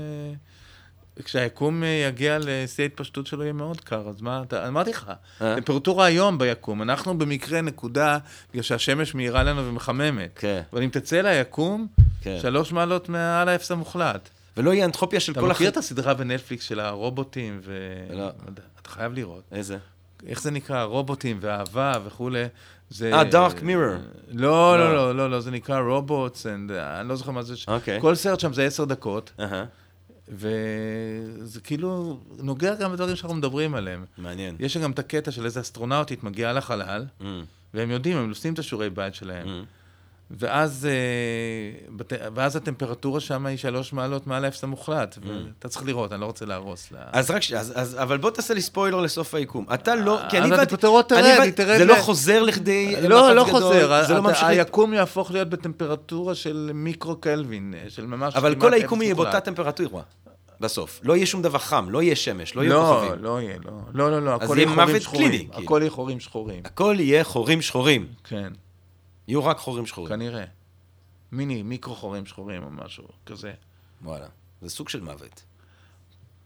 אה, 1.18 1.22
כשהיקום 1.22 1.84
אה, 1.84 1.88
יגיע 2.08 2.38
לשיא 2.40 2.84
ההתפשטות 2.84 3.26
שלו 3.26 3.42
יהיה 3.42 3.52
מאוד 3.52 3.80
קר, 3.80 4.08
אז 4.08 4.20
מה, 4.20 4.42
אתה, 4.46 4.68
אמרתי 4.68 4.90
לך, 4.90 5.12
טמפרטורה 5.38 6.04
היום 6.04 6.38
ביקום, 6.38 6.82
אנחנו 6.82 7.18
במקרה 7.18 7.60
נקודה, 7.60 8.18
בגלל 8.50 8.62
שהשמש 8.62 9.14
מאירה 9.14 9.42
לנו 9.42 9.66
ומחממת. 9.66 10.30
כן. 10.34 10.62
אבל 10.72 10.82
אם 10.82 10.88
תצא 10.88 11.20
ליקום, 11.20 11.86
כן. 12.20 12.38
שלוש 12.42 12.72
מעלות 12.72 13.08
מעל 13.08 13.48
האפס 13.48 13.70
המוחלט. 13.70 14.28
ולא 14.56 14.70
יהיה 14.74 14.84
אנטרופיה 14.84 15.20
של 15.20 15.34
כל... 15.34 15.40
אתה 15.40 15.48
מכיר 15.48 15.68
את 15.68 15.76
הסדרה 15.76 16.14
בנטפליקס 16.14 16.64
של 16.64 16.80
הרובוטים 16.80 17.60
ו... 17.64 17.78
לא. 18.10 18.30
אתה 18.82 18.90
חייב 18.90 19.12
לראות. 19.12 19.42
איזה? 19.52 19.78
איך 20.26 20.42
זה 20.42 20.50
נקרא? 20.50 20.82
רובוטים 20.82 21.38
ואהבה 21.40 21.92
וכולי. 22.04 22.44
אה, 23.02 23.24
דארק 23.24 23.62
מירור. 23.62 23.94
לא, 24.28 24.78
לא, 24.78 24.94
לא, 24.94 25.14
לא, 25.14 25.30
לא, 25.30 25.40
זה 25.40 25.50
נקרא 25.50 25.80
רובוטס, 25.80 26.46
אני 26.46 27.08
לא 27.08 27.16
זוכר 27.16 27.30
מה 27.30 27.42
זה. 27.42 27.54
אוקיי. 27.68 28.00
כל 28.00 28.14
סרט 28.14 28.40
שם 28.40 28.52
זה 28.52 28.64
עשר 28.64 28.84
דקות. 28.84 29.32
וזה 30.30 31.60
כאילו 31.60 32.18
נוגע 32.38 32.74
גם 32.74 32.92
בדברים 32.92 33.16
שאנחנו 33.16 33.36
מדברים 33.36 33.74
עליהם. 33.74 34.04
מעניין. 34.18 34.56
יש 34.58 34.76
גם 34.76 34.90
את 34.90 34.98
הקטע 34.98 35.30
של 35.30 35.44
איזה 35.44 35.60
אסטרונאוטית 35.60 36.24
מגיעה 36.24 36.52
לחלל, 36.52 37.06
mm. 37.20 37.24
והם 37.74 37.90
יודעים, 37.90 38.16
הם 38.16 38.28
עושים 38.28 38.54
את 38.54 38.58
השיעורי 38.58 38.90
בית 38.90 39.14
שלהם. 39.14 39.46
Mm. 39.46 39.78
ואז, 40.30 40.88
אה, 40.90 42.28
ואז 42.34 42.56
הטמפרטורה 42.56 43.20
שם 43.20 43.46
היא 43.46 43.58
שלוש 43.58 43.92
מעלות 43.92 44.26
מעל 44.26 44.44
האפס 44.44 44.64
המוחלט, 44.64 45.14
mm. 45.16 45.20
ואתה 45.26 45.68
צריך 45.68 45.86
לראות, 45.86 46.12
אני 46.12 46.20
לא 46.20 46.26
רוצה 46.26 46.44
להרוס 46.44 46.92
לה... 46.92 46.98
אז 47.12 47.30
רק 47.30 47.42
שנייה, 47.42 47.62
אבל 48.02 48.18
בוא 48.18 48.30
תעשה 48.30 48.54
לי 48.54 48.62
ספוילר 48.62 49.00
לסוף 49.00 49.34
היקום. 49.34 49.66
אתה 49.74 49.94
לא, 49.94 50.20
כי 50.30 50.38
אני... 50.38 50.46
אז 50.46 50.52
הטמפרטורות 50.52 51.08
תרד, 51.08 51.40
היא 51.42 51.52
תרד... 51.52 51.78
זה 51.78 51.84
לא 51.84 51.94
חוזר 52.00 52.42
לכדי... 52.42 53.08
לא, 53.08 53.34
לא 53.34 53.44
חוזר, 53.50 54.06
זה 54.06 54.14
לא 54.14 54.22
ממשיך... 54.22 54.44
היקום 54.44 54.94
יהפוך 54.94 55.30
להיות 55.30 55.48
בטמפרטורה 55.48 56.34
של 56.34 56.70
מיקרו 56.74 57.16
קלווין, 57.16 57.74
של 57.88 58.06
ממש... 58.06 58.36
אבל 58.36 58.54
כל 58.54 58.74
היקום 58.74 59.02
יהיה 59.02 59.14
באותה 59.14 59.40
טמפרטורה. 59.40 60.02
בסוף. 60.60 61.00
לא 61.02 61.16
יהיה 61.16 61.26
שום 61.26 61.42
דבר 61.42 61.58
חם, 61.58 61.86
לא 61.90 62.02
יהיה 62.02 62.16
שמש, 62.16 62.54
לא 62.54 62.62
יהיו 62.62 62.72
לא, 62.72 62.94
כוכבים. 62.94 63.24
לא, 63.24 63.34
לא 63.34 63.40
יהיה, 63.40 63.58
לא. 63.64 63.72
לא, 63.94 64.10
לא, 64.10 64.24
לא, 64.24 64.34
הכל 64.34 64.58
יהיה 64.58 64.68
חורים 64.74 65.00
שחורים. 65.00 65.28
קליני, 65.28 65.48
הכל 65.52 65.60
כאילו. 65.60 65.78
יהיה 65.78 65.90
חורים 65.90 66.20
שחורים. 66.20 66.62
הכל 66.64 66.96
יהיה 66.98 67.24
חורים 67.24 67.62
שחורים. 67.62 68.06
כן. 68.24 68.52
יהיו 69.28 69.44
רק 69.44 69.58
חורים 69.58 69.86
שחורים. 69.86 70.08
כנראה. 70.08 70.44
מיני, 71.32 71.62
מיקרו 71.62 71.94
חורים 71.94 72.26
שחורים 72.26 72.62
או 72.62 72.70
משהו 72.70 73.04
כזה. 73.26 73.52
וואלה, 74.02 74.26
זה 74.62 74.70
סוג 74.70 74.88
של 74.88 75.00
מוות. 75.00 75.42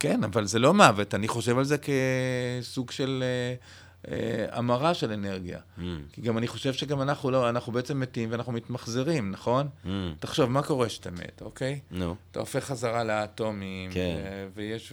כן, 0.00 0.24
אבל 0.24 0.46
זה 0.46 0.58
לא 0.58 0.74
מוות, 0.74 1.14
אני 1.14 1.28
חושב 1.28 1.58
על 1.58 1.64
זה 1.64 1.76
כסוג 1.78 2.90
של 2.90 3.24
אה, 3.26 3.54
המרה 4.50 4.94
של 4.94 5.12
אנרגיה. 5.12 5.58
Mm. 5.78 5.80
כי 6.12 6.20
גם 6.20 6.38
אני 6.38 6.48
חושב 6.48 6.72
שגם 6.72 7.02
אנחנו 7.02 7.30
לא, 7.30 7.48
אנחנו 7.48 7.72
בעצם 7.72 8.00
מתים 8.00 8.28
ואנחנו 8.32 8.52
מתמחזרים, 8.52 9.30
נכון? 9.30 9.68
Mm. 9.84 9.88
תחשוב, 10.20 10.50
מה 10.50 10.62
קורה 10.62 10.86
כשאתה 10.86 11.10
מת, 11.10 11.42
אוקיי? 11.42 11.80
נו. 11.90 12.12
No. 12.12 12.16
אתה 12.30 12.40
הופך 12.40 12.64
חזרה 12.64 13.04
לאטומים, 13.04 13.92
כן. 13.92 14.16
ו- 14.24 14.48
ויש 14.54 14.92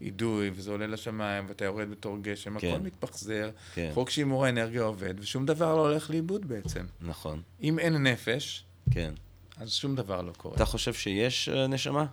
אידוי, 0.00 0.50
וזה 0.54 0.70
עולה 0.70 0.86
לשמיים, 0.86 1.44
ואתה 1.48 1.64
יורד 1.64 1.90
בתור 1.90 2.18
גשם, 2.20 2.58
כן. 2.58 2.68
הכל 2.68 2.78
מתמחזר. 2.78 3.50
כן. 3.74 3.90
חוק 3.94 4.10
שימור 4.10 4.46
האנרגיה 4.46 4.82
עובד, 4.82 5.14
ושום 5.20 5.46
דבר 5.46 5.76
לא 5.76 5.88
הולך 5.88 6.10
לאיבוד 6.10 6.48
בעצם. 6.48 6.84
נכון. 7.00 7.42
אם 7.62 7.78
אין 7.78 8.06
נפש, 8.06 8.64
כן. 8.90 9.14
אז 9.56 9.72
שום 9.72 9.94
דבר 9.94 10.22
לא 10.22 10.32
קורה. 10.36 10.56
אתה 10.56 10.64
חושב 10.64 10.94
שיש 10.94 11.48
uh, 11.48 11.66
נשמה? 11.68 12.06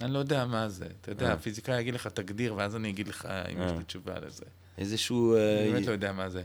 אני 0.00 0.12
לא 0.12 0.18
יודע 0.18 0.46
מה 0.46 0.68
זה. 0.68 0.86
אתה 1.00 1.10
יודע, 1.10 1.26
אה. 1.26 1.32
הפיזיקאי 1.32 1.80
יגיד 1.80 1.94
לך, 1.94 2.06
תגדיר, 2.06 2.54
ואז 2.54 2.76
אני 2.76 2.90
אגיד 2.90 3.08
לך 3.08 3.26
אם 3.26 3.62
יש 3.62 3.70
לי 3.70 3.76
אה. 3.76 3.82
תשובה 3.82 4.20
לזה. 4.20 4.44
איזשהו... 4.78 5.36
אני 5.36 5.72
באמת 5.72 5.86
לא 5.86 5.92
יודע 5.92 6.12
מה 6.12 6.28
זה. 6.28 6.42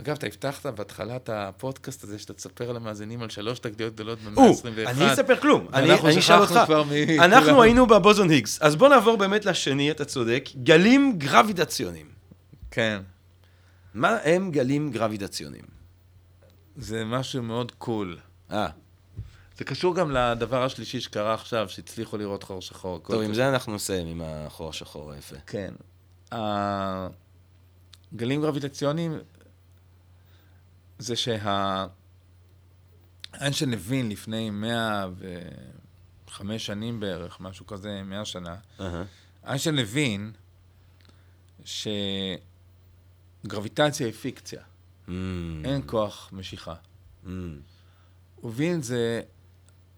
אגב, 0.00 0.14
אתה 0.14 0.26
הבטחת 0.26 0.66
בהתחלת 0.66 1.30
הפודקאסט 1.32 2.04
הזה 2.04 2.18
שאתה 2.18 2.32
תספר 2.32 2.72
למאזינים 2.72 3.22
על 3.22 3.28
שלוש 3.28 3.58
תגדיות 3.58 3.94
גדולות 3.94 4.18
במאה 4.18 4.44
ה-21. 4.44 4.88
אני 4.90 5.12
אספר 5.12 5.36
כלום, 5.36 5.66
אני 5.72 6.18
אשאל 6.18 6.40
אותך. 6.40 6.60
אנחנו 7.18 7.62
היינו 7.62 7.86
בבוזון 7.86 8.30
היגס, 8.30 8.62
אז 8.62 8.76
בוא 8.76 8.88
נעבור 8.88 9.16
באמת 9.16 9.44
לשני, 9.44 9.90
אתה 9.90 10.04
צודק, 10.04 10.48
גלים 10.62 11.18
גרבידציוניים. 11.18 12.06
כן. 12.70 13.00
מה 13.94 14.16
הם 14.24 14.50
גלים 14.50 14.90
גרבידציוניים? 14.90 15.64
זה 16.76 17.04
משהו 17.04 17.42
מאוד 17.42 17.72
קול. 17.72 18.18
אה. 18.50 18.68
זה 19.58 19.64
קשור 19.64 19.94
גם 19.94 20.10
לדבר 20.10 20.62
השלישי 20.62 21.00
שקרה 21.00 21.34
עכשיו, 21.34 21.68
שהצליחו 21.68 22.16
לראות 22.16 22.42
חור 22.42 22.62
שחור. 22.62 22.98
טוב, 22.98 23.22
עם 23.22 23.34
זה 23.34 23.48
אנחנו 23.48 23.74
נסיים, 23.74 24.06
עם 24.06 24.22
החור 24.24 24.68
השחור 24.68 25.12
היפה. 25.12 25.36
כן. 25.46 25.74
הגלים 26.32 27.22
גרביטציוניים 28.42 29.18
זה 30.98 31.16
שה... 31.16 31.86
איינשטיין 33.40 33.72
הבין 33.72 34.08
לפני 34.08 34.50
105 34.50 36.66
שנים 36.66 37.00
בערך, 37.00 37.40
משהו 37.40 37.66
כזה, 37.66 38.02
100 38.04 38.24
שנה, 38.24 38.56
איינשטיין 39.44 39.78
הבין 39.78 40.32
שגרביטציה 43.44 44.06
היא 44.06 44.14
פיקציה. 44.14 44.62
Mm. 45.06 45.10
אין 45.64 45.82
כוח 45.86 46.30
משיכה. 46.32 46.74
Mm. 47.24 47.28
הוא 48.36 48.50
הבין 48.50 48.78
את 48.78 48.84
זה 48.84 49.20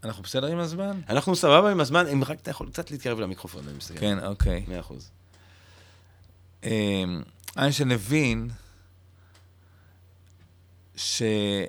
אנחנו 0.05 0.23
בסדר 0.23 0.47
עם 0.47 0.59
הזמן? 0.59 1.01
אנחנו 1.09 1.37
סבבה 1.37 1.71
עם 1.71 1.81
הזמן, 1.81 2.07
אם 2.07 2.25
רק 2.25 2.41
אתה 2.41 2.51
יכול 2.51 2.69
קצת 2.69 2.91
להתקרב 2.91 3.21
למיקרופון, 3.21 3.69
אני 3.69 3.77
מסתכל. 3.77 4.01
כן, 4.01 4.27
אוקיי. 4.27 4.65
מאה 4.69 4.81
אחוז. 4.81 5.11
אמ, 6.67 7.23
איינשטיין 7.57 7.91
הבין 7.93 8.51
שאין 10.97 11.69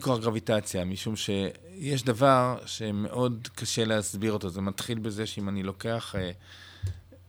כוח 0.00 0.18
גרביטציה, 0.20 0.84
משום 0.84 1.16
שיש 1.16 2.02
דבר 2.02 2.58
שמאוד 2.66 3.48
קשה 3.54 3.84
להסביר 3.84 4.32
אותו. 4.32 4.48
זה 4.48 4.60
מתחיל 4.60 4.98
בזה 4.98 5.26
שאם 5.26 5.48
אני 5.48 5.62
לוקח 5.62 6.14
אה, 6.18 6.30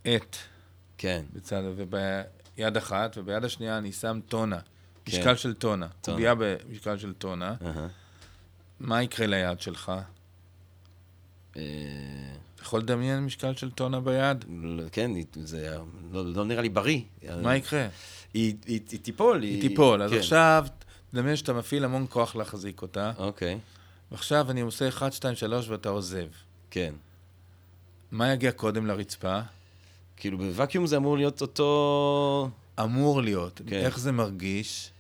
עט, 0.04 0.36
כן. 0.98 1.26
בצד, 1.34 1.62
וביד 1.76 2.78
אחת, 2.78 3.18
וביד 3.18 3.44
השנייה 3.44 3.78
אני 3.78 3.92
שם 3.92 4.20
טונה, 4.28 4.60
כן. 4.60 5.18
משקל 5.18 5.36
של 5.36 5.54
טונה, 5.54 5.88
קובייה 6.02 6.34
במשקל 6.36 6.98
של 6.98 7.14
טונה, 7.14 7.56
uh-huh. 7.62 7.66
מה 8.80 9.04
יקרה 9.04 9.28
ליד 9.28 9.62
שלך? 9.62 9.92
יכול 12.66 12.80
לדמיין 12.80 13.20
משקל 13.20 13.56
של 13.56 13.72
טונה 13.72 14.00
ביד? 14.00 14.46
כן, 14.92 15.12
זה 15.44 15.78
לא, 16.12 16.26
לא 16.26 16.46
נראה 16.46 16.62
לי 16.62 16.70
בריא. 16.70 17.02
מה 17.42 17.56
יקרה? 17.56 17.88
היא, 18.34 18.56
היא, 18.66 18.80
היא 18.92 19.00
תיפול. 19.00 19.42
היא, 19.42 19.62
היא 19.62 19.70
תיפול. 19.70 20.02
אז 20.02 20.12
כן. 20.12 20.18
עכשיו, 20.18 20.66
תדמיין 21.12 21.36
שאתה 21.36 21.54
מפעיל 21.54 21.86
המון 21.86 22.06
כוח 22.10 22.36
להחזיק 22.36 22.82
אותה. 22.82 23.12
אוקיי. 23.18 23.60
ועכשיו 24.12 24.52
אני 24.52 24.62
עושה 24.62 24.88
1, 24.88 25.14
2, 25.14 25.36
3 25.36 25.70
ואתה 25.70 25.90
עוזב. 25.90 26.28
כן. 26.72 26.94
מה 28.12 28.34
יגיע 28.34 28.52
קודם 28.52 28.88
לרצפה? 28.88 29.40
כאילו 30.18 30.38
בוואקיום 30.38 30.88
זה 30.88 30.98
אמור 30.98 31.18
להיות 31.18 31.42
אותו... 31.42 32.50
אמור 32.84 33.22
להיות. 33.22 33.62
כן. 33.68 33.76
איך 33.76 34.00
זה 34.00 34.12
מרגיש? 34.12 34.92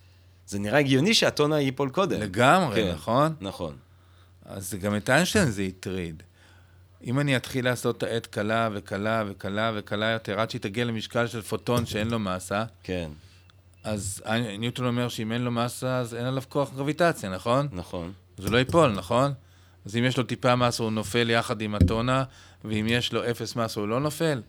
זה 0.47 0.59
נראה 0.59 0.79
הגיוני 0.79 1.13
שהטונה 1.13 1.59
ייפול 1.59 1.89
קודם. 1.89 2.21
לגמרי, 2.21 2.83
כן, 2.83 2.91
נכון? 2.91 3.35
נכון. 3.41 3.75
אז 4.45 4.73
גם 4.81 4.95
את 4.95 5.09
איינשטיין 5.09 5.51
זה 5.51 5.61
הטריד. 5.61 6.23
אם 7.03 7.19
אני 7.19 7.35
אתחיל 7.35 7.65
לעשות 7.65 7.97
את 7.97 8.03
העט 8.03 8.25
קלה 8.25 8.69
וקלה 8.73 9.23
וקלה 9.27 9.71
וקלה 9.75 10.05
יותר, 10.05 10.39
עד 10.39 10.49
שהיא 10.49 10.61
תגיע 10.61 10.85
למשקל 10.85 11.27
של 11.27 11.41
פוטון 11.41 11.85
שאין 11.85 12.07
לו 12.07 12.19
מסה, 12.19 12.65
כן. 12.83 13.09
אז 13.83 14.23
ניוטון 14.59 14.85
אומר 14.85 15.09
שאם 15.09 15.31
אין 15.31 15.41
לו 15.41 15.51
מסה, 15.51 15.97
אז 15.97 16.15
אין 16.15 16.25
עליו 16.25 16.43
כוח 16.49 16.73
גרביטציה, 16.73 17.29
נכון? 17.29 17.67
נכון. 17.71 18.11
זה 18.37 18.49
לא 18.49 18.57
ייפול, 18.57 18.91
נכון? 18.91 19.33
אז 19.85 19.95
אם 19.95 20.03
יש 20.03 20.17
לו 20.17 20.23
טיפה 20.23 20.55
מסה, 20.55 20.83
הוא 20.83 20.91
נופל 20.91 21.29
יחד 21.29 21.61
עם 21.61 21.75
הטונה, 21.75 22.23
ואם 22.65 22.87
יש 22.89 23.13
לו 23.13 23.29
אפס 23.31 23.55
מסה, 23.55 23.79
הוא 23.79 23.87
לא 23.87 23.99
נופל. 23.99 24.41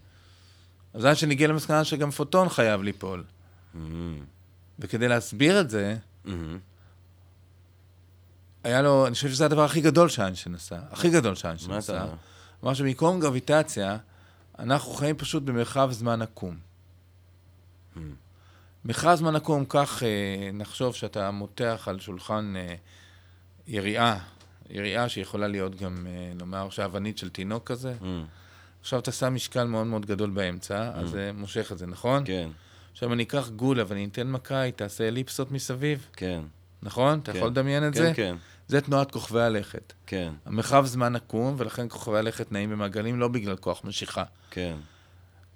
אז 0.94 1.04
עד 1.04 1.16
שנגיע 1.16 1.48
למסקנה 1.48 1.84
שגם 1.84 2.10
פוטון 2.10 2.48
חייב 2.48 2.82
ליפול. 2.82 3.24
Mm-hmm. 3.24 3.78
וכדי 4.78 5.08
להסביר 5.08 5.60
את 5.60 5.70
זה, 5.70 5.96
mm-hmm. 6.26 6.30
היה 8.64 8.82
לו, 8.82 9.06
אני 9.06 9.14
חושב 9.14 9.28
שזה 9.28 9.44
הדבר 9.44 9.64
הכי 9.64 9.80
גדול 9.80 10.08
שאיינשטיין 10.08 10.54
עשה, 10.54 10.78
הכי 10.90 11.10
גדול 11.10 11.34
שאיינשטיין 11.34 11.78
עשה. 11.78 11.92
מה 11.92 11.98
אתה 11.98 12.04
אומר? 12.04 12.16
אמר 12.66 12.74
שבמקום 12.74 13.20
גרביטציה, 13.20 13.96
אנחנו 14.58 14.92
חיים 14.92 15.16
פשוט 15.16 15.42
במרחב 15.42 15.88
זמן 15.92 16.22
עקום. 16.22 16.56
Mm. 17.96 18.00
מרחב 18.84 19.14
זמן 19.14 19.36
עקום, 19.36 19.64
כך 19.68 20.02
אה, 20.02 20.50
נחשוב 20.52 20.94
שאתה 20.94 21.30
מותח 21.30 21.88
על 21.90 22.00
שולחן 22.00 22.54
אה, 22.56 22.74
יריעה, 23.66 24.18
יריעה 24.70 25.08
שיכולה 25.08 25.48
להיות 25.48 25.74
גם, 25.74 26.06
אה, 26.06 26.32
נאמר, 26.34 26.70
שאבנית 26.70 27.18
של 27.18 27.30
תינוק 27.30 27.66
כזה. 27.66 27.94
Mm. 28.00 28.04
עכשיו 28.80 28.98
אתה 28.98 29.12
שם 29.12 29.34
משקל 29.34 29.64
מאוד 29.64 29.86
מאוד 29.86 30.06
גדול 30.06 30.30
באמצע, 30.30 30.90
mm. 30.94 30.98
אז 30.98 31.10
זה 31.10 31.30
מושך 31.34 31.72
את 31.72 31.78
זה, 31.78 31.86
נכון? 31.86 32.22
כן. 32.26 32.48
עכשיו 32.92 33.12
אני 33.12 33.22
אקח 33.22 33.48
גולה 33.48 33.84
ואני 33.88 34.04
אתן 34.12 34.30
מכה, 34.30 34.60
היא 34.60 34.72
תעשה 34.72 35.08
אליפסות 35.08 35.52
מסביב. 35.52 36.06
כן. 36.12 36.40
נכון? 36.82 37.18
אתה 37.18 37.32
כן. 37.32 37.38
יכול 37.38 37.50
לדמיין 37.50 37.88
את 37.88 37.94
כן, 37.94 38.00
זה? 38.00 38.12
כן, 38.14 38.14
כן. 38.14 38.36
זה 38.68 38.80
תנועת 38.80 39.10
כוכבי 39.10 39.40
הלכת. 39.40 39.92
כן. 40.06 40.32
המרחב 40.46 40.86
זמן 40.86 41.16
עקום, 41.16 41.54
ולכן 41.58 41.86
כוכבי 41.88 42.18
הלכת 42.18 42.52
נעים 42.52 42.70
במעגלים 42.70 43.20
לא 43.20 43.28
בגלל 43.28 43.56
כוח 43.56 43.84
משיכה. 43.84 44.24
כן. 44.50 44.76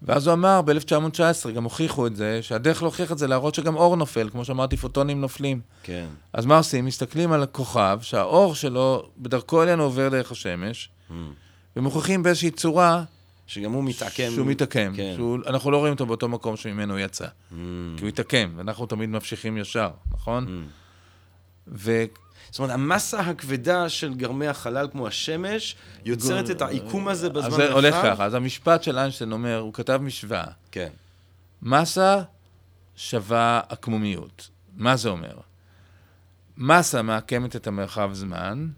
ואז 0.03 0.27
הוא 0.27 0.35
אמר, 0.35 0.63
ב-1919, 0.63 1.51
גם 1.51 1.65
הוכיחו 1.65 2.07
את 2.07 2.17
זה, 2.17 2.43
שהדרך 2.43 2.83
להוכיח 2.83 3.13
את 3.13 3.19
זה 3.19 3.27
להראות 3.27 3.55
שגם 3.55 3.77
אור 3.77 3.97
נופל, 3.97 4.29
כמו 4.31 4.45
שאמרתי, 4.45 4.77
פוטונים 4.77 5.21
נופלים. 5.21 5.61
כן. 5.83 6.07
אז 6.33 6.47
מה 6.47 6.57
עושים? 6.57 6.85
מסתכלים 6.85 7.33
על 7.33 7.43
הכוכב, 7.43 7.99
שהאור 8.03 8.55
שלו 8.55 9.11
בדרכו 9.19 9.63
אלינו 9.63 9.83
עובר 9.83 10.09
דרך 10.09 10.33
השמש, 10.33 10.89
mm. 11.11 11.13
ומוכיחים 11.77 12.23
באיזושהי 12.23 12.51
צורה 12.51 13.05
שגם 13.47 13.73
הוא 13.73 13.85
מתעקם. 13.85 14.31
שהוא 14.35 14.47
מתעקם. 14.47 14.93
כן. 14.97 15.13
שהוא, 15.17 15.39
אנחנו 15.47 15.71
לא 15.71 15.77
רואים 15.79 15.93
אותו 15.93 16.07
באותו 16.07 16.29
מקום 16.29 16.57
שממנו 16.57 16.93
הוא 16.93 17.01
יצא. 17.01 17.25
Mm. 17.25 17.55
כי 17.97 18.03
הוא 18.03 18.09
התעקם, 18.09 18.53
ואנחנו 18.57 18.87
תמיד 18.87 19.11
ממשיכים 19.11 19.57
ישר, 19.57 19.91
נכון? 20.13 20.47
Mm. 20.47 20.71
ו... 21.69 22.05
זאת 22.51 22.59
אומרת, 22.59 22.75
המסה 22.75 23.21
הכבדה 23.21 23.89
של 23.89 24.15
גרמי 24.15 24.47
החלל 24.47 24.89
כמו 24.93 25.07
השמש, 25.07 25.77
יוצרת 26.05 26.45
גור... 26.45 26.57
את 26.57 26.63
העיקום 26.63 27.09
הזה 27.09 27.29
בזמן 27.29 27.45
הרחב. 27.45 27.61
אז 27.61 27.69
זה 27.69 27.73
הולך 27.73 27.95
ככה, 28.03 28.25
אז 28.25 28.35
המשפט 28.35 28.83
של 28.83 28.99
איינשטיין 28.99 29.33
אומר, 29.33 29.59
הוא 29.59 29.73
כתב 29.75 30.01
משוואה. 30.03 30.45
כן. 30.71 30.89
מסה 31.63 32.23
שווה 32.97 33.61
עקמומיות. 33.69 34.49
מה 34.77 34.97
זה 34.97 35.09
אומר? 35.09 35.35
מסה 36.57 37.03
מעקמת 37.03 37.57
את 37.57 37.67
המרחב 37.67 38.11
זמן, 38.13 38.69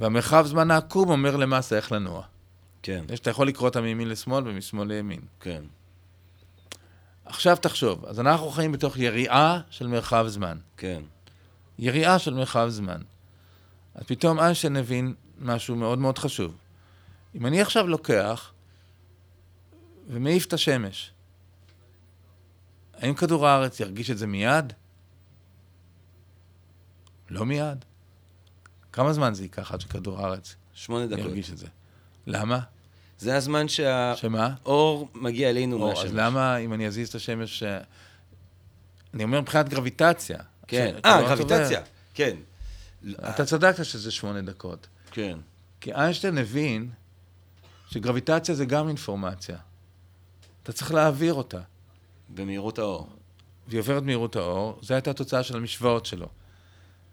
והמרחב 0.00 0.46
זמן 0.46 0.70
העקום 0.70 1.10
אומר 1.10 1.36
למסה 1.36 1.76
איך 1.76 1.92
לנוע. 1.92 2.22
כן. 2.82 3.04
שאתה 3.14 3.30
יכול 3.30 3.48
לקרוא 3.48 3.68
אותה 3.68 3.80
מימין 3.80 4.08
לשמאל 4.08 4.48
ומשמאל 4.48 4.88
לימין. 4.88 5.20
כן. 5.40 5.62
עכשיו 7.24 7.56
תחשוב, 7.56 8.04
אז 8.06 8.20
אנחנו 8.20 8.50
חיים 8.50 8.72
בתוך 8.72 8.98
יריעה 8.98 9.60
של 9.70 9.86
מרחב 9.86 10.24
זמן. 10.28 10.58
כן. 10.76 11.02
יריעה 11.78 12.18
של 12.18 12.34
מרחב 12.34 12.68
זמן. 12.68 13.02
אז 13.94 14.04
פתאום 14.06 14.40
איינשטיין 14.40 14.76
הבין 14.76 15.14
משהו 15.38 15.76
מאוד 15.76 15.98
מאוד 15.98 16.18
חשוב. 16.18 16.56
אם 17.34 17.46
אני 17.46 17.60
עכשיו 17.60 17.86
לוקח 17.86 18.52
ומעיף 20.08 20.46
את 20.46 20.52
השמש, 20.52 21.10
האם 22.94 23.14
כדור 23.14 23.46
הארץ 23.46 23.80
ירגיש 23.80 24.10
את 24.10 24.18
זה 24.18 24.26
מיד? 24.26 24.72
לא 27.30 27.46
מיד. 27.46 27.84
כמה 28.92 29.12
זמן 29.12 29.34
זה 29.34 29.42
ייקח 29.42 29.72
עד 29.72 29.80
שכדור 29.80 30.20
הארץ 30.20 30.56
ירגיש 30.88 31.50
את 31.50 31.58
זה? 31.58 31.66
למה? 32.26 32.60
זה 33.18 33.36
הזמן 33.36 33.68
שהאור 33.68 35.08
מגיע 35.14 35.50
אלינו 35.50 35.78
מהשמש. 35.78 36.04
אז 36.04 36.14
למה 36.14 36.56
אם 36.56 36.72
אני 36.72 36.86
אזיז 36.86 37.08
את 37.08 37.14
השמש... 37.14 37.62
אני 39.14 39.24
אומר 39.24 39.40
מבחינת 39.40 39.68
גרביטציה. 39.68 40.38
כן. 40.66 40.94
אה, 41.04 41.22
גרביטציה, 41.22 41.80
כן. 42.14 42.36
אתה 43.28 43.44
צדקת 43.44 43.84
שזה 43.84 44.10
שמונה 44.10 44.42
דקות. 44.42 44.86
כן. 45.10 45.38
כי 45.80 45.92
איינשטיין 45.92 46.38
הבין 46.38 46.90
שגרביטציה 47.90 48.54
זה 48.54 48.64
גם 48.64 48.88
אינפורמציה. 48.88 49.56
אתה 50.62 50.72
צריך 50.72 50.94
להעביר 50.94 51.34
אותה. 51.34 51.60
במהירות 52.28 52.78
האור. 52.78 53.08
והיא 53.68 53.80
עוברת 53.80 54.02
מהירות 54.02 54.36
האור, 54.36 54.78
זו 54.82 54.94
הייתה 54.94 55.10
התוצאה 55.10 55.42
של 55.42 55.56
המשוואות 55.56 56.06
שלו. 56.06 56.28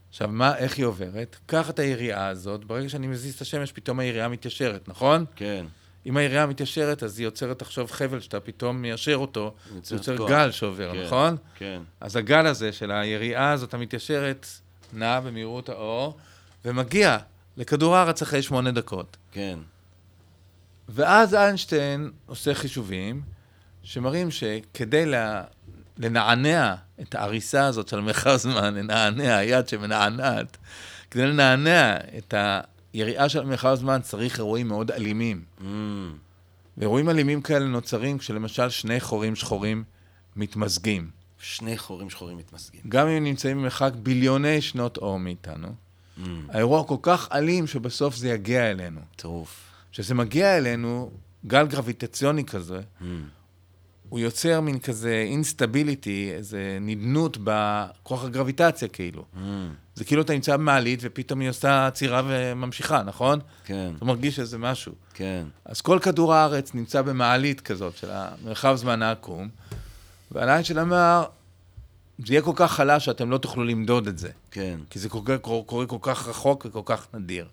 עכשיו, 0.09 0.27
מה, 0.27 0.57
איך 0.57 0.77
היא 0.77 0.85
עוברת? 0.85 1.35
קח 1.45 1.69
את 1.69 1.79
היריעה 1.79 2.27
הזאת, 2.27 2.65
ברגע 2.65 2.89
שאני 2.89 3.07
מזיז 3.07 3.35
את 3.35 3.41
השמש, 3.41 3.71
פתאום 3.71 3.99
היריעה 3.99 4.27
מתיישרת, 4.27 4.89
נכון? 4.89 5.25
כן. 5.35 5.65
אם 6.05 6.17
היריעה 6.17 6.45
מתיישרת, 6.45 7.03
אז 7.03 7.19
היא 7.19 7.25
יוצרת 7.25 7.61
עכשיו 7.61 7.87
חבל 7.87 8.19
שאתה 8.19 8.39
פתאום 8.39 8.81
מיישר 8.81 9.15
אותו, 9.15 9.53
זה 9.83 9.95
יוצר 9.95 10.15
גל 10.27 10.51
שעובר, 10.51 10.93
כן, 10.93 11.03
נכון? 11.03 11.37
כן. 11.55 11.81
אז 11.99 12.15
הגל 12.15 12.45
הזה 12.45 12.71
של 12.71 12.91
היריעה 12.91 13.51
הזאת 13.51 13.73
המתיישרת, 13.73 14.45
נע 14.93 15.19
במהירות 15.19 15.69
האור, 15.69 16.17
ומגיע 16.65 17.17
לכדור 17.57 17.95
הארץ 17.95 18.21
אחרי 18.21 18.41
שמונה 18.41 18.71
דקות. 18.71 19.17
כן. 19.31 19.59
ואז 20.89 21.35
איינשטיין 21.35 22.11
עושה 22.25 22.53
חישובים, 22.53 23.21
שמראים 23.83 24.31
שכדי 24.31 25.05
לה... 25.05 25.43
לנענע 25.97 26.75
את 27.01 27.15
העריסה 27.15 27.65
הזאת 27.65 27.87
של 27.87 27.99
מרחב 27.99 28.35
זמן, 28.35 28.75
לנענע, 28.75 29.37
היד 29.37 29.67
שמנענעת, 29.67 30.57
כדי 31.11 31.27
לנענע 31.27 31.97
את 32.17 32.33
היריעה 32.93 33.29
של 33.29 33.45
מרחב 33.45 33.75
זמן 33.75 33.99
צריך 34.01 34.37
אירועים 34.37 34.67
מאוד 34.67 34.91
אלימים. 34.91 35.43
Mm. 35.59 35.63
ואירועים 36.77 37.09
אלימים 37.09 37.41
כאלה 37.41 37.65
נוצרים 37.65 38.17
כשלמשל 38.17 38.69
שני 38.69 38.99
חורים 38.99 39.35
שחורים 39.35 39.83
מתמזגים. 40.35 41.09
שני 41.39 41.77
חורים 41.77 42.09
שחורים 42.09 42.37
מתמזגים. 42.37 42.81
גם 42.89 43.07
אם 43.07 43.23
נמצאים 43.23 43.57
במרחק 43.57 43.91
ביליוני 43.95 44.61
שנות 44.61 44.97
אור 44.97 45.19
מאיתנו, 45.19 45.67
mm. 45.67 46.21
האירוע 46.49 46.83
כל 46.83 46.97
כך 47.01 47.29
אלים 47.31 47.67
שבסוף 47.67 48.15
זה 48.15 48.29
יגיע 48.29 48.71
אלינו. 48.71 49.01
טירוף. 49.15 49.63
כשזה 49.91 50.15
מגיע 50.15 50.57
אלינו, 50.57 51.11
גל 51.47 51.67
גרביטציוני 51.67 52.45
כזה, 52.45 52.79
mm. 52.79 53.03
הוא 54.11 54.19
יוצר 54.19 54.61
מין 54.61 54.79
כזה 54.79 55.25
אינסטביליטי, 55.27 56.31
איזה 56.33 56.77
נדנות 56.81 57.37
בכוח 57.43 58.23
הגרביטציה 58.23 58.87
כאילו. 58.87 59.25
Mm. 59.35 59.39
זה 59.95 60.05
כאילו 60.05 60.21
אתה 60.21 60.33
נמצא 60.33 60.57
במעלית 60.57 60.99
ופתאום 61.01 61.39
היא 61.39 61.49
עושה 61.49 61.87
עצירה 61.87 62.21
וממשיכה, 62.27 63.03
נכון? 63.03 63.39
כן. 63.65 63.91
אתה 63.97 64.05
מרגיש 64.05 64.39
איזה 64.39 64.57
משהו. 64.57 64.93
כן. 65.13 65.43
אז 65.65 65.81
כל 65.81 65.99
כדור 66.01 66.33
הארץ 66.33 66.73
נמצא 66.73 67.01
במעלית 67.01 67.61
כזאת 67.61 67.97
של 67.97 68.07
המרחב 68.11 68.75
זמן 68.75 69.01
העקום, 69.01 69.49
והליינשטיין 70.31 70.79
אמר, 70.79 71.25
זה 72.25 72.33
יהיה 72.33 72.41
כל 72.41 72.53
כך 72.55 72.71
חלש 72.71 73.05
שאתם 73.05 73.31
לא 73.31 73.37
תוכלו 73.37 73.63
למדוד 73.63 74.07
את 74.07 74.17
זה. 74.17 74.29
כן. 74.51 74.79
כי 74.89 74.99
זה 74.99 75.09
קורה, 75.09 75.37
קורה 75.37 75.85
כל 75.85 75.97
כך 76.01 76.27
רחוק 76.27 76.65
וכל 76.69 76.81
כך 76.85 77.07
נדיר. 77.13 77.47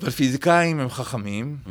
אבל 0.00 0.10
פיזיקאים 0.10 0.80
הם 0.80 0.88
חכמים. 0.88 1.56
Mm. 1.66 1.68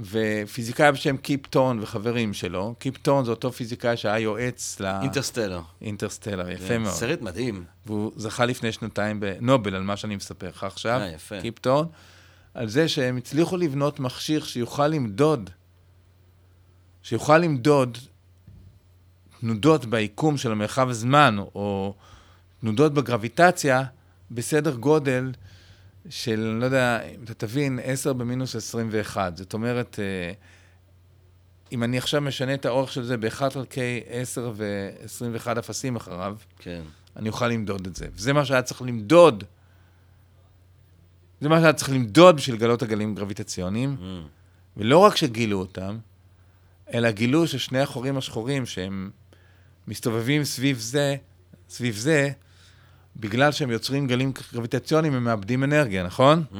ופיזיקאי 0.00 0.92
בשם 0.92 1.16
קיפ 1.16 1.46
ת'ורן 1.46 1.78
וחברים 1.82 2.34
שלו, 2.34 2.74
קיפ 2.78 2.98
ת'ורן 2.98 3.24
זה 3.24 3.30
אותו 3.30 3.52
פיזיקאי 3.52 3.96
שהיה 3.96 4.18
יועץ 4.18 4.80
ל... 4.80 4.86
אינטרסטלר. 5.02 5.60
אינטרסטלר, 5.80 6.50
יפה 6.50 6.68
כן, 6.68 6.82
מאוד. 6.82 6.94
סרט 6.94 7.20
מדהים. 7.22 7.64
והוא 7.86 8.12
זכה 8.16 8.44
לפני 8.44 8.72
שנתיים 8.72 9.20
בנובל 9.20 9.74
על 9.74 9.82
מה 9.82 9.96
שאני 9.96 10.16
מספר 10.16 10.48
לך 10.48 10.64
עכשיו. 10.64 11.00
אה, 11.00 11.06
יפה. 11.06 11.40
קיפ 11.40 11.58
ת'ורן, 11.58 11.88
על 12.54 12.68
זה 12.68 12.88
שהם 12.88 13.16
הצליחו 13.16 13.56
לבנות 13.56 14.00
מכשיר 14.00 14.44
שיוכל 14.44 14.86
למדוד, 14.86 15.50
שיוכל 17.02 17.38
למדוד 17.38 17.98
תנודות 19.40 19.86
ביקום 19.86 20.36
של 20.36 20.52
המרחב 20.52 20.88
הזמן, 20.88 21.36
או 21.38 21.94
תנודות 22.60 22.94
בגרביטציה, 22.94 23.84
בסדר 24.30 24.74
גודל 24.74 25.32
של, 26.08 26.40
לא 26.60 26.64
יודע, 26.64 27.02
אם 27.02 27.24
אתה 27.24 27.34
תבין, 27.34 27.78
10 27.82 28.12
במינוס 28.12 28.56
21. 28.56 29.36
זאת 29.36 29.54
אומרת, 29.54 29.98
אה, 29.98 30.32
אם 31.72 31.82
אני 31.82 31.98
עכשיו 31.98 32.20
משנה 32.20 32.54
את 32.54 32.66
האורך 32.66 32.92
של 32.92 33.02
זה 33.02 33.16
ב-1 33.16 33.50
חלקי 33.50 34.00
10 34.08 34.52
ו-21 34.56 35.58
אפסים 35.58 35.96
אחריו, 35.96 36.36
כן. 36.58 36.82
אני 37.16 37.28
אוכל 37.28 37.48
למדוד 37.48 37.86
את 37.86 37.96
זה. 37.96 38.06
וזה 38.14 38.32
מה 38.32 38.44
שהיה 38.44 38.62
צריך 38.62 38.82
למדוד. 38.82 39.44
זה 41.40 41.48
מה 41.48 41.60
שהיה 41.60 41.72
צריך 41.72 41.90
למדוד 41.90 42.36
בשביל 42.36 42.56
לגלות 42.56 42.82
הגלים 42.82 43.14
גרביטציוניים. 43.14 43.96
Mm. 44.00 44.28
ולא 44.76 44.98
רק 44.98 45.16
שגילו 45.16 45.58
אותם, 45.58 45.98
אלא 46.94 47.10
גילו 47.10 47.46
ששני 47.46 47.80
החורים 47.80 48.16
השחורים 48.16 48.66
שהם 48.66 49.10
מסתובבים 49.88 50.44
סביב 50.44 50.78
זה, 50.78 51.16
סביב 51.68 51.96
זה, 51.96 52.30
בגלל 53.16 53.52
שהם 53.52 53.70
יוצרים 53.70 54.06
גלים 54.06 54.32
גרביטציוניים, 54.52 55.14
הם 55.14 55.24
מאבדים 55.24 55.64
אנרגיה, 55.64 56.02
נכון? 56.02 56.44
Mm. 56.52 56.56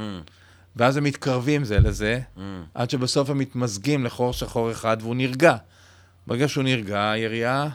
ואז 0.77 0.97
הם 0.97 1.05
מתקרבים 1.05 1.65
זה 1.65 1.79
לזה, 1.79 2.21
mm. 2.37 2.41
עד 2.75 2.91
שבסוף 2.91 3.31
הם 3.31 3.39
מתמזגים 3.39 4.05
לחור 4.05 4.33
שחור 4.33 4.71
אחד 4.71 4.97
והוא 5.01 5.15
נרגע. 5.17 5.57
ברגע 6.27 6.49
שהוא 6.49 6.65
נרגע, 6.65 7.11
היריעה 7.11 7.69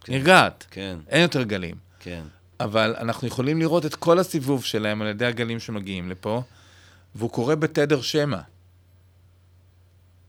כן. 0.00 0.12
נרגעת. 0.12 0.66
כן. 0.70 0.98
אין 1.08 1.22
יותר 1.22 1.42
גלים. 1.42 1.74
כן. 2.00 2.22
אבל 2.60 2.96
אנחנו 2.98 3.26
יכולים 3.28 3.58
לראות 3.58 3.86
את 3.86 3.94
כל 3.94 4.18
הסיבוב 4.18 4.64
שלהם 4.64 5.02
על 5.02 5.08
ידי 5.08 5.26
הגלים 5.26 5.60
שמגיעים 5.60 6.10
לפה, 6.10 6.42
והוא 7.14 7.30
קורה 7.30 7.56
בתדר 7.56 8.00
שמע. 8.00 8.40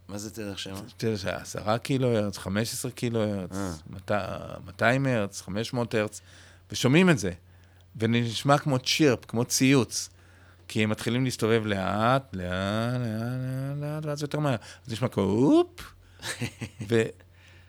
מה 0.07 0.17
זה 0.17 0.29
תדר 0.29 0.55
שמע? 0.55 0.79
תדר 0.97 1.17
שמע, 1.17 1.35
10 1.35 1.77
קילו 1.77 2.17
הרץ, 2.17 2.37
15 2.37 2.91
קילו 2.91 3.23
הרץ, 3.23 3.81
200 4.65 5.07
אה. 5.07 5.15
הרץ, 5.15 5.41
500 5.41 5.95
הרץ. 5.95 6.21
ושומעים 6.71 7.09
את 7.09 7.19
זה, 7.19 7.31
ונשמע 7.95 8.57
כמו 8.57 8.79
צ'ירפ, 8.79 9.25
כמו 9.25 9.45
ציוץ, 9.45 10.09
כי 10.67 10.83
הם 10.83 10.89
מתחילים 10.89 11.23
להסתובב 11.23 11.65
לאט, 11.65 12.35
לאט, 12.35 12.51
לאט, 12.99 13.77
לאט, 13.81 14.05
ואז 14.05 14.21
יותר 14.21 14.39
מהר. 14.39 14.55
אז 14.85 14.93
נשמע 14.93 15.07
כמו 15.07 15.23
אופ, 15.23 15.93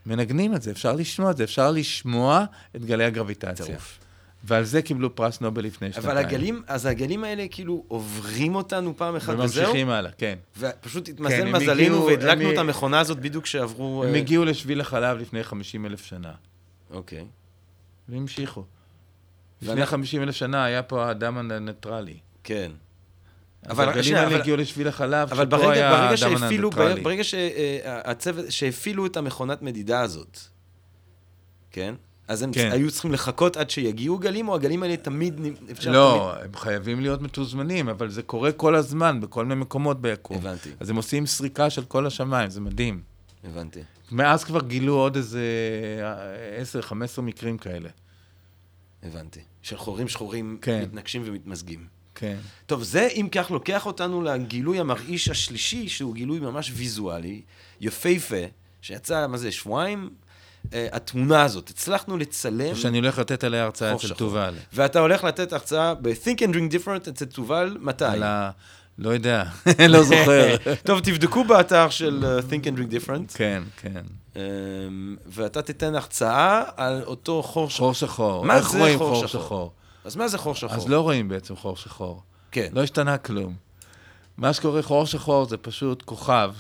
ומנגנים 0.07 0.55
את 0.55 0.63
זה, 0.63 0.71
אפשר 0.71 0.93
לשמוע 0.93 1.31
את 1.31 1.37
זה, 1.37 1.45
אפשר 1.45 1.71
לשמוע 1.71 2.45
את 2.77 2.85
גלי 2.85 3.05
הגרביטציה. 3.05 3.67
טירוף. 3.67 3.99
ועל 4.45 4.65
זה 4.65 4.83
קיבלו 4.83 5.15
פרס 5.15 5.41
נובל 5.41 5.65
לפני 5.65 5.93
שנתיים. 5.93 6.11
אבל 6.11 6.19
הגלים, 6.19 6.63
אז 6.67 6.87
הגלים 6.87 7.25
האלה 7.25 7.47
כאילו 7.51 7.85
עוברים 7.89 8.55
אותנו 8.55 8.97
פעם 8.97 9.17
אחת 9.17 9.35
וזהו? 9.39 9.63
וממשיכים 9.65 9.89
הלאה, 9.89 10.11
כן. 10.13 10.39
ופשוט 10.59 11.09
התמזל 11.09 11.37
כן, 11.37 11.53
מזלנו 11.53 12.07
והדלקנו 12.07 12.45
הם... 12.45 12.53
את 12.55 12.59
המכונה 12.59 13.01
הזאת 13.01 13.19
בדיוק 13.19 13.45
כשעברו... 13.45 14.05
הם 14.05 14.15
uh... 14.15 14.17
הגיעו 14.17 14.45
לשביל 14.45 14.81
החלב 14.81 15.19
לפני 15.19 15.45
50 15.45 15.87
אלף 15.87 16.05
שנה. 16.05 16.33
אוקיי. 16.91 17.27
והמשיכו. 18.09 18.65
לפני 19.63 19.87
50 19.87 20.23
אלף 20.23 20.35
שנה 20.35 20.65
היה 20.65 20.83
פה 20.83 21.07
האדם 21.07 21.39
הניטרלי. 21.39 22.19
כן. 22.45 22.71
אבל 23.69 23.89
הגלים 23.89 24.15
האלה 24.15 24.37
הגיעו 24.37 24.57
לשביל 24.57 24.89
החלב, 24.89 25.31
אבל 25.31 25.47
ברגע, 25.47 25.71
היה 25.71 25.91
ברגע 25.91 26.17
שהפעילו, 26.17 26.71
ברגע 27.03 27.25
שהצוות, 27.25 28.45
שהפעילו 28.53 29.07
את 29.07 29.17
המכונת 29.17 29.63
מדידה 29.63 30.01
הזאת, 30.01 30.39
כן? 31.71 31.95
אז 32.29 32.43
הם 32.43 32.53
כן. 32.53 32.71
היו 32.73 32.91
צריכים 32.91 33.13
לחכות 33.13 33.57
עד 33.57 33.71
שיגיעו 33.71 34.19
גלים, 34.19 34.49
או 34.49 34.55
הגלים 34.55 34.83
האלה 34.83 34.97
תמיד 34.97 35.41
אפשר 35.71 35.91
לא, 35.91 36.33
תמיד... 36.35 36.45
הם 36.45 36.57
חייבים 36.57 37.01
להיות 37.01 37.23
מתוזמנים, 37.23 37.89
אבל 37.89 38.11
זה 38.11 38.23
קורה 38.23 38.53
כל 38.53 38.75
הזמן, 38.75 39.21
בכל 39.21 39.45
מיני 39.45 39.61
מקומות 39.61 40.01
ביקום. 40.01 40.37
הבנתי. 40.37 40.71
אז 40.81 40.91
הם 40.91 40.97
עושים 40.97 41.27
סריקה 41.27 41.71
של 41.71 41.85
כל 41.85 42.07
השמיים, 42.07 42.51
זה 42.51 42.61
מדהים. 42.61 43.03
הבנתי. 43.45 43.81
מאז 44.13 44.45
כבר 44.45 44.61
גילו 44.61 44.95
עוד 44.95 45.17
איזה 45.17 45.43
10-15 47.19 47.21
מקרים 47.21 47.59
כאלה. 47.59 47.89
הבנתי. 49.03 49.41
של 49.63 49.77
חורים 49.77 50.09
שחורים 50.09 50.59
כן. 50.63 50.83
מתנגשים 50.83 51.23
ומתמזגים. 51.25 51.87
כן. 52.15 52.37
טוב, 52.67 52.83
זה 52.83 53.09
אם 53.15 53.29
כך 53.33 53.51
לוקח 53.51 53.87
אותנו 53.87 54.23
לגילוי 54.23 54.81
המרעיש 54.81 55.29
השלישי, 55.29 55.89
שהוא 55.89 56.15
גילוי 56.15 56.41
ממש 56.41 56.73
ויזואלי, 56.75 57.43
יפהפה, 57.81 58.45
שיצא, 58.83 59.27
מה 59.27 59.37
זה, 59.37 59.53
שבועיים? 59.53 60.11
Uh, 60.65 60.73
התמונה 60.93 61.43
הזאת, 61.43 61.71
הצלחנו 61.71 62.19
לצלם... 62.19 62.75
שאני 62.75 62.99
הולך 62.99 63.19
לתת 63.19 63.45
עליה 63.45 63.65
הרצאה 63.65 63.95
אצל 63.95 64.15
תובל. 64.15 64.55
ואתה 64.73 64.99
הולך 64.99 65.25
לתת 65.25 65.53
הרצאה 65.53 65.95
ב-Think 65.95 66.39
and 66.39 66.55
Drink 66.55 66.75
Different 66.75 67.09
אצל 67.09 67.25
תובל, 67.25 67.77
מתי? 67.81 68.05
על 68.05 68.23
ה... 68.23 68.51
לא 68.99 69.11
יודע, 69.11 69.45
לא 69.89 70.03
זוכר. 70.03 70.57
טוב, 70.85 71.01
תבדקו 71.01 71.45
באתר 71.45 71.91
של 71.91 72.25
uh, 72.25 72.53
Think 72.53 72.65
and 72.65 72.79
Drink 72.79 73.07
Different. 73.07 73.37
כן, 73.37 73.63
כן. 73.77 74.03
Um, 74.35 74.37
ואתה 75.27 75.63
תיתן 75.63 75.95
הרצאה 75.95 76.63
על 76.77 77.03
אותו 77.03 77.43
חור 77.43 77.71
שחור. 77.71 77.87
חור 77.87 77.95
שחור. 77.95 78.45
מה 78.45 78.63
זה 78.63 78.69
חור, 78.69 78.97
חור 78.97 79.27
שחור? 79.27 79.43
שחור? 79.43 79.73
אז 80.05 80.17
מה 80.17 80.29
זה 80.29 80.39
חור 80.39 80.55
שחור? 80.55 80.77
אז 80.77 80.89
לא 80.89 81.01
רואים 81.01 81.29
בעצם 81.29 81.57
חור 81.57 81.77
שחור. 81.77 82.23
כן. 82.51 82.69
לא 82.73 82.83
השתנה 82.83 83.19
כלום. 83.19 83.55
מה 84.37 84.53
שקורה 84.53 84.83
חור 84.83 85.07
שחור 85.07 85.45
זה 85.45 85.57
פשוט 85.57 86.03
כוכב, 86.03 86.55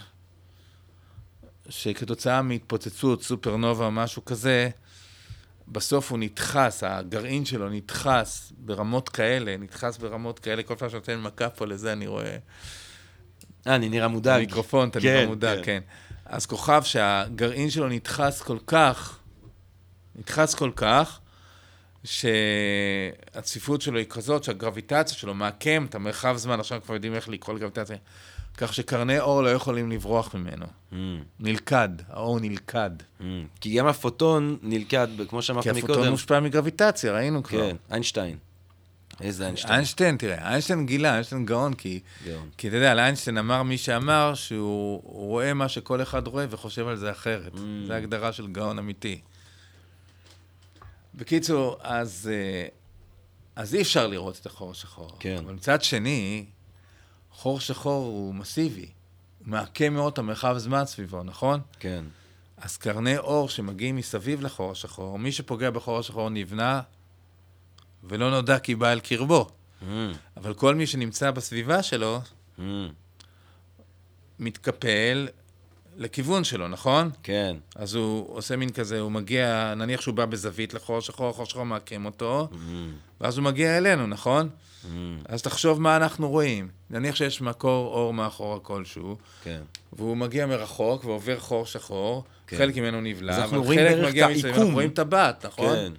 שכתוצאה 1.68 2.42
מהתפוצצות, 2.42 3.22
סופרנובה 3.22 3.90
משהו 3.90 4.24
כזה, 4.24 4.70
בסוף 5.68 6.10
הוא 6.10 6.18
נדחס, 6.18 6.84
הגרעין 6.84 7.44
שלו 7.44 7.68
נדחס 7.68 8.52
ברמות 8.58 9.08
כאלה, 9.08 9.56
נדחס 9.56 9.98
ברמות 9.98 10.38
כאלה, 10.38 10.62
כל 10.62 10.74
פעם 10.74 10.90
שנותן 10.90 11.20
מכה 11.20 11.50
פה 11.50 11.66
לזה, 11.66 11.92
אני 11.92 12.06
רואה... 12.06 12.36
אה, 13.66 13.74
אני 13.74 13.88
נראה 13.88 14.08
מודאג. 14.08 14.36
המיקרופון, 14.36 14.88
אתה 14.88 14.98
נראה 14.98 15.22
כן, 15.22 15.28
מודאג, 15.28 15.58
כן. 15.58 15.64
כן. 15.64 15.80
אז 16.30 16.46
כוכב 16.46 16.82
שהגרעין 16.84 17.70
שלו 17.70 17.88
נדחס 17.88 18.42
כל 18.42 18.58
כך, 18.66 19.18
נדחס 20.16 20.54
כל 20.54 20.70
כך, 20.76 21.20
שהצפיפות 22.04 23.82
שלו 23.82 23.98
היא 23.98 24.06
כזאת 24.06 24.44
שהגרביטציה 24.44 25.18
שלו 25.18 25.34
מעקם 25.34 25.86
את 25.88 25.94
המרחב 25.94 26.36
זמן, 26.36 26.60
עכשיו 26.60 26.80
כבר 26.84 26.94
יודעים 26.94 27.14
איך 27.14 27.28
לקרוא 27.28 27.56
לגרביטציה, 27.56 27.96
כך 28.56 28.74
שקרני 28.74 29.20
אור 29.20 29.42
לא 29.42 29.48
יכולים 29.48 29.90
לברוח 29.90 30.34
ממנו. 30.34 30.66
Mm. 30.92 30.94
נלכד, 31.40 31.88
האור 32.08 32.40
נלכד. 32.40 32.90
Mm. 33.20 33.24
כי 33.60 33.74
גם 33.76 33.86
הפוטון 33.86 34.58
נלכד, 34.62 35.08
כמו 35.28 35.42
שאמרת 35.42 35.66
מקודם. 35.66 35.86
כי 35.86 35.92
הפוטון 35.92 36.08
מושפע 36.08 36.40
מגרביטציה, 36.40 37.12
ראינו 37.12 37.42
כבר. 37.42 37.70
כן, 37.70 37.76
איינשטיין. 37.90 38.36
איזה 39.22 39.44
איינשטיין? 39.44 39.74
איינשטיין, 39.74 40.16
תראה, 40.16 40.48
איינשטיין 40.48 40.86
גילה, 40.86 41.12
איינשטיין 41.12 41.46
גאון, 41.46 41.74
כי, 41.74 42.00
גאון. 42.26 42.48
כי 42.56 42.68
אתה 42.68 42.76
יודע, 42.76 42.94
לאיינשטיין 42.94 43.38
אמר 43.38 43.62
מי 43.62 43.78
שאמר 43.78 44.34
שהוא 44.34 45.02
רואה 45.04 45.54
מה 45.54 45.68
שכל 45.68 46.02
אחד 46.02 46.26
רואה 46.26 46.46
וחושב 46.50 46.88
על 46.88 46.96
זה 46.96 47.10
אחרת. 47.10 47.54
Mm. 47.54 47.58
זו 47.86 47.92
הגדרה 47.92 48.32
של 48.32 48.46
גאון 48.46 48.78
אמיתי. 48.78 49.20
בקיצור, 51.14 51.76
אז, 51.82 52.30
אה, 52.32 52.66
אז 53.56 53.74
אי 53.74 53.82
אפשר 53.82 54.06
לראות 54.06 54.38
את 54.40 54.46
החור 54.46 54.70
השחור. 54.70 55.16
כן. 55.20 55.36
אבל 55.44 55.54
מצד 55.54 55.82
שני, 55.82 56.46
חור 57.32 57.60
שחור 57.60 58.06
הוא 58.06 58.34
מסיבי. 58.34 58.80
הוא 58.80 59.48
מעקה 59.48 59.90
מאוד 59.90 60.12
את 60.12 60.18
המרחב 60.18 60.58
זמן 60.58 60.84
סביבו, 60.84 61.22
נכון? 61.22 61.60
כן. 61.78 62.04
אז 62.56 62.76
קרני 62.76 63.18
אור 63.18 63.48
שמגיעים 63.48 63.96
מסביב 63.96 64.40
לחור 64.40 64.72
השחור, 64.72 65.18
מי 65.18 65.32
שפוגע 65.32 65.70
בחור 65.70 65.98
השחור 65.98 66.30
נבנה 66.30 66.80
ולא 68.04 68.30
נודע 68.30 68.58
כי 68.58 68.74
בא 68.74 68.92
אל 68.92 69.00
קרבו. 69.00 69.48
Mm. 69.80 69.84
אבל 70.36 70.54
כל 70.54 70.74
מי 70.74 70.86
שנמצא 70.86 71.30
בסביבה 71.30 71.82
שלו, 71.82 72.20
mm. 72.58 72.62
מתקפל 74.38 75.28
לכיוון 75.96 76.44
שלו, 76.44 76.68
נכון? 76.68 77.10
כן. 77.22 77.56
אז 77.74 77.94
הוא 77.94 78.36
עושה 78.36 78.56
מין 78.56 78.70
כזה, 78.70 79.00
הוא 79.00 79.12
מגיע, 79.12 79.74
נניח 79.76 80.00
שהוא 80.00 80.14
בא 80.14 80.24
בזווית 80.24 80.74
לחור 80.74 81.00
שחור, 81.00 81.30
החור 81.30 81.46
שחור 81.46 81.64
מעקם 81.64 82.06
אותו, 82.06 82.48
mm. 82.52 82.56
ואז 83.20 83.38
הוא 83.38 83.44
מגיע 83.44 83.78
אלינו, 83.78 84.06
נכון? 84.06 84.48
Mm. 84.48 84.86
אז 85.28 85.42
תחשוב 85.42 85.80
מה 85.80 85.96
אנחנו 85.96 86.28
רואים. 86.28 86.68
נניח 86.90 87.16
שיש 87.16 87.40
מקור 87.40 87.94
אור 87.94 88.14
מאחורה 88.14 88.60
כלשהו, 88.60 89.16
כן. 89.42 89.60
והוא 89.92 90.16
מגיע 90.16 90.46
מרחוק 90.46 91.04
ועובר 91.04 91.40
חור 91.40 91.66
שחור, 91.66 92.24
כן. 92.46 92.56
חלק 92.56 92.76
ממנו 92.76 93.00
נבלע, 93.00 93.44
אבל 93.44 93.64
חלק 93.64 94.08
מגיע 94.08 94.28
מסביב, 94.28 94.54
אנחנו 94.54 94.72
רואים 94.72 94.90
טבעת, 94.90 95.46
נכון? 95.46 95.74
כן. 95.74 95.92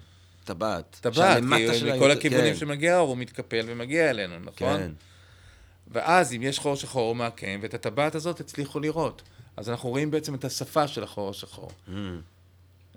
טבעת. 0.44 0.98
טבעת, 1.00 1.42
כי 1.42 1.92
מכל 1.92 2.10
הכיוונים 2.10 2.52
כן. 2.52 2.58
שמגיע 2.58 2.94
האור 2.94 3.08
הוא 3.08 3.16
מתקפל 3.16 3.64
ומגיע 3.68 4.10
אלינו, 4.10 4.38
נכון? 4.38 4.78
כן. 4.78 4.90
ואז 5.88 6.32
אם 6.32 6.42
יש 6.42 6.58
חור 6.58 6.76
שחור 6.76 7.08
הוא 7.08 7.16
מעקם, 7.16 7.58
ואת 7.62 7.74
הטבעת 7.74 8.14
הזאת 8.14 8.40
הצליחו 8.40 8.80
לראות. 8.80 9.22
אז 9.56 9.70
אנחנו 9.70 9.88
רואים 9.88 10.10
בעצם 10.10 10.34
את 10.34 10.44
השפה 10.44 10.88
של 10.88 11.02
החור 11.02 11.30
השחור. 11.30 11.70
Mm. 11.88 11.90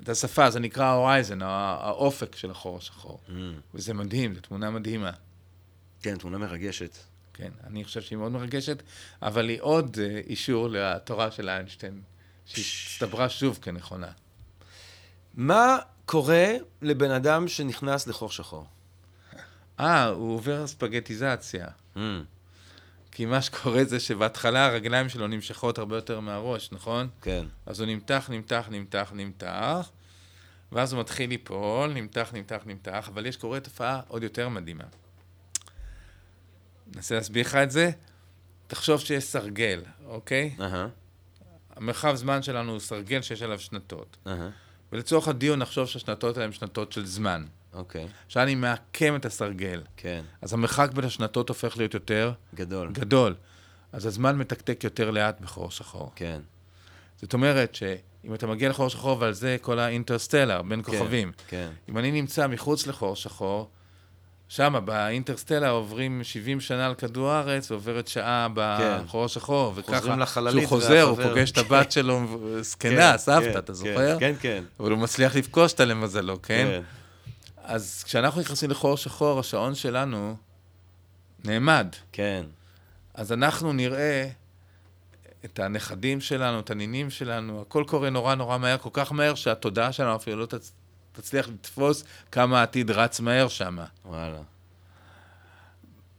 את 0.03 0.09
השפה, 0.09 0.49
זה 0.49 0.59
נקרא 0.59 0.85
ההורייזן, 0.85 1.41
האופק 1.41 2.35
של 2.35 2.51
החור 2.51 2.77
השחור. 2.77 3.19
Mm. 3.27 3.31
וזה 3.73 3.93
מדהים, 3.93 4.35
זו 4.35 4.41
תמונה 4.41 4.69
מדהימה. 4.69 5.11
כן, 6.01 6.17
תמונה 6.17 6.37
מרגשת. 6.37 6.97
כן, 7.33 7.51
אני 7.67 7.83
חושב 7.83 8.01
שהיא 8.01 8.17
מאוד 8.17 8.31
מרגשת, 8.31 8.83
אבל 9.21 9.49
היא 9.49 9.57
עוד 9.61 9.95
uh, 9.95 10.27
אישור 10.29 10.69
לתורה 10.69 11.31
של 11.31 11.49
איינשטיין, 11.49 12.01
שהצטברה 12.45 13.29
שוב 13.29 13.59
כנכונה. 13.61 14.11
מה 15.33 15.77
קורה 16.05 16.47
לבן 16.81 17.11
אדם 17.11 17.47
שנכנס 17.47 18.07
לחור 18.07 18.31
שחור? 18.31 18.65
אה, 19.79 20.05
הוא 20.07 20.33
עובר 20.35 20.67
ספגטיזציה. 20.67 21.67
Mm. 21.95 21.99
כי 23.11 23.25
מה 23.25 23.41
שקורה 23.41 23.83
זה 23.83 23.99
שבהתחלה 23.99 24.65
הרגליים 24.65 25.09
שלו 25.09 25.27
נמשכות 25.27 25.77
הרבה 25.77 25.95
יותר 25.95 26.19
מהראש, 26.19 26.71
נכון? 26.71 27.09
כן. 27.21 27.45
אז 27.65 27.79
הוא 27.79 27.87
נמתח, 27.87 28.29
נמתח, 28.29 28.67
נמתח, 28.71 29.11
נמתח, 29.15 29.91
ואז 30.71 30.93
הוא 30.93 31.01
מתחיל 31.01 31.29
ליפול, 31.29 31.93
נמתח, 31.93 32.29
נמתח, 32.33 32.61
נמתח, 32.65 33.09
אבל 33.13 33.25
יש 33.25 33.37
קורה 33.37 33.59
תופעה 33.59 34.01
עוד 34.07 34.23
יותר 34.23 34.49
מדהימה. 34.49 34.83
ננסה 36.95 37.15
להסביר 37.15 37.45
לך 37.45 37.55
את 37.55 37.71
זה. 37.71 37.91
תחשוב 38.67 38.99
שיש 38.99 39.23
סרגל, 39.23 39.81
אוקיי? 40.05 40.55
Uh-huh. 40.59 40.63
המרחב 41.75 42.15
זמן 42.15 42.43
שלנו 42.43 42.71
הוא 42.71 42.79
סרגל 42.79 43.21
שיש 43.21 43.41
עליו 43.41 43.59
שנתות. 43.59 44.17
Uh-huh. 44.25 44.29
ולצורך 44.91 45.27
הדיון 45.27 45.59
נחשוב 45.59 45.87
שהשנתות 45.87 46.37
האלה 46.37 46.45
הן 46.45 46.51
שנתות 46.51 46.91
של 46.91 47.05
זמן. 47.05 47.45
אוקיי. 47.73 48.07
עכשיו 48.25 48.43
אני 48.43 48.55
מעקם 48.55 49.15
את 49.15 49.25
הסרגל. 49.25 49.81
כן. 49.97 50.23
אז 50.41 50.53
המרחק 50.53 50.91
בין 50.93 51.05
השנתות 51.05 51.49
הופך 51.49 51.77
להיות 51.77 51.93
יותר... 51.93 52.31
גדול. 52.55 52.91
גדול. 52.91 53.35
אז 53.91 54.05
הזמן 54.05 54.37
מתקתק 54.37 54.83
יותר 54.83 55.11
לאט 55.11 55.41
בחור 55.41 55.71
שחור. 55.71 56.11
כן. 56.15 56.41
זאת 57.21 57.33
אומרת 57.33 57.75
שאם 57.75 58.33
אתה 58.33 58.47
מגיע 58.47 58.69
לחור 58.69 58.89
שחור, 58.89 59.17
ועל 59.19 59.33
זה 59.33 59.57
כל 59.61 59.79
האינטרסטלר, 59.79 60.61
בין 60.61 60.83
כן, 60.83 60.91
כוכבים. 60.91 61.31
כן. 61.47 61.69
אם 61.89 61.97
אני 61.97 62.11
נמצא 62.11 62.47
מחוץ 62.47 62.87
לחור 62.87 63.15
שחור, 63.15 63.69
שם, 64.49 64.81
באינטרסטלר, 64.85 65.69
עוברים 65.69 66.23
70 66.23 66.61
שנה 66.61 66.85
על 66.85 66.95
כדור 66.95 67.29
הארץ, 67.29 67.71
ועוברת 67.71 68.07
שעה 68.07 68.47
בחור 68.53 69.21
כן. 69.21 69.25
השחור, 69.25 69.73
וככה, 69.75 70.15
כשהוא 70.49 70.67
חוזר, 70.67 71.01
הוא 71.01 71.23
פוגש 71.23 71.51
את 71.51 71.57
הבת 71.57 71.91
שלו, 71.91 72.21
זקנה, 72.61 73.11
כן, 73.11 73.17
סבתא, 73.17 73.51
כן, 73.53 73.57
אתה 73.57 73.73
זוכר? 73.73 74.19
כן, 74.19 74.33
כן. 74.39 74.63
אבל 74.79 74.91
הוא 74.91 74.99
מצליח 74.99 75.35
לפגוש 75.35 75.71
אותה 75.71 75.85
למזלו, 75.85 76.41
כן? 76.41 76.67
כן. 76.69 76.81
אז 77.63 78.03
כשאנחנו 78.05 78.41
נכנסים 78.41 78.71
לחור 78.71 78.97
שחור, 78.97 79.39
השעון 79.39 79.75
שלנו 79.75 80.35
נעמד. 81.45 81.87
כן. 82.11 82.43
אז 83.13 83.31
אנחנו 83.31 83.73
נראה 83.73 84.29
את 85.45 85.59
הנכדים 85.59 86.21
שלנו, 86.21 86.59
את 86.59 86.71
הנינים 86.71 87.09
שלנו, 87.09 87.61
הכל 87.61 87.83
קורה 87.87 88.09
נורא 88.09 88.35
נורא 88.35 88.57
מהר, 88.57 88.77
כל 88.77 88.89
כך 88.93 89.11
מהר 89.11 89.35
שהתודעה 89.35 89.91
שלנו 89.91 90.15
אפילו 90.15 90.37
לא 90.37 90.45
תצ... 90.45 90.71
תצליח 91.15 91.47
לתפוס 91.47 92.03
כמה 92.31 92.59
העתיד 92.59 92.91
רץ 92.91 93.19
מהר 93.19 93.47
שם. 93.47 93.77
וואלה. 94.05 94.37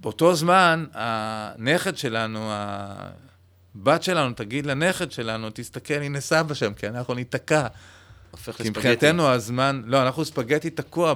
באותו 0.00 0.34
זמן, 0.34 0.86
הנכד 0.92 1.96
שלנו, 1.96 2.50
הבת 2.50 4.02
שלנו, 4.02 4.34
תגיד 4.34 4.66
לנכד 4.66 5.12
שלנו, 5.12 5.48
תסתכל, 5.54 5.94
הנה 5.94 6.20
סבא 6.20 6.54
שם, 6.54 6.74
כי 6.74 6.88
אנחנו 6.88 7.14
ניתקע. 7.14 7.66
הופך 8.30 8.48
לספגטי. 8.48 8.62
כי 8.62 8.70
מבחינתנו 8.70 9.28
הזמן, 9.28 9.82
לא, 9.84 10.02
אנחנו 10.02 10.24
ספגטי 10.24 10.70
תקוע 10.70 11.14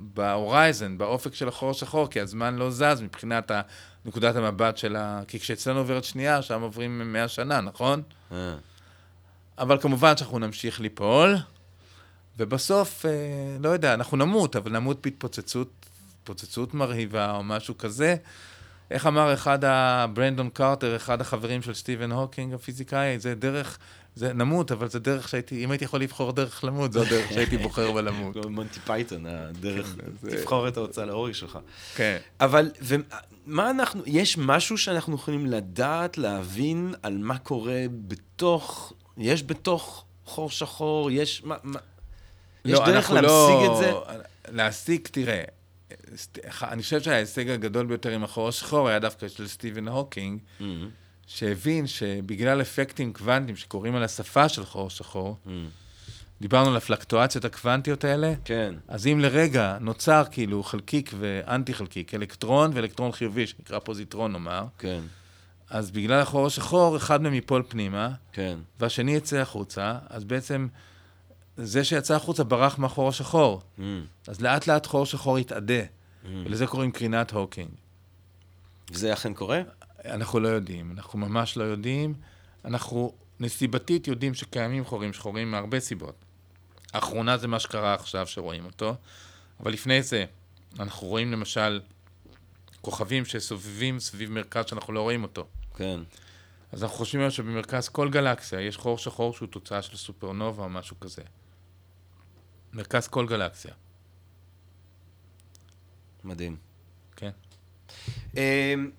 ב 0.00 0.11
horizon, 0.11 0.98
באופק 0.98 1.34
של 1.34 1.48
החור 1.48 1.70
השחור, 1.70 2.10
כי 2.10 2.20
הזמן 2.20 2.56
לא 2.56 2.70
זז 2.70 3.00
מבחינת 3.02 3.50
נקודת 4.04 4.36
המבט 4.36 4.76
של 4.76 4.96
ה... 4.96 5.22
כי 5.28 5.40
כשאצלנו 5.40 5.78
עוברת 5.78 6.04
שנייה, 6.04 6.42
שם 6.42 6.60
עוברים 6.60 7.12
100 7.12 7.28
שנה, 7.28 7.60
נכון? 7.60 8.02
אה. 8.32 8.54
אבל 9.58 9.78
כמובן 9.80 10.16
שאנחנו 10.16 10.38
נמשיך 10.38 10.80
ליפול, 10.80 11.36
ובסוף, 12.40 13.06
אה, 13.06 13.10
לא 13.60 13.68
יודע, 13.68 13.94
אנחנו 13.94 14.16
נמות, 14.16 14.56
אבל 14.56 14.72
נמות 14.72 15.02
בהתפוצצות, 15.02 15.86
התפוצצות 16.22 16.74
מרהיבה 16.74 17.36
או 17.36 17.42
משהו 17.42 17.78
כזה. 17.78 18.16
איך 18.90 19.06
אמר 19.06 19.34
אחד 19.34 19.64
הברנדון 19.64 20.48
קרטר, 20.48 20.96
אחד 20.96 21.20
החברים 21.20 21.62
של 21.62 21.74
סטיבן 21.74 22.12
הוקינג, 22.12 22.54
הפיזיקאי, 22.54 23.18
זה 23.18 23.34
דרך 23.34 23.78
זה 24.14 24.32
נמות, 24.32 24.72
אבל 24.72 24.88
זה 24.88 24.98
דרך 24.98 25.28
שהייתי, 25.28 25.64
אם 25.64 25.70
הייתי 25.70 25.84
יכול 25.84 26.00
לבחור 26.00 26.32
דרך 26.32 26.64
למות, 26.64 26.92
זו 26.92 27.02
הדרך 27.02 27.32
שהייתי 27.32 27.56
בוחר 27.56 27.92
בלמות. 27.92 28.36
מונטי 28.46 28.80
פייתון, 28.80 29.26
הדרך, 29.26 29.96
כן, 29.96 30.30
תבחור 30.30 30.68
את 30.68 30.76
ההוצאה 30.76 31.04
להורג 31.04 31.32
שלך. 31.32 31.58
כן. 31.94 32.16
אבל, 32.40 32.70
ומה 32.82 33.70
אנחנו, 33.70 34.02
יש 34.06 34.38
משהו 34.38 34.78
שאנחנו 34.78 35.14
יכולים 35.14 35.46
לדעת, 35.46 36.18
להבין 36.18 36.94
על 37.02 37.18
מה 37.18 37.38
קורה 37.38 37.84
בתוך, 38.08 38.92
יש 39.18 39.42
בתוך 39.42 40.04
חור 40.24 40.50
שחור, 40.50 41.10
יש, 41.10 41.42
מה, 41.44 41.56
מה, 41.62 41.78
יש 42.64 42.72
לא, 42.72 42.86
דרך 42.86 43.10
להשיג 43.10 43.22
לא, 43.22 43.72
את 43.72 43.78
זה? 43.78 43.92
להשיג, 44.48 45.08
תראה, 45.10 45.42
אני 46.62 46.82
חושב 46.82 47.00
שההישג 47.00 47.50
הגדול 47.50 47.86
ביותר 47.86 48.10
עם 48.10 48.24
החור 48.24 48.48
השחור 48.48 48.88
היה 48.88 48.98
דווקא 48.98 49.28
של 49.28 49.48
סטיבן 49.48 49.88
הוקינג. 49.88 50.40
Mm-hmm. 50.60 50.64
שהבין 51.30 51.86
שבגלל 51.86 52.60
אפקטים 52.60 53.12
קוונטיים 53.12 53.56
שקורים 53.56 53.96
על 53.96 54.02
השפה 54.02 54.48
של 54.48 54.64
חור 54.64 54.90
שחור, 54.90 55.36
mm. 55.46 55.50
דיברנו 56.40 56.70
על 56.70 56.76
הפלקטואציות 56.76 57.44
הקוונטיות 57.44 58.04
האלה, 58.04 58.32
כן. 58.44 58.74
אז 58.88 59.06
אם 59.06 59.20
לרגע 59.20 59.76
נוצר 59.80 60.22
כאילו 60.30 60.62
חלקיק 60.62 61.10
ואנטי 61.18 61.74
חלקיק, 61.74 62.14
אלקטרון 62.14 62.70
ואלקטרון 62.74 63.12
חיובי, 63.12 63.46
שנקרא 63.46 63.78
פוזיטרון 63.78 64.32
נאמר, 64.32 64.64
כן. 64.78 65.00
אז 65.70 65.90
בגלל 65.90 66.20
החור 66.20 66.46
השחור, 66.46 66.96
אחד 66.96 67.22
מהם 67.22 67.34
ייפול 67.34 67.62
פנימה, 67.68 68.10
כן. 68.32 68.58
והשני 68.80 69.14
יצא 69.14 69.36
החוצה, 69.36 69.98
אז 70.08 70.24
בעצם 70.24 70.68
זה 71.62 71.84
שיצא 71.84 72.14
החוצה 72.14 72.44
ברח 72.44 72.78
מהחור 72.78 73.08
השחור. 73.08 73.62
Mm. 73.78 73.82
אז 74.28 74.40
לאט 74.40 74.66
לאט 74.66 74.86
חור 74.86 75.06
שחור 75.06 75.38
יתאדה, 75.38 75.82
mm. 75.82 76.26
ולזה 76.44 76.66
קוראים 76.66 76.92
קרינת 76.92 77.30
הוקינג. 77.30 77.70
וזה 78.90 79.12
אכן 79.12 79.34
קורה? 79.34 79.62
אנחנו 80.04 80.40
לא 80.40 80.48
יודעים, 80.48 80.92
אנחנו 80.92 81.18
ממש 81.18 81.56
לא 81.56 81.64
יודעים. 81.64 82.14
אנחנו 82.64 83.12
נסיבתית 83.40 84.08
יודעים 84.08 84.34
שקיימים 84.34 84.84
חורים 84.84 85.12
שחורים 85.12 85.50
מהרבה 85.50 85.80
סיבות. 85.80 86.14
האחרונה 86.92 87.36
זה 87.36 87.48
מה 87.48 87.60
שקרה 87.60 87.94
עכשיו 87.94 88.26
שרואים 88.26 88.64
אותו, 88.64 88.94
אבל 89.60 89.72
לפני 89.72 90.02
זה 90.02 90.24
אנחנו 90.78 91.06
רואים 91.06 91.32
למשל 91.32 91.80
כוכבים 92.80 93.24
שסובבים 93.24 94.00
סביב 94.00 94.30
מרכז 94.30 94.64
שאנחנו 94.66 94.92
לא 94.92 95.00
רואים 95.00 95.22
אותו. 95.22 95.46
כן. 95.74 96.00
אז 96.72 96.82
אנחנו 96.82 96.96
חושבים 96.96 97.20
היום 97.20 97.30
שבמרכז 97.30 97.88
כל 97.88 98.10
גלקסיה 98.10 98.60
יש 98.60 98.76
חור 98.76 98.98
שחור 98.98 99.32
שהוא 99.32 99.48
תוצאה 99.48 99.82
של 99.82 99.96
סופרנובה 99.96 100.62
או 100.62 100.68
משהו 100.68 101.00
כזה. 101.00 101.22
מרכז 102.72 103.08
כל 103.08 103.26
גלקסיה. 103.26 103.72
מדהים. 106.24 106.56
כן. 107.16 107.30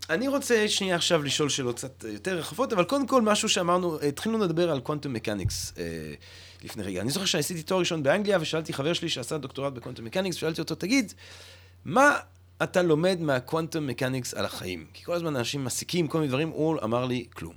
אני 0.09 0.27
רוצה 0.27 0.67
שנייה 0.67 0.95
עכשיו 0.95 1.23
לשאול 1.23 1.49
שאלות 1.49 1.75
קצת 1.75 2.03
יותר 2.03 2.37
רחבות, 2.37 2.73
אבל 2.73 2.83
קודם 2.83 3.07
כל 3.07 3.21
משהו 3.21 3.49
שאמרנו, 3.49 4.01
התחלנו 4.01 4.37
לדבר 4.37 4.71
על 4.71 4.79
קוונטום 4.79 5.13
מקניקס 5.13 5.73
לפני 6.63 6.83
רגע. 6.83 7.01
אני 7.01 7.11
זוכר 7.11 7.25
שעשיתי 7.25 7.63
תואר 7.63 7.79
ראשון 7.79 8.03
באנגליה, 8.03 8.37
ושאלתי 8.41 8.73
חבר 8.73 8.93
שלי 8.93 9.09
שעשה 9.09 9.37
דוקטורט 9.37 9.73
בקוונטום 9.73 10.05
מקניקס, 10.05 10.35
ושאלתי 10.35 10.61
אותו, 10.61 10.75
תגיד, 10.75 11.13
מה 11.85 12.19
אתה 12.63 12.81
לומד 12.81 13.17
מהקוונטום 13.21 13.87
מקניקס 13.87 14.33
על 14.33 14.45
החיים? 14.45 14.87
כי 14.93 15.03
כל 15.05 15.13
הזמן 15.13 15.35
אנשים 15.35 15.65
מסיקים 15.65 16.07
כל 16.07 16.17
מיני 16.17 16.29
דברים, 16.29 16.49
הוא 16.49 16.77
אמר 16.83 17.05
לי, 17.05 17.25
כלום. 17.33 17.53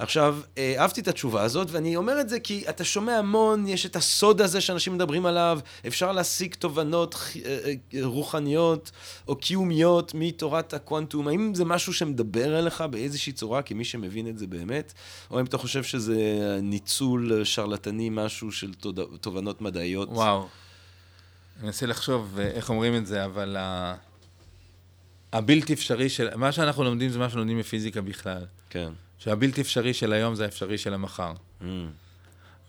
עכשיו, 0.00 0.38
אה, 0.58 0.74
אהבתי 0.78 1.00
את 1.00 1.08
התשובה 1.08 1.42
הזאת, 1.42 1.68
ואני 1.70 1.96
אומר 1.96 2.20
את 2.20 2.28
זה 2.28 2.40
כי 2.40 2.64
אתה 2.68 2.84
שומע 2.84 3.12
המון, 3.12 3.66
יש 3.66 3.86
את 3.86 3.96
הסוד 3.96 4.40
הזה 4.40 4.60
שאנשים 4.60 4.94
מדברים 4.94 5.26
עליו, 5.26 5.60
אפשר 5.86 6.12
להשיג 6.12 6.54
תובנות 6.54 7.14
אה, 7.44 7.58
אה, 7.94 8.00
רוחניות 8.02 8.90
או 9.28 9.36
קיומיות 9.36 10.12
מתורת 10.14 10.74
הקוונטום. 10.74 11.28
האם 11.28 11.54
זה 11.54 11.64
משהו 11.64 11.92
שמדבר 11.92 12.58
אליך 12.58 12.80
באיזושהי 12.80 13.32
צורה, 13.32 13.62
כמי 13.62 13.84
שמבין 13.84 14.28
את 14.28 14.38
זה 14.38 14.46
באמת? 14.46 14.92
או 15.30 15.38
האם 15.38 15.46
אתה 15.46 15.58
חושב 15.58 15.82
שזה 15.82 16.16
ניצול 16.62 17.44
שרלטני, 17.44 18.08
משהו 18.12 18.52
של 18.52 18.74
תובנות 19.20 19.60
מדעיות? 19.60 20.08
וואו. 20.12 20.48
אני 21.56 21.66
מנסה 21.66 21.86
לחשוב 21.86 22.38
איך 22.38 22.70
אומרים 22.70 22.96
את 22.96 23.06
זה, 23.06 23.24
אבל 23.24 23.56
הבלתי 25.32 25.72
אפשרי 25.72 26.08
של... 26.08 26.36
מה 26.36 26.52
שאנחנו 26.52 26.84
לומדים 26.84 27.10
זה 27.10 27.18
מה 27.18 27.30
שלומדים 27.30 27.58
בפיזיקה 27.58 28.00
בכלל. 28.00 28.46
כן. 28.70 28.92
שהבלתי 29.20 29.60
אפשרי 29.60 29.94
של 29.94 30.12
היום 30.12 30.34
זה 30.34 30.44
האפשרי 30.44 30.78
של 30.78 30.94
המחר. 30.94 31.32
Mm. 31.60 31.64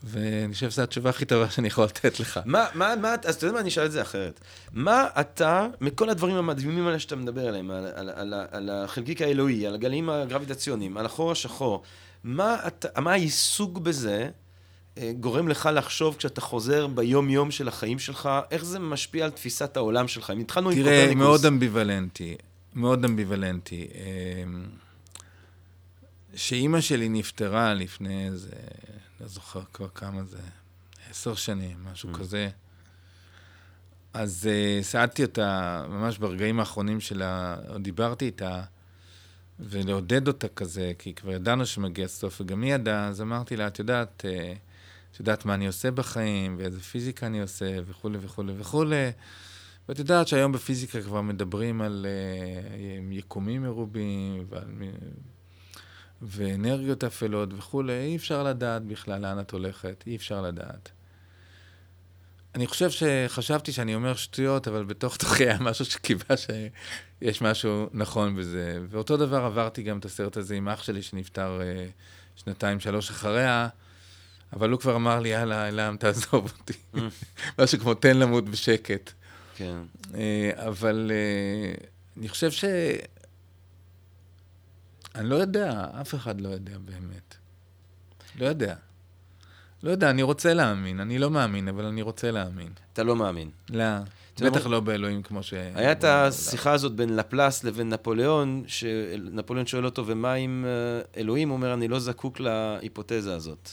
ואני 0.04 0.54
חושב 0.54 0.70
שזו 0.70 0.82
התשובה 0.82 1.10
הכי 1.10 1.26
טובה 1.26 1.50
שאני 1.50 1.68
יכול 1.68 1.84
לתת 1.84 2.20
לך. 2.20 2.40
מה, 2.46 2.66
מה, 2.74 2.96
מה, 2.96 3.16
אז 3.26 3.36
אתה 3.36 3.46
יודע 3.46 3.54
מה, 3.54 3.60
אני 3.60 3.70
אשאל 3.70 3.86
את 3.86 3.92
זה 3.92 4.02
אחרת. 4.02 4.40
מה 4.74 5.08
אתה, 5.20 5.68
מכל 5.82 6.10
הדברים 6.10 6.36
המדהימים 6.36 6.88
האלה 6.88 7.00
שאתה 7.00 7.16
מדבר 7.16 7.48
עליהם, 7.48 7.72
על, 7.72 7.86
על, 7.96 8.10
על, 8.10 8.34
על 8.52 8.70
החלקיק 8.70 9.22
האלוהי, 9.22 9.68
על 9.68 9.74
הגלים 9.74 10.10
הגרביטציוניים, 10.10 10.98
על 10.98 11.06
החור 11.06 11.32
השחור, 11.32 11.82
מה, 12.24 12.58
אתה, 12.68 13.02
מה 13.02 13.12
העיסוק 13.12 13.78
בזה 13.78 14.30
אה, 14.98 15.12
גורם 15.20 15.48
לך 15.48 15.70
לחשוב 15.74 16.16
כשאתה 16.16 16.42
חוזר 16.42 16.88
ביום-יום 16.88 17.52
של 17.52 17.68
החיים 17.68 18.00
שלך, 18.00 18.30
איך 18.52 18.66
זה 18.66 18.80
משפיע 18.80 19.26
על 19.26 19.32
תפיסת 19.32 19.78
העולם 19.78 20.08
שלך? 20.08 20.30
אם 20.30 20.40
התחלנו 20.40 20.70
עם 20.70 20.76
קופרניקוס... 20.76 21.06
תראה, 21.06 21.16
מאוד 21.16 21.46
אמביוולנטי, 21.46 22.36
מאוד 22.76 23.06
אמביוולנטי. 23.06 23.88
שאימא 26.36 26.82
שלי 26.82 27.10
נפטרה 27.10 27.74
לפני 27.74 28.26
איזה, 28.28 28.56
לא 29.22 29.28
זוכר 29.28 29.62
כבר 29.74 29.88
כמה 29.96 30.24
זה, 30.24 30.42
עשר 31.10 31.36
שנים, 31.36 31.78
משהו 31.92 32.10
mm. 32.12 32.18
כזה. 32.18 32.50
אז 34.14 34.50
uh, 34.50 34.84
סעדתי 34.84 35.24
אותה 35.24 35.84
ממש 35.90 36.18
ברגעים 36.18 36.60
האחרונים 36.60 37.00
שלה, 37.00 37.56
דיברתי 37.80 38.26
איתה, 38.26 38.64
ולעודד 39.60 40.28
אותה 40.28 40.48
כזה, 40.48 40.92
כי 41.00 41.14
כבר 41.14 41.32
ידענו 41.32 41.66
שמגיע 41.66 42.08
סוף, 42.08 42.42
וגם 42.42 42.62
היא 42.62 42.74
ידעה, 42.74 43.08
אז 43.08 43.22
אמרתי 43.22 43.58
לה, 43.58 43.68
את 43.68 43.80
יודעת, 43.80 44.26
uh, 44.28 44.58
את 45.12 45.20
יודעת 45.20 45.46
מה 45.46 45.54
אני 45.54 45.68
עושה 45.68 45.92
בחיים, 45.92 46.56
ואיזה 46.60 46.80
פיזיקה 46.80 47.26
אני 47.26 47.42
עושה, 47.42 47.78
וכולי 47.86 48.18
וכולי 48.22 48.54
וכולי. 48.58 49.12
ואת 49.90 50.00
יודעת 50.00 50.28
שהיום 50.28 50.52
בפיזיקה 50.52 51.02
כבר 51.02 51.22
מדברים 51.22 51.82
על 51.82 52.06
uh, 52.06 53.14
יקומים 53.14 53.64
מרובים, 53.64 54.46
ועל 54.50 54.66
ואנרגיות 56.22 57.04
אפלות 57.04 57.50
וכולי, 57.58 57.94
אי 57.94 58.16
אפשר 58.16 58.44
לדעת 58.44 58.82
בכלל 58.82 59.22
לאן 59.22 59.40
את 59.40 59.52
הולכת, 59.52 60.04
אי 60.08 60.16
אפשר 60.16 60.42
לדעת. 60.42 60.90
אני 62.56 62.68
חושב 62.68 62.90
שחשבתי 62.90 63.72
שאני 63.72 63.96
אומר 63.96 64.16
שטויות, 64.16 64.68
אבל 64.68 64.84
בתוך 64.84 65.18
תוכי 65.18 65.44
היה 65.44 65.58
משהו 65.60 65.86
שקיווה 65.86 66.36
שיש 66.38 67.42
משהו 67.42 67.90
נכון 67.94 68.36
בזה. 68.36 68.80
ואותו 68.90 69.18
דבר 69.18 69.46
עברתי 69.46 69.84
גם 69.84 70.00
את 70.00 70.06
הסרט 70.06 70.38
הזה 70.38 70.56
עם 70.56 70.70
אח 70.70 70.84
שלי 70.84 71.02
שנפטר 71.02 71.62
אה, 71.62 71.86
שנתיים, 72.36 72.80
שלוש 72.80 73.10
אחריה, 73.10 73.68
אבל 74.54 74.70
הוא 74.70 74.80
כבר 74.80 74.96
אמר 74.96 75.20
לי, 75.20 75.30
יאללה, 75.30 75.68
אלעם, 75.68 75.98
תעזוב 75.98 76.52
אותי. 76.60 76.74
משהו 77.60 77.80
כמו 77.80 77.94
תן 77.94 78.18
למות 78.18 78.50
בשקט. 78.50 79.12
כן. 79.56 79.78
אה, 80.16 80.52
אבל 80.68 81.12
אה, 81.14 81.74
אני 82.18 82.30
חושב 82.30 82.52
ש... 82.52 82.66
אני 85.16 85.30
לא 85.30 85.36
יודע, 85.36 85.86
אף 86.02 86.16
אחד 86.16 86.42
לא 86.42 86.50
יודע 86.50 86.78
באמת. 86.78 87.36
לא 88.40 88.46
יודע. 88.46 88.76
לא 89.84 89.92
יודע, 89.92 90.10
אני 90.10 90.24
רוצה 90.24 90.54
להאמין. 90.54 91.00
אני 91.00 91.20
לא 91.20 91.30
מאמין, 91.30 91.68
אבל 91.68 91.86
אני 91.86 92.02
רוצה 92.02 92.32
להאמין. 92.32 92.72
אתה 92.94 93.04
לא 93.04 93.16
מאמין. 93.16 93.50
לא. 93.70 93.84
בטח 94.42 94.66
לא 94.68 94.80
באלוהים 94.80 95.24
כמו 95.24 95.44
ש... 95.44 95.54
היה 95.54 95.92
את 95.92 96.04
השיחה 96.04 96.72
הזאת 96.72 96.92
בין 96.96 97.16
לפלס 97.16 97.64
לבין 97.64 97.90
נפוליאון, 97.90 98.64
שנפוליאון 98.68 99.68
שואל 99.68 99.86
אותו, 99.86 100.08
ומה 100.08 100.34
עם 100.34 100.66
אה, 100.68 101.20
אלוהים? 101.22 101.50
הוא 101.50 101.56
אומר, 101.56 101.74
אני 101.74 101.88
לא 101.88 102.00
זקוק 102.00 102.40
להיפותזה 102.40 103.36
הזאת. 103.36 103.70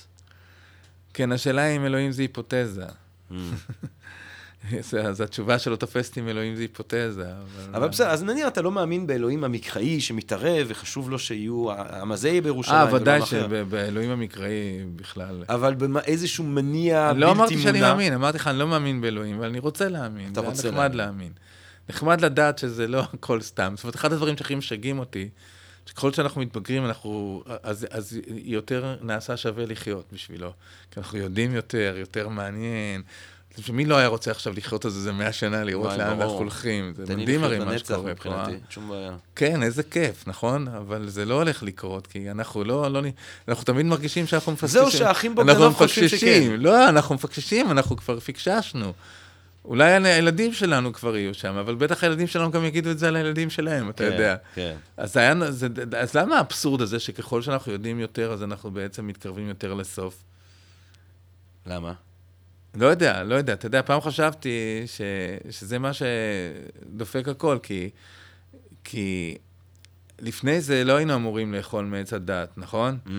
כן, 1.15 1.33
השאלה 1.33 1.63
היא 1.63 1.77
אם 1.77 1.85
אלוהים 1.85 2.13
זה 2.13 2.23
היפותזה. 2.23 2.85
אז 5.09 5.21
התשובה 5.21 5.59
שלו 5.59 5.77
תופסת 5.77 6.17
עם 6.17 6.29
אלוהים 6.29 6.57
זה 6.57 6.63
היפותזה. 6.63 7.25
אבל, 7.25 7.75
אבל 7.75 7.89
בסדר, 7.89 8.09
אז 8.09 8.23
נניח 8.23 8.49
אתה 8.49 8.63
לא 8.63 8.73
מאמין 8.73 9.07
באלוהים 9.07 9.45
המקראי 9.45 10.01
שמתערב 10.01 10.67
וחשוב 10.69 11.11
לו 11.11 11.19
שיהיו 11.19 11.67
המזעי 11.73 12.41
בירושלים. 12.41 12.89
אה, 12.89 12.95
ודאי 12.95 13.27
שבאלוהים 13.27 14.11
המקראי 14.11 14.85
בכלל. 14.97 15.45
אבל 15.49 15.75
באיזשהו 15.75 16.45
מניע 16.45 17.13
בלתי 17.13 17.15
מודע. 17.15 17.27
לא 17.27 17.33
אמרתי 17.33 17.59
שאני 17.59 17.81
מאמין, 17.81 18.13
אמרתי 18.13 18.39
לך, 18.39 18.47
אני 18.47 18.59
לא 18.59 18.69
מאמין 18.69 19.01
באלוהים, 19.01 19.37
אבל 19.37 19.47
אני 19.47 19.59
רוצה 19.59 19.89
להאמין. 19.89 20.33
אתה 20.33 20.41
רוצה 20.41 20.63
להאמין. 20.71 20.81
נחמד 20.81 20.95
להאמין. 20.95 21.33
נחמד 21.89 22.21
לדעת 22.21 22.59
שזה 22.59 22.87
לא 22.89 23.01
הכל 23.15 23.41
סתם. 23.41 23.73
זאת 23.77 23.85
אומרת, 23.85 23.95
אחד 23.95 24.13
הדברים 24.13 24.37
שהכי 24.37 24.55
משגעים 24.55 24.99
אותי, 24.99 25.29
שככל 25.87 26.13
שאנחנו 26.13 26.41
מתבגרים, 26.41 26.85
אנחנו, 26.87 27.43
אז, 27.63 27.87
אז 27.91 28.19
יותר 28.29 28.97
נעשה 29.03 29.37
שווה 29.37 29.67
לחיות 29.67 30.13
בשבילו. 30.13 30.53
כי 30.91 31.01
אנחנו 31.01 31.19
יודעים 31.19 31.55
יותר, 31.55 31.95
יותר 31.99 32.29
מעניין. 32.29 33.03
מי 33.73 33.85
לא 33.85 33.97
היה 33.97 34.09
רוצה 34.09 34.31
עכשיו 34.31 34.53
לחיות 34.57 34.85
על 34.85 34.91
זה 34.91 34.99
איזה 34.99 35.13
מאה 35.13 35.33
שנה, 35.33 35.65
לראות 35.65 35.93
לאן 35.99 36.21
אנחנו 36.21 36.39
הולכים? 36.39 36.93
זה 36.97 37.17
מדהים 37.17 37.45
הרי 37.45 37.59
מה 37.59 37.79
שקורה 37.79 38.15
פה. 38.15 38.29
אה? 38.29 38.47
שום 38.71 38.89
בעיה. 38.89 39.17
כן, 39.37 39.63
איזה 39.63 39.83
כיף, 39.83 40.25
נכון? 40.27 40.69
אבל 40.69 41.09
זה 41.09 41.25
לא 41.25 41.35
הולך 41.35 41.63
לקרות, 41.63 42.07
כי 42.07 42.31
אנחנו 42.31 42.65
לא, 42.65 42.93
לא, 42.93 43.01
אנחנו 43.49 43.65
תמיד 43.65 43.87
מרגישים 43.87 44.27
שאנחנו 44.27 44.53
מפקששים. 44.53 44.81
זהו, 44.81 44.91
שהאחים 44.91 45.35
בגנוב 45.35 45.75
חושבים 45.75 46.09
שכן. 46.09 46.51
לא, 46.59 46.89
אנחנו 46.89 47.15
מפקששים, 47.15 47.71
אנחנו 47.71 47.97
כבר 47.97 48.21
פקששנו. 48.21 48.93
אולי 49.65 49.93
הילדים 49.93 50.53
שלנו 50.53 50.93
כבר 50.93 51.17
יהיו 51.17 51.35
שם, 51.35 51.57
אבל 51.57 51.75
בטח 51.75 52.05
הילדים 52.05 52.27
שלנו 52.27 52.51
גם 52.51 52.65
יגידו 52.65 52.91
את 52.91 52.99
זה 52.99 53.09
על 53.09 53.17
הילדים 53.17 53.51
שלהם, 53.51 53.91
אתה 53.91 54.05
כן, 54.05 54.13
יודע. 54.13 54.37
כן. 54.55 54.77
אז, 54.97 55.17
היה, 55.17 55.51
זה, 55.51 55.69
אז 55.99 56.15
למה 56.15 56.37
האבסורד 56.37 56.83
הזה 56.83 56.99
שככל 56.99 57.43
שאנחנו 57.43 57.73
יודעים 57.73 58.01
יותר, 58.01 58.33
אז 58.33 58.43
אנחנו 58.43 58.71
בעצם 58.71 59.07
מתקרבים 59.07 59.49
יותר 59.49 59.75
לסוף? 59.75 60.23
למה? 61.67 61.93
לא 62.75 62.87
יודע, 62.87 63.23
לא 63.23 63.35
יודע. 63.35 63.53
אתה 63.53 63.67
יודע, 63.67 63.83
פעם 63.83 64.01
חשבתי 64.01 64.83
ש, 64.87 65.01
שזה 65.51 65.79
מה 65.79 65.91
שדופק 65.93 67.29
הכל, 67.29 67.59
כי, 67.63 67.91
כי 68.85 69.39
לפני 70.21 70.61
זה 70.61 70.85
לא 70.85 70.97
היינו 70.97 71.15
אמורים 71.15 71.55
לאכול 71.55 71.85
מעץ 71.85 72.13
הדת, 72.13 72.49
נכון? 72.57 72.99
Mm. 73.07 73.11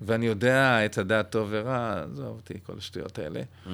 ואני 0.00 0.26
יודע 0.26 0.78
עץ 0.84 0.98
הדת 0.98 1.30
טוב 1.30 1.48
ורע, 1.50 2.02
עזוב 2.12 2.36
אותי, 2.36 2.54
כל 2.62 2.78
השטויות 2.78 3.18
האלה. 3.18 3.40
Mm. 3.66 3.68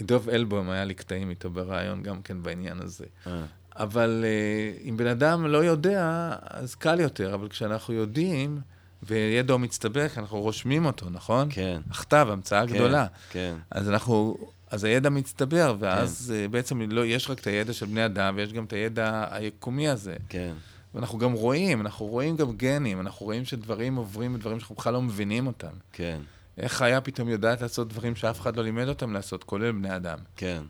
דוב 0.00 0.28
אלבום, 0.28 0.70
היה 0.70 0.84
לי 0.84 0.94
קטעים 0.94 1.30
איתו 1.30 1.50
בריאיון 1.50 2.02
גם 2.02 2.22
כן 2.22 2.42
בעניין 2.42 2.80
הזה. 2.80 3.04
Mm. 3.26 3.28
אבל 3.76 4.24
uh, 4.24 4.88
אם 4.88 4.96
בן 4.96 5.06
אדם 5.06 5.46
לא 5.46 5.58
יודע, 5.64 6.32
אז 6.42 6.74
קל 6.74 7.00
יותר, 7.00 7.34
אבל 7.34 7.48
כשאנחנו 7.48 7.94
יודעים... 7.94 8.60
וידע 9.02 9.52
הוא 9.52 9.60
מצטבר, 9.60 10.08
כי 10.08 10.20
אנחנו 10.20 10.40
רושמים 10.40 10.86
אותו, 10.86 11.10
נכון? 11.10 11.48
כן. 11.50 11.80
הכתב, 11.90 12.26
המצאה 12.30 12.66
כן, 12.66 12.74
גדולה. 12.74 13.06
כן. 13.30 13.54
אז 13.70 13.88
אנחנו, 13.88 14.36
אז 14.70 14.84
הידע 14.84 15.10
מצטבר, 15.10 15.76
ואז 15.78 16.34
כן. 16.44 16.50
בעצם 16.50 16.80
לא, 16.80 17.06
יש 17.06 17.30
רק 17.30 17.38
את 17.38 17.46
הידע 17.46 17.72
של 17.72 17.86
בני 17.86 18.06
אדם, 18.06 18.34
ויש 18.36 18.52
גם 18.52 18.64
את 18.64 18.72
הידע 18.72 19.26
היקומי 19.30 19.88
הזה. 19.88 20.16
כן. 20.28 20.54
ואנחנו 20.94 21.18
גם 21.18 21.32
רואים, 21.32 21.80
אנחנו 21.80 22.06
רואים 22.06 22.36
גם 22.36 22.56
גנים, 22.56 23.00
אנחנו 23.00 23.26
רואים 23.26 23.44
שדברים 23.44 23.96
עוברים 23.96 24.34
בדברים 24.34 24.58
שאנחנו 24.58 24.74
בכלל 24.74 24.92
לא 24.92 25.02
מבינים 25.02 25.46
אותם. 25.46 25.72
כן. 25.92 26.20
איך 26.58 26.72
חיה 26.72 27.00
פתאום 27.00 27.28
יודעת 27.28 27.60
לעשות 27.60 27.88
דברים 27.88 28.16
שאף 28.16 28.40
אחד 28.40 28.56
לא 28.56 28.62
לימד 28.62 28.88
אותם 28.88 29.12
לעשות, 29.12 29.44
כולל 29.44 29.72
בני 29.72 29.96
אדם. 29.96 30.18
כן. 30.36 30.62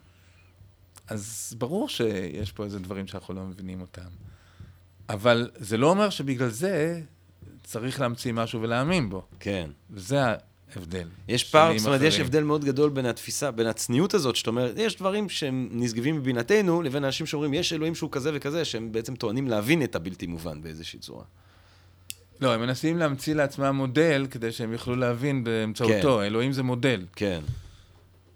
אז 1.08 1.54
ברור 1.58 1.88
שיש 1.88 2.52
פה 2.52 2.64
איזה 2.64 2.78
דברים 2.78 3.06
שאנחנו 3.06 3.34
לא 3.34 3.42
מבינים 3.42 3.80
אותם. 3.80 4.08
אבל 5.08 5.50
זה 5.56 5.76
לא 5.76 5.90
אומר 5.90 6.10
שבגלל 6.10 6.48
זה 6.48 7.00
צריך 7.70 8.00
להמציא 8.00 8.32
משהו 8.32 8.62
ולהאמין 8.62 9.10
בו. 9.10 9.22
כן. 9.40 9.70
וזה 9.90 10.18
ההבדל. 10.76 11.08
יש 11.28 11.44
פער, 11.44 11.78
זאת 11.78 11.86
אומרת, 11.86 12.00
יש 12.00 12.20
הבדל 12.20 12.42
מאוד 12.42 12.64
גדול 12.64 12.90
בין 12.90 13.06
התפיסה, 13.06 13.50
בין 13.50 13.66
הצניעות 13.66 14.14
הזאת, 14.14 14.36
שאתה 14.36 14.50
אומר, 14.50 14.72
יש 14.76 14.96
דברים 14.96 15.28
שהם 15.28 15.68
נשגבים 15.72 16.16
מבינתנו, 16.16 16.82
לבין 16.82 17.04
אנשים 17.04 17.26
שאומרים, 17.26 17.54
יש 17.54 17.72
אלוהים 17.72 17.94
שהוא 17.94 18.10
כזה 18.12 18.30
וכזה, 18.34 18.64
שהם 18.64 18.92
בעצם 18.92 19.16
טוענים 19.16 19.48
להבין 19.48 19.82
את 19.82 19.96
הבלתי 19.96 20.26
מובן 20.26 20.62
באיזושהי 20.62 20.98
צורה. 20.98 21.24
לא, 22.40 22.54
הם 22.54 22.60
מנסים 22.60 22.98
להמציא 22.98 23.34
לעצמם 23.34 23.76
מודל 23.76 24.26
כדי 24.30 24.52
שהם 24.52 24.72
יוכלו 24.72 24.96
להבין 24.96 25.44
באמצעותו. 25.44 26.18
כן. 26.18 26.24
אלוהים 26.24 26.52
זה 26.52 26.62
מודל. 26.62 27.04
כן. 27.16 27.40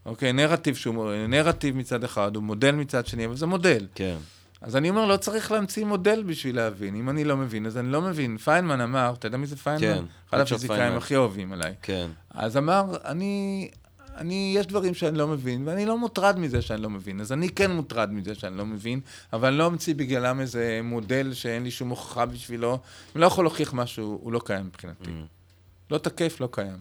אוקיי, 0.07 0.33
נרטיב 0.33 0.75
שהוא, 0.75 1.13
נרטיב 1.29 1.77
מצד 1.77 2.05
אחד, 2.05 2.37
הוא 2.37 2.45
מודל 2.45 2.71
מצד 2.71 3.07
שני, 3.07 3.27
אבל 3.27 3.37
זה 3.37 3.47
מודל. 3.47 3.87
כן. 3.95 4.17
אז 4.65 4.77
אני 4.77 4.91
אומר, 4.91 5.07
לא 5.07 5.17
צריך 5.17 5.53
להמציא 5.53 5.85
מודל 5.85 6.23
בשביל 6.23 6.57
להבין. 6.57 6.95
אם 6.95 7.11
אני 7.11 7.25
לא 7.25 7.37
מבין, 7.37 7.67
אז 7.67 7.77
אני 7.77 7.93
לא 7.93 8.01
מבין. 8.01 8.37
פיינמן 8.37 8.81
אמר, 8.81 9.15
אתה 9.19 9.27
יודע 9.27 9.39
מי 9.39 9.47
זה 9.47 9.57
פיינמן? 9.57 9.81
כן. 9.81 10.05
אחד 10.29 10.41
הפיזיקאים 10.41 10.97
הכי 10.97 11.17
אהובים 11.17 11.53
עליי. 11.53 11.75
כן. 11.83 12.11
אז 12.31 12.57
אמר, 12.57 12.97
אני, 13.05 13.69
אני, 14.17 14.55
יש 14.57 14.67
דברים 14.67 14.95
שאני 14.95 15.19
לא 15.19 15.29
מבין, 15.29 15.69
ואני 15.69 15.87
לא 15.87 15.99
מוטרד 15.99 16.39
מזה 16.39 16.63
שאני 16.63 16.83
לא 16.83 16.91
מבין. 16.91 17.21
אז 17.21 17.33
אני 17.33 17.49
כן 17.49 17.71
מוטרד 17.71 18.13
מזה 18.13 18.35
שאני 18.35 18.57
לא 18.57 18.67
מבין, 18.67 19.01
אבל 19.33 19.49
אני 19.49 19.59
לא 19.59 19.67
אמציא 19.67 19.95
בגללם 19.95 20.41
איזה 20.41 20.81
מודל 20.85 21.35
שאין 21.35 21.65
לי 21.65 21.71
שום 21.71 21.89
הוכחה 21.89 22.27
בשבילו. 22.27 22.79
אני 23.15 23.21
לא 23.21 23.27
יכול 23.27 23.45
להוכיח 23.45 23.75
משהו, 23.75 24.19
הוא 24.23 24.33
לא 24.33 24.41
קיים 24.45 24.67
מבחינתי. 24.67 25.05
Mm. 25.05 25.91
לא 25.91 25.99
תקף, 25.99 26.41
לא 26.41 26.49
קיים. 26.51 26.77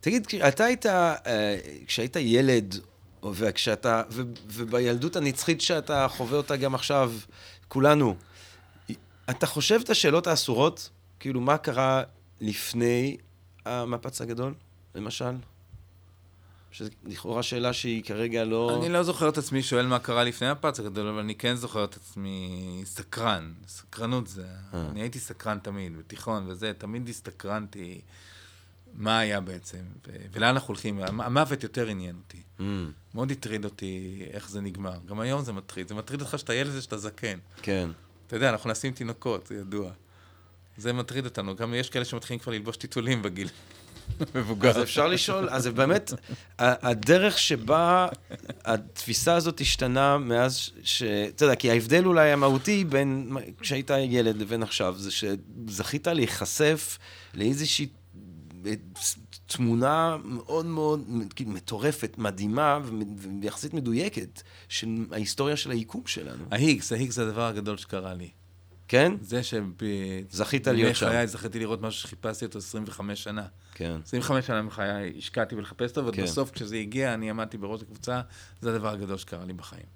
תגיד, 0.00 0.26
אתה 0.48 0.64
היית, 0.64 0.86
אה, 0.86 1.56
כשהיית 1.86 2.16
ילד, 2.16 2.78
וכשאתה, 3.30 4.02
ו, 4.10 4.22
ובילדות 4.46 5.16
הנצחית 5.16 5.60
שאתה 5.60 6.06
חווה 6.08 6.36
אותה 6.36 6.56
גם 6.56 6.74
עכשיו, 6.74 7.12
כולנו, 7.68 8.16
אתה 9.30 9.46
חושב 9.46 9.80
את 9.84 9.90
השאלות 9.90 10.26
האסורות? 10.26 10.90
כאילו, 11.20 11.40
מה 11.40 11.58
קרה 11.58 12.02
לפני 12.40 13.16
המפץ 13.64 14.20
הגדול, 14.20 14.54
למשל? 14.94 15.34
שזו 16.72 16.90
לכאורה 17.04 17.42
שאלה 17.42 17.72
שהיא 17.72 18.04
כרגע 18.04 18.44
לא... 18.44 18.78
אני 18.80 18.88
לא 18.88 19.02
זוכר 19.02 19.28
את 19.28 19.38
עצמי 19.38 19.62
שואל 19.62 19.86
מה 19.86 19.98
קרה 19.98 20.24
לפני 20.24 20.48
המפץ 20.48 20.80
הגדול, 20.80 21.08
אבל 21.08 21.18
אני 21.18 21.34
כן 21.34 21.54
זוכר 21.54 21.84
את 21.84 21.96
עצמי 21.96 22.82
סקרן. 22.84 23.52
סקרנות 23.68 24.26
זה... 24.26 24.46
אה. 24.74 24.88
אני 24.90 25.00
הייתי 25.00 25.18
סקרן 25.18 25.58
תמיד, 25.58 25.98
בתיכון 25.98 26.44
וזה, 26.48 26.72
תמיד 26.78 27.08
הסתקרנתי 27.08 28.00
מה 28.94 29.18
היה 29.18 29.40
בעצם, 29.40 29.78
ולאן 30.32 30.48
אנחנו 30.48 30.68
הולכים. 30.68 31.00
המוות 31.00 31.62
יותר 31.62 31.88
עניין 31.88 32.16
אותי. 32.16 32.42
Mm. 32.58 32.62
מאוד 33.14 33.30
הטריד 33.30 33.64
אותי 33.64 34.22
איך 34.30 34.50
זה 34.50 34.60
נגמר. 34.60 34.98
גם 35.06 35.20
היום 35.20 35.44
זה 35.44 35.52
מטריד. 35.52 35.88
זה 35.88 35.94
מטריד 35.94 36.20
אותך 36.20 36.38
שאתה 36.38 36.54
ילד 36.54 36.74
ושאתה 36.74 36.98
זקן. 36.98 37.38
כן. 37.62 37.90
אתה 38.26 38.36
יודע, 38.36 38.50
אנחנו 38.50 38.70
נשים 38.70 38.92
תינוקות, 38.92 39.46
זה 39.46 39.54
ידוע. 39.54 39.90
זה 40.76 40.92
מטריד 40.92 41.24
אותנו. 41.24 41.56
גם 41.56 41.74
יש 41.74 41.90
כאלה 41.90 42.04
שמתחילים 42.04 42.40
כבר 42.40 42.52
ללבוש 42.52 42.76
טיטולים 42.76 43.22
בגיל 43.22 43.48
מבוגר. 44.34 44.70
אז 44.70 44.82
אפשר 44.82 45.08
לשאול, 45.08 45.48
אז 45.50 45.66
באמת, 45.66 46.12
הדרך 46.58 47.38
שבה 47.38 48.08
התפיסה 48.64 49.34
הזאת 49.34 49.60
השתנה 49.60 50.18
מאז 50.18 50.70
ש... 50.82 51.02
אתה 51.02 51.44
יודע, 51.44 51.54
כי 51.54 51.70
ההבדל 51.70 52.06
אולי 52.06 52.32
המהותי 52.32 52.84
בין 52.84 53.36
כשהיית 53.60 53.90
ילד 54.08 54.36
לבין 54.36 54.62
עכשיו, 54.62 54.94
זה 54.98 55.10
שזכית 55.10 56.06
להיחשף 56.06 56.98
לאיזושהי 57.34 57.86
תמונה 59.46 60.16
מאוד 60.24 60.66
מאוד 60.66 61.00
כאילו, 61.34 61.50
מטורפת, 61.50 62.18
מדהימה 62.18 62.78
ויחסית 63.40 63.74
מדויקת 63.74 64.42
של 64.68 65.06
ההיסטוריה 65.12 65.56
של 65.56 65.70
היקום 65.70 66.02
שלנו. 66.06 66.44
ההיגס, 66.50 66.92
ההיגס 66.92 67.14
זה 67.14 67.22
הדבר 67.22 67.46
הגדול 67.46 67.76
שקרה 67.76 68.14
לי. 68.14 68.30
כן? 68.88 69.12
זה 69.20 69.42
ש... 69.42 69.54
זכית 70.30 70.66
להיות 70.66 70.96
שם. 70.96 71.06
בחיי 71.06 71.26
זכיתי 71.26 71.58
לראות 71.58 71.82
משהו 71.82 72.00
שחיפשתי 72.00 72.44
אותו 72.44 72.58
25 72.58 73.22
שנה. 73.24 73.46
כן. 73.74 74.00
25 74.04 74.46
שנה 74.46 74.62
מחיי 74.62 75.12
השקעתי 75.18 75.56
בלחפש 75.56 75.90
אותו, 75.90 76.06
ובסוף 76.06 76.50
כן. 76.50 76.54
כשזה 76.54 76.76
הגיע, 76.76 77.14
אני 77.14 77.30
עמדתי 77.30 77.58
בראש 77.58 77.82
הקבוצה, 77.82 78.20
זה 78.60 78.74
הדבר 78.74 78.88
הגדול 78.88 79.18
שקרה 79.18 79.44
לי 79.44 79.52
בחיים. 79.52 79.86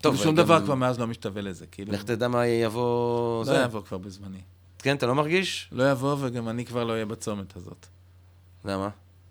טוב, 0.00 0.14
כאילו 0.14 0.24
שום 0.24 0.36
דבר 0.36 0.60
כבר 0.64 0.74
מאז 0.74 0.98
לא 0.98 1.06
משתווה 1.06 1.42
לזה, 1.42 1.66
כאילו... 1.66 1.92
לך 1.92 2.02
תדע 2.02 2.28
מה 2.28 2.46
יבוא... 2.46 3.44
לא 3.44 3.64
יבוא 3.64 3.82
כבר 3.82 3.98
בזמני. 3.98 4.40
כן, 4.82 4.96
אתה 4.96 5.06
לא 5.06 5.14
מרגיש? 5.14 5.68
לא 5.72 5.90
יבוא, 5.90 6.16
וגם 6.20 6.48
אני 6.48 6.64
כבר 6.64 6.84
לא 6.84 6.92
אהיה 6.92 7.06
בצומת 7.06 7.56
הזאת. 7.56 7.86
למה? 8.64 8.88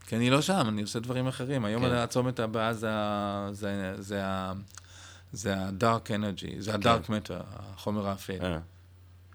כי 0.07 0.15
אני 0.15 0.29
לא 0.29 0.41
שם, 0.41 0.65
אני 0.67 0.81
עושה 0.81 0.99
דברים 0.99 1.27
אחרים. 1.27 1.65
היום 1.65 1.85
כן. 1.85 1.91
הצומת 1.91 2.39
הבאה 2.39 2.73
זה, 2.73 2.89
זה, 3.51 3.93
זה, 3.97 4.23
זה 5.31 5.55
ה-dark 5.55 6.07
energy, 6.07 6.55
זה 6.59 6.73
ה-dark 6.73 7.07
כן. 7.07 7.13
matter, 7.13 7.43
החומר 7.49 8.07
האפל. 8.07 8.37
אה. 8.41 8.57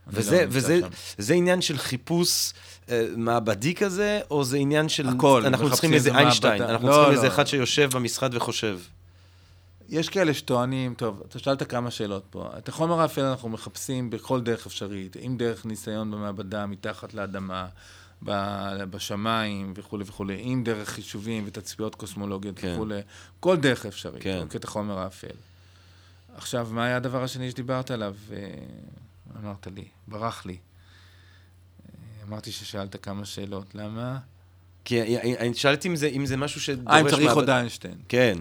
וזה, 0.09 0.41
לא 0.43 0.47
וזה 0.49 0.81
זה 1.19 1.35
עניין 1.35 1.62
של 1.62 1.79
חיפוש 1.79 2.53
אה, 2.89 3.07
מעבדי 3.17 3.75
כזה, 3.75 4.21
או 4.31 4.45
זה 4.45 4.57
עניין 4.57 4.89
של... 4.89 5.09
הכל. 5.09 5.43
אנחנו 5.47 5.71
צריכים 5.71 5.95
איזה 5.95 6.17
איינשטיין, 6.17 6.62
אנחנו 6.62 6.89
לא, 6.89 6.93
צריכים 6.93 7.11
לא, 7.11 7.17
איזה 7.17 7.27
לא. 7.27 7.33
אחד 7.33 7.47
שיושב 7.47 7.91
במשרד 7.95 8.35
וחושב. 8.35 8.79
יש 9.89 10.09
כאלה 10.09 10.34
שטוענים, 10.34 10.95
טוב, 10.95 11.22
אתה 11.28 11.39
שאלת 11.39 11.62
כמה 11.62 11.91
שאלות 11.91 12.24
פה. 12.30 12.51
את 12.59 12.68
החומר 12.68 13.01
האפל 13.01 13.20
אנחנו 13.20 13.49
מחפשים 13.49 14.11
בכל 14.11 14.41
דרך 14.41 14.66
אפשרית, 14.66 15.16
אם 15.16 15.37
דרך 15.39 15.66
ניסיון 15.66 16.11
במעבדה, 16.11 16.66
מתחת 16.66 17.14
לאדמה, 17.14 17.68
בשמיים 18.22 19.72
וכולי 19.76 20.05
וכולי, 20.07 20.34
אם 20.34 20.62
דרך 20.64 20.89
חישובים 20.89 21.45
ותצפיות 21.47 21.95
קוסמולוגיות 21.95 22.59
כן. 22.59 22.72
וכולי, 22.74 23.01
כל 23.41 23.57
דרך 23.57 23.87
אפשרית, 23.87 24.22
כן. 24.22 24.41
אוקיי, 24.43 24.59
את 24.59 24.64
החומר 24.64 24.99
האפל. 24.99 25.37
עכשיו, 26.37 26.68
מה 26.70 26.84
היה 26.84 26.97
הדבר 26.97 27.22
השני 27.22 27.51
שדיברת 27.51 27.91
עליו? 27.91 28.14
אה, 28.32 28.39
אמרת 29.43 29.66
לי, 29.66 29.84
ברח 30.09 30.47
לי. 30.47 30.57
אה, 30.57 32.24
אמרתי 32.28 32.53
ששאלת 32.53 32.97
כמה 33.05 33.24
שאלות, 33.24 33.74
למה? 33.74 34.18
כי 34.84 35.18
אני 35.18 35.55
שאלתי 35.55 35.89
אם 35.89 35.97
זה, 35.97 36.07
אם 36.07 36.26
זה 36.26 36.37
משהו 36.37 36.61
שדורש... 36.61 36.95
אה, 36.95 37.01
אם 37.01 37.09
צריך 37.09 37.32
עוד 37.32 37.51
איינשטיין. 37.51 37.95
כן. 38.09 38.39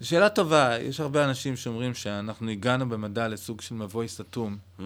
זו 0.00 0.08
שאלה 0.08 0.28
טובה, 0.28 0.78
יש 0.80 1.00
הרבה 1.00 1.24
אנשים 1.24 1.56
שאומרים 1.56 1.94
שאנחנו 1.94 2.50
הגענו 2.50 2.88
במדע 2.88 3.28
לסוג 3.28 3.60
של 3.60 3.74
מבוי 3.74 4.08
סתום. 4.08 4.58
Mm. 4.78 4.82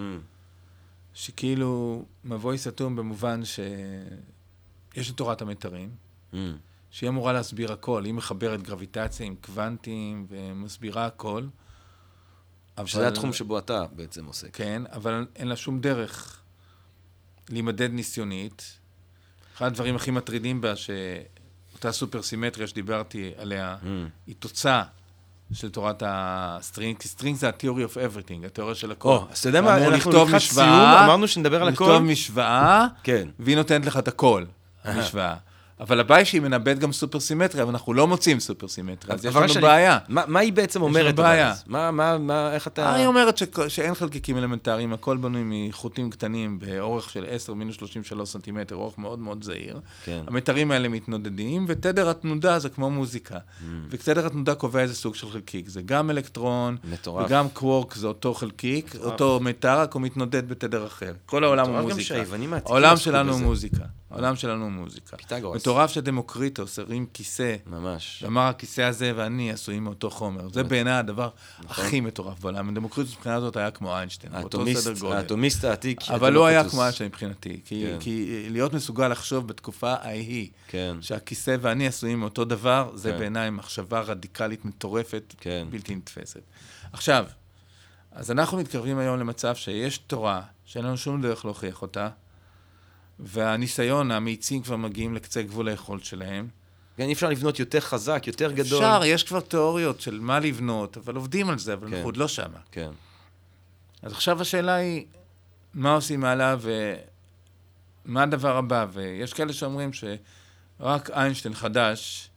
שכאילו 1.15 2.05
מבוי 2.25 2.59
סתום 2.59 2.97
במובן 2.97 3.41
שיש 3.45 5.11
את 5.11 5.17
תורת 5.17 5.43
המיתרים, 5.43 5.91
mm. 6.33 6.37
שהיא 6.91 7.09
אמורה 7.09 7.33
להסביר 7.33 7.73
הכל, 7.73 8.05
היא 8.05 8.15
מחברת 8.15 8.63
גרביטציה 8.63 9.27
עם 9.27 9.35
קוונטים 9.41 10.27
ומסבירה 10.29 11.07
הכל. 11.07 11.47
אבל... 12.79 12.87
שזה 12.87 13.09
התחום 13.09 13.33
שבו 13.33 13.59
אתה 13.59 13.85
בעצם 13.97 14.25
עוסק. 14.25 14.57
כן, 14.57 14.83
אבל 14.93 15.27
אין 15.37 15.49
לה 15.49 15.57
שום 15.57 15.81
דרך 15.81 16.41
להימדד 17.49 17.91
ניסיונית. 17.91 18.79
אחד 19.57 19.67
הדברים 19.67 19.97
הכי 19.97 20.11
מטרידים 20.11 20.61
בה, 20.61 20.73
שאותה 20.77 21.93
סופר-סימטריה 21.93 22.67
שדיברתי 22.67 23.33
עליה, 23.37 23.77
mm. 23.83 23.87
היא 24.27 24.35
תוצאה 24.39 24.85
של 25.53 25.71
תורת 25.71 26.03
ה 26.07 26.18
string, 26.18 26.99
כי 26.99 27.09
string 27.09 27.37
זה 27.37 27.49
ה-theory 27.49 27.93
of 27.93 27.97
everything, 27.97 28.47
התיאוריה 28.47 28.75
של 28.75 28.91
הכל. 28.91 29.09
או, 29.09 29.25
אז 29.31 29.39
אתה 29.39 29.49
יודע 29.49 29.61
מה, 29.61 29.77
אנחנו 29.77 30.11
לקראת 30.11 30.41
סיום, 30.41 30.67
אמרנו 30.69 31.29
שנדבר 31.29 31.63
על 31.63 31.69
הכל. 31.69 31.85
לכתוב 31.85 32.03
משוואה, 32.03 32.87
כן. 33.03 33.29
והיא 33.39 33.57
נותנת 33.57 33.87
לך 33.87 33.97
את 33.97 34.09
הכל, 34.09 34.45
המשוואה. 34.85 35.35
אבל 35.83 36.01
הבעיה 36.01 36.19
היא 36.19 36.27
שהיא 36.27 36.41
מנבאת 36.41 36.79
גם 36.79 36.93
סופר 36.93 37.21
סימטריה, 37.21 37.63
אבל 37.63 37.73
אנחנו 37.73 37.95
לא 37.95 38.07
מוצאים 38.07 38.41
סופר 38.41 38.69
סימטריה, 38.69 39.15
אז 39.15 39.25
יש 39.25 39.37
לנו 39.37 39.55
בעיה. 39.63 39.99
מה, 40.09 40.23
מה 40.27 40.41
היא 40.41 40.53
בעצם 40.53 40.83
אומרת? 40.83 41.05
יש 41.05 41.19
לנו 41.19 41.29
בעיה. 41.29 41.55
מה, 41.67 41.91
מה, 41.91 42.19
מה, 42.19 42.55
איך 42.55 42.67
אתה... 42.67 42.95
היא 42.95 43.07
אומרת 43.07 43.39
ש... 43.39 43.43
שאין 43.69 43.95
חלקיקים 43.95 44.39
אלמנטריים, 44.39 44.93
הכל 44.93 45.17
בנוי 45.17 45.43
מחוטים 45.45 46.11
קטנים 46.11 46.59
באורך 46.59 47.11
של 47.11 47.25
10 47.29 47.55
מינוס 47.55 47.77
33 47.77 48.29
סנטימטר, 48.29 48.77
אורך 48.77 48.99
מאוד 48.99 49.19
מאוד 49.19 49.45
זעיר. 49.45 49.81
כן. 50.05 50.23
המיתרים 50.27 50.71
האלה 50.71 50.89
מתנודדים, 50.89 51.65
ותדר 51.69 52.11
התנודה 52.11 52.59
זה 52.59 52.69
כמו 52.69 52.91
מוזיקה. 52.91 53.37
Mm. 53.37 53.65
ותדר 53.91 54.27
התנודה 54.27 54.55
קובע 54.55 54.81
איזה 54.81 54.95
סוג 54.95 55.15
של 55.15 55.31
חלקיק. 55.31 55.69
זה 55.69 55.83
גם 55.83 56.11
אלקטרון, 56.11 56.77
מטורף. 56.93 57.27
וגם 57.27 57.49
קוורק 57.49 57.95
זה 57.95 58.07
אותו 58.07 58.35
חלקיק, 58.35 58.95
מטורף. 58.95 59.05
אותו 59.05 59.41
מיתר, 59.43 59.79
רק 59.79 59.93
הוא 59.93 60.03
מתנודד 60.03 60.49
בתדר 60.49 60.87
אחר. 60.87 61.13
כל 61.27 61.45
העולם 61.45 61.71
הוא 61.71 61.81
מוזיקה. 61.81 62.15
העולם 62.65 62.97
שלנו 62.97 63.33
הוא 63.33 63.41
מוזיקה. 63.41 63.85
העולם 64.13 64.37
שלנו 64.37 64.65
הוא 64.65 64.73
מוזיקה. 64.73 65.17
פיתגורס. 65.17 65.61
מטורף 65.61 65.91
שדמוקריטוס 65.91 66.79
הרים 66.79 67.07
כיסא. 67.13 67.57
ממש. 67.67 68.23
ואמר, 68.23 68.43
הכיסא 68.43 68.81
הזה 68.81 69.13
ואני 69.17 69.53
עשויים 69.53 69.85
מאותו 69.85 70.11
חומר. 70.11 70.49
זה 70.53 70.63
בעיניי 70.63 70.93
הדבר 70.93 71.31
נכון. 71.59 71.85
הכי 71.87 72.01
מטורף 72.01 72.41
בעולם. 72.41 72.75
דמוקריטוס 72.75 73.17
מבחינה 73.17 73.41
זאת 73.41 73.57
היה 73.57 73.71
כמו 73.71 73.97
איינשטיין, 73.97 74.33
באותו 74.33 74.65
סדר 74.75 74.99
גודל. 74.99 75.17
האטומיסט 75.17 75.65
העתיק. 75.65 76.01
אבל 76.11 76.33
לא 76.33 76.47
היה 76.47 76.69
כמו 76.69 76.83
איינשטיין 76.83 77.09
מבחינתי. 77.09 77.61
כי, 77.65 77.85
כן. 77.87 77.97
כי 78.01 78.47
להיות 78.51 78.73
מסוגל 78.73 79.09
לחשוב 79.09 79.49
בתקופה 79.49 79.93
ההיא, 79.93 80.49
כן. 80.69 80.97
שהכיסא 81.01 81.57
ואני 81.61 81.87
עשויים 81.87 82.21
מאותו 82.21 82.45
דבר, 82.45 82.91
זה 82.95 83.13
כן. 83.13 83.19
בעיניי 83.19 83.51
מחשבה 83.51 84.01
רדיקלית 84.01 84.65
מטורפת. 84.65 85.35
בלתי 85.71 85.95
נתפסת. 85.95 86.43
עכשיו, 86.93 87.27
אז 88.13 88.31
אנחנו 88.31 88.59
מתקרבים 88.59 88.99
היום 88.99 89.19
למצב 89.21 89.55
שיש 89.55 89.99
תורה, 89.99 90.43
שאין 90.65 90.85
לנו 90.85 90.97
שום 90.97 91.23
דרך 91.23 91.45
להוכיח 91.45 91.83
אותה, 91.83 92.09
והניסיון, 93.23 94.11
המאיצים 94.11 94.63
כבר 94.63 94.77
מגיעים 94.77 95.15
לקצה 95.15 95.43
גבול 95.43 95.69
היכולת 95.69 96.05
שלהם. 96.05 96.49
כן, 96.97 97.03
אי 97.03 97.13
אפשר 97.13 97.29
לבנות 97.29 97.59
יותר 97.59 97.81
חזק, 97.81 98.23
יותר 98.27 98.53
גדול. 98.53 98.85
אפשר, 98.85 99.01
יש 99.05 99.23
כבר 99.23 99.41
תיאוריות 99.41 100.01
של 100.01 100.21
מה 100.21 100.41
לבנות, 100.41 100.97
אבל 100.97 101.15
עובדים 101.15 101.51
על 101.51 101.59
זה, 101.59 101.73
אבל 101.73 101.87
כן. 101.87 101.93
אנחנו 101.93 102.09
עוד 102.09 102.17
לא 102.17 102.29
שמה. 102.29 102.59
כן. 102.73 102.91
אז 104.03 104.13
עכשיו 104.13 104.41
השאלה 104.41 104.75
היא, 104.75 105.07
מה 105.75 105.95
עושים 105.95 106.25
הלאה 106.25 106.57
ומה 108.05 108.23
הדבר 108.23 108.57
הבא? 108.57 108.87
ויש 108.93 109.33
כאלה 109.33 109.53
שאומרים 109.53 109.91
שרק 109.93 111.11
איינשטיין 111.11 111.55
חדש 111.55 112.31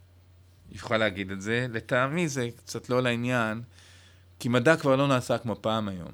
יוכל 0.71 0.97
להגיד 0.97 1.31
את 1.31 1.41
זה. 1.41 1.67
לטעמי 1.69 2.27
זה 2.27 2.49
קצת 2.57 2.89
לא 2.89 3.03
לעניין, 3.03 3.61
כי 4.39 4.49
מדע 4.49 4.75
כבר 4.75 4.95
לא 4.95 5.07
נעשה 5.07 5.38
כמו 5.38 5.55
פעם 5.61 5.88
היום. 5.88 6.11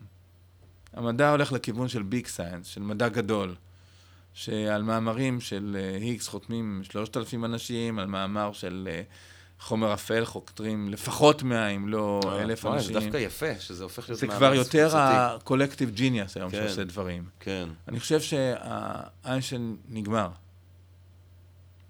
המדע 0.93 1.29
הולך 1.29 1.51
לכיוון 1.51 1.87
של 1.87 2.03
ביג 2.03 2.27
סיינס, 2.27 2.67
של 2.67 2.81
מדע 2.81 3.09
גדול. 3.09 3.55
שעל 4.33 4.83
מאמרים 4.83 5.41
של 5.41 5.77
היגס 6.01 6.27
אה, 6.27 6.31
חותמים 6.31 6.81
שלושת 6.83 7.17
אלפים 7.17 7.45
אנשים, 7.45 7.99
על 7.99 8.05
מאמר 8.05 8.53
של 8.53 8.87
חומר 9.61 9.93
אפל 9.93 10.25
חוקרים 10.25 10.89
לפחות 10.89 11.43
100, 11.43 11.67
אם 11.67 11.87
לא 11.87 12.21
אה, 12.25 12.41
אלף 12.41 12.65
אנשים. 12.65 12.93
זה 12.93 12.99
דווקא 12.99 13.17
יפה, 13.17 13.59
שזה 13.59 13.83
הופך 13.83 14.09
להיות 14.09 14.23
מאמץ 14.23 14.33
זה 14.33 14.37
כבר 14.37 14.53
יותר 14.53 14.97
ה-collective 14.97 15.97
genius 15.97 16.31
היום 16.35 16.51
כן, 16.51 16.67
שעושה 16.67 16.83
דברים. 16.83 17.25
כן. 17.39 17.69
אני 17.87 17.99
חושב 17.99 18.21
שהאיינשטיין 18.21 19.77
נגמר. 19.89 20.29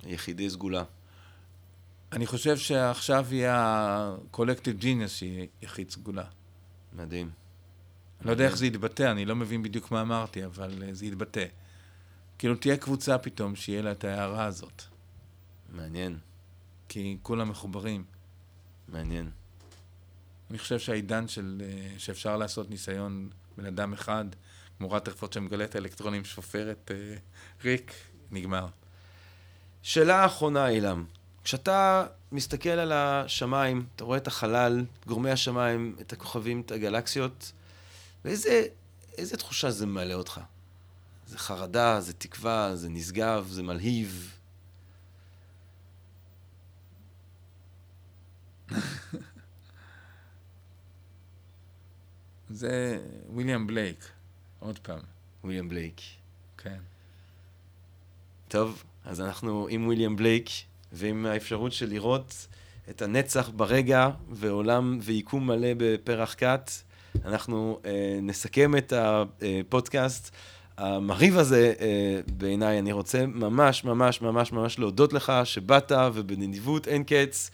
יחידי 0.05 0.49
סגולה. 0.49 0.83
אני 2.11 2.25
חושב 2.25 2.57
שעכשיו 2.57 3.25
יהיה 3.31 3.55
ה-collective 3.55 4.81
genius 4.81 5.07
שיהיה 5.07 5.45
יחיד 5.61 5.91
סגולה. 5.91 6.23
מדהים. 6.93 7.29
אני 8.19 8.27
לא 8.27 8.31
יודע 8.31 8.45
איך 8.45 8.57
זה 8.57 8.65
יתבטא, 8.65 9.11
אני 9.11 9.25
לא 9.25 9.35
מבין 9.35 9.63
בדיוק 9.63 9.91
מה 9.91 10.01
אמרתי, 10.01 10.45
אבל 10.45 10.83
אה, 10.83 10.93
זה 10.93 11.05
יתבטא. 11.05 11.45
כאילו, 12.41 12.55
תהיה 12.55 12.77
קבוצה 12.77 13.17
פתאום 13.17 13.55
שיהיה 13.55 13.81
לה 13.81 13.91
את 13.91 14.03
ההערה 14.03 14.45
הזאת. 14.45 14.81
מעניין. 15.69 16.17
כי 16.89 17.17
כולם 17.21 17.49
מחוברים. 17.49 18.03
מעניין. 18.87 19.29
אני 20.49 20.57
חושב 20.57 20.79
שהעידן 20.79 21.27
של, 21.27 21.61
אה, 21.65 21.99
שאפשר 21.99 22.37
לעשות 22.37 22.69
ניסיון 22.69 23.29
בן 23.57 23.65
אדם 23.65 23.93
אחד, 23.93 24.25
כמו 24.77 24.91
רטרפורד 24.91 25.33
שמגלה 25.33 25.63
את 25.63 25.75
האלקטרונים 25.75 26.25
שופרת 26.25 26.91
אה, 26.91 27.15
ריק, 27.63 27.93
נגמר. 28.31 28.67
שאלה 29.81 30.25
אחרונה, 30.25 30.69
אילם. 30.69 31.05
כשאתה 31.43 32.05
מסתכל 32.31 32.69
על 32.69 32.91
השמיים, 32.91 33.85
אתה 33.95 34.03
רואה 34.03 34.17
את 34.17 34.27
החלל, 34.27 34.85
גורמי 35.07 35.31
השמיים, 35.31 35.95
את 36.01 36.13
הכוכבים, 36.13 36.61
את 36.61 36.71
הגלקסיות, 36.71 37.51
ואיזה 38.25 38.65
איזה 39.17 39.37
תחושה 39.37 39.71
זה 39.71 39.85
מעלה 39.85 40.13
אותך? 40.13 40.41
זה 41.31 41.37
חרדה, 41.37 42.01
זה 42.01 42.13
תקווה, 42.13 42.75
זה 42.75 42.89
נשגב, 42.89 43.47
זה 43.51 43.63
מלהיב. 43.63 44.37
זה 52.49 52.99
ויליאם 53.35 53.67
בלייק, 53.67 54.09
עוד 54.59 54.79
פעם. 54.79 54.99
ויליאם 55.43 55.69
בלייק. 55.69 56.01
כן. 56.57 56.79
טוב, 58.47 58.83
אז 59.05 59.21
אנחנו 59.21 59.67
עם 59.69 59.87
ויליאם 59.87 60.15
בלייק, 60.15 60.49
ועם 60.91 61.25
האפשרות 61.25 61.71
של 61.71 61.89
לראות 61.89 62.47
את 62.89 63.01
הנצח 63.01 63.49
ברגע, 63.49 64.09
ועולם 64.29 64.99
ויקום 65.01 65.47
מלא 65.47 65.69
בפרח 65.77 66.35
כת. 66.37 66.71
אנחנו 67.25 67.79
אה, 67.85 68.19
נסכם 68.21 68.77
את 68.77 68.93
הפודקאסט. 68.95 70.35
המרהיב 70.81 71.37
הזה, 71.37 71.73
אה, 71.79 72.19
בעיניי, 72.37 72.79
אני 72.79 72.91
רוצה 72.91 73.25
ממש 73.25 73.83
ממש 73.83 74.21
ממש 74.21 74.51
ממש 74.51 74.79
להודות 74.79 75.13
לך 75.13 75.33
שבאת 75.43 75.91
ובנדיבות 76.13 76.87
אין 76.87 77.03
קץ. 77.03 77.51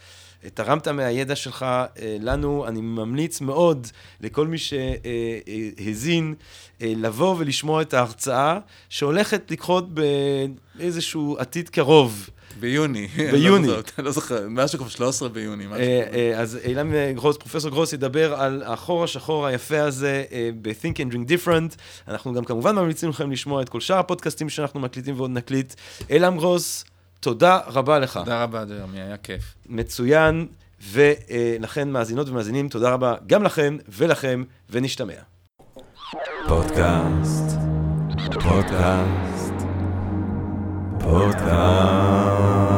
תרמת 0.53 0.87
מהידע 0.87 1.35
שלך 1.35 1.63
אה, 1.63 1.87
לנו, 2.21 2.67
אני 2.67 2.81
ממליץ 2.81 3.41
מאוד 3.41 3.87
לכל 4.21 4.47
מי 4.47 4.57
שהזין 4.57 6.35
אה, 6.81 6.93
לבוא 6.95 7.35
ולשמוע 7.37 7.81
את 7.81 7.93
ההרצאה 7.93 8.59
שהולכת 8.89 9.51
לקחות 9.51 9.85
באיזשהו 9.93 11.37
עתיד 11.39 11.69
קרוב. 11.69 12.29
ביוני. 12.59 13.07
ביוני. 13.33 13.67
אני 13.97 14.05
לא 14.05 14.11
זוכר, 14.11 14.45
משהו 14.49 14.79
כמו 14.79 14.89
13 14.89 15.29
ביוני. 15.29 15.65
אה, 15.73 16.39
אז 16.39 16.59
אילן 16.63 17.13
גרוס, 17.13 17.37
פרופסור 17.37 17.71
גרוס 17.71 17.93
ידבר 17.93 18.33
על 18.33 18.63
החור 18.65 19.03
השחור 19.03 19.45
היפה 19.45 19.81
הזה 19.81 20.23
ב-Think 20.61 20.95
and 20.95 21.13
Drink 21.13 21.29
Different. 21.29 21.75
אנחנו 22.07 22.33
גם 22.33 22.45
כמובן 22.45 22.75
ממליצים 22.75 23.09
לכם 23.09 23.31
לשמוע 23.31 23.61
את 23.61 23.69
כל 23.69 23.81
שאר 23.81 23.99
הפודקאסטים 23.99 24.49
שאנחנו 24.49 24.79
מקליטים 24.79 25.15
ועוד 25.17 25.31
נקליט. 25.31 25.73
אילן 26.09 26.37
גרוס, 26.37 26.85
תודה 27.19 27.59
רבה 27.67 27.99
לך. 27.99 28.17
תודה 28.17 28.43
רבה, 28.43 28.65
ג'רמי, 28.65 29.01
היה 29.01 29.17
כיף. 29.17 29.43
מצוין, 29.65 30.47
ולכן 30.91 31.89
מאזינות 31.89 32.29
ומאזינים, 32.29 32.69
תודה 32.69 32.89
רבה 32.89 33.15
גם 33.27 33.43
לכם 33.43 33.77
ולכם, 33.89 34.43
ונשתמע. 34.69 35.13
פודקאסט, 36.47 37.57
פודקאסט, 38.43 39.36
פותח. 41.03 42.76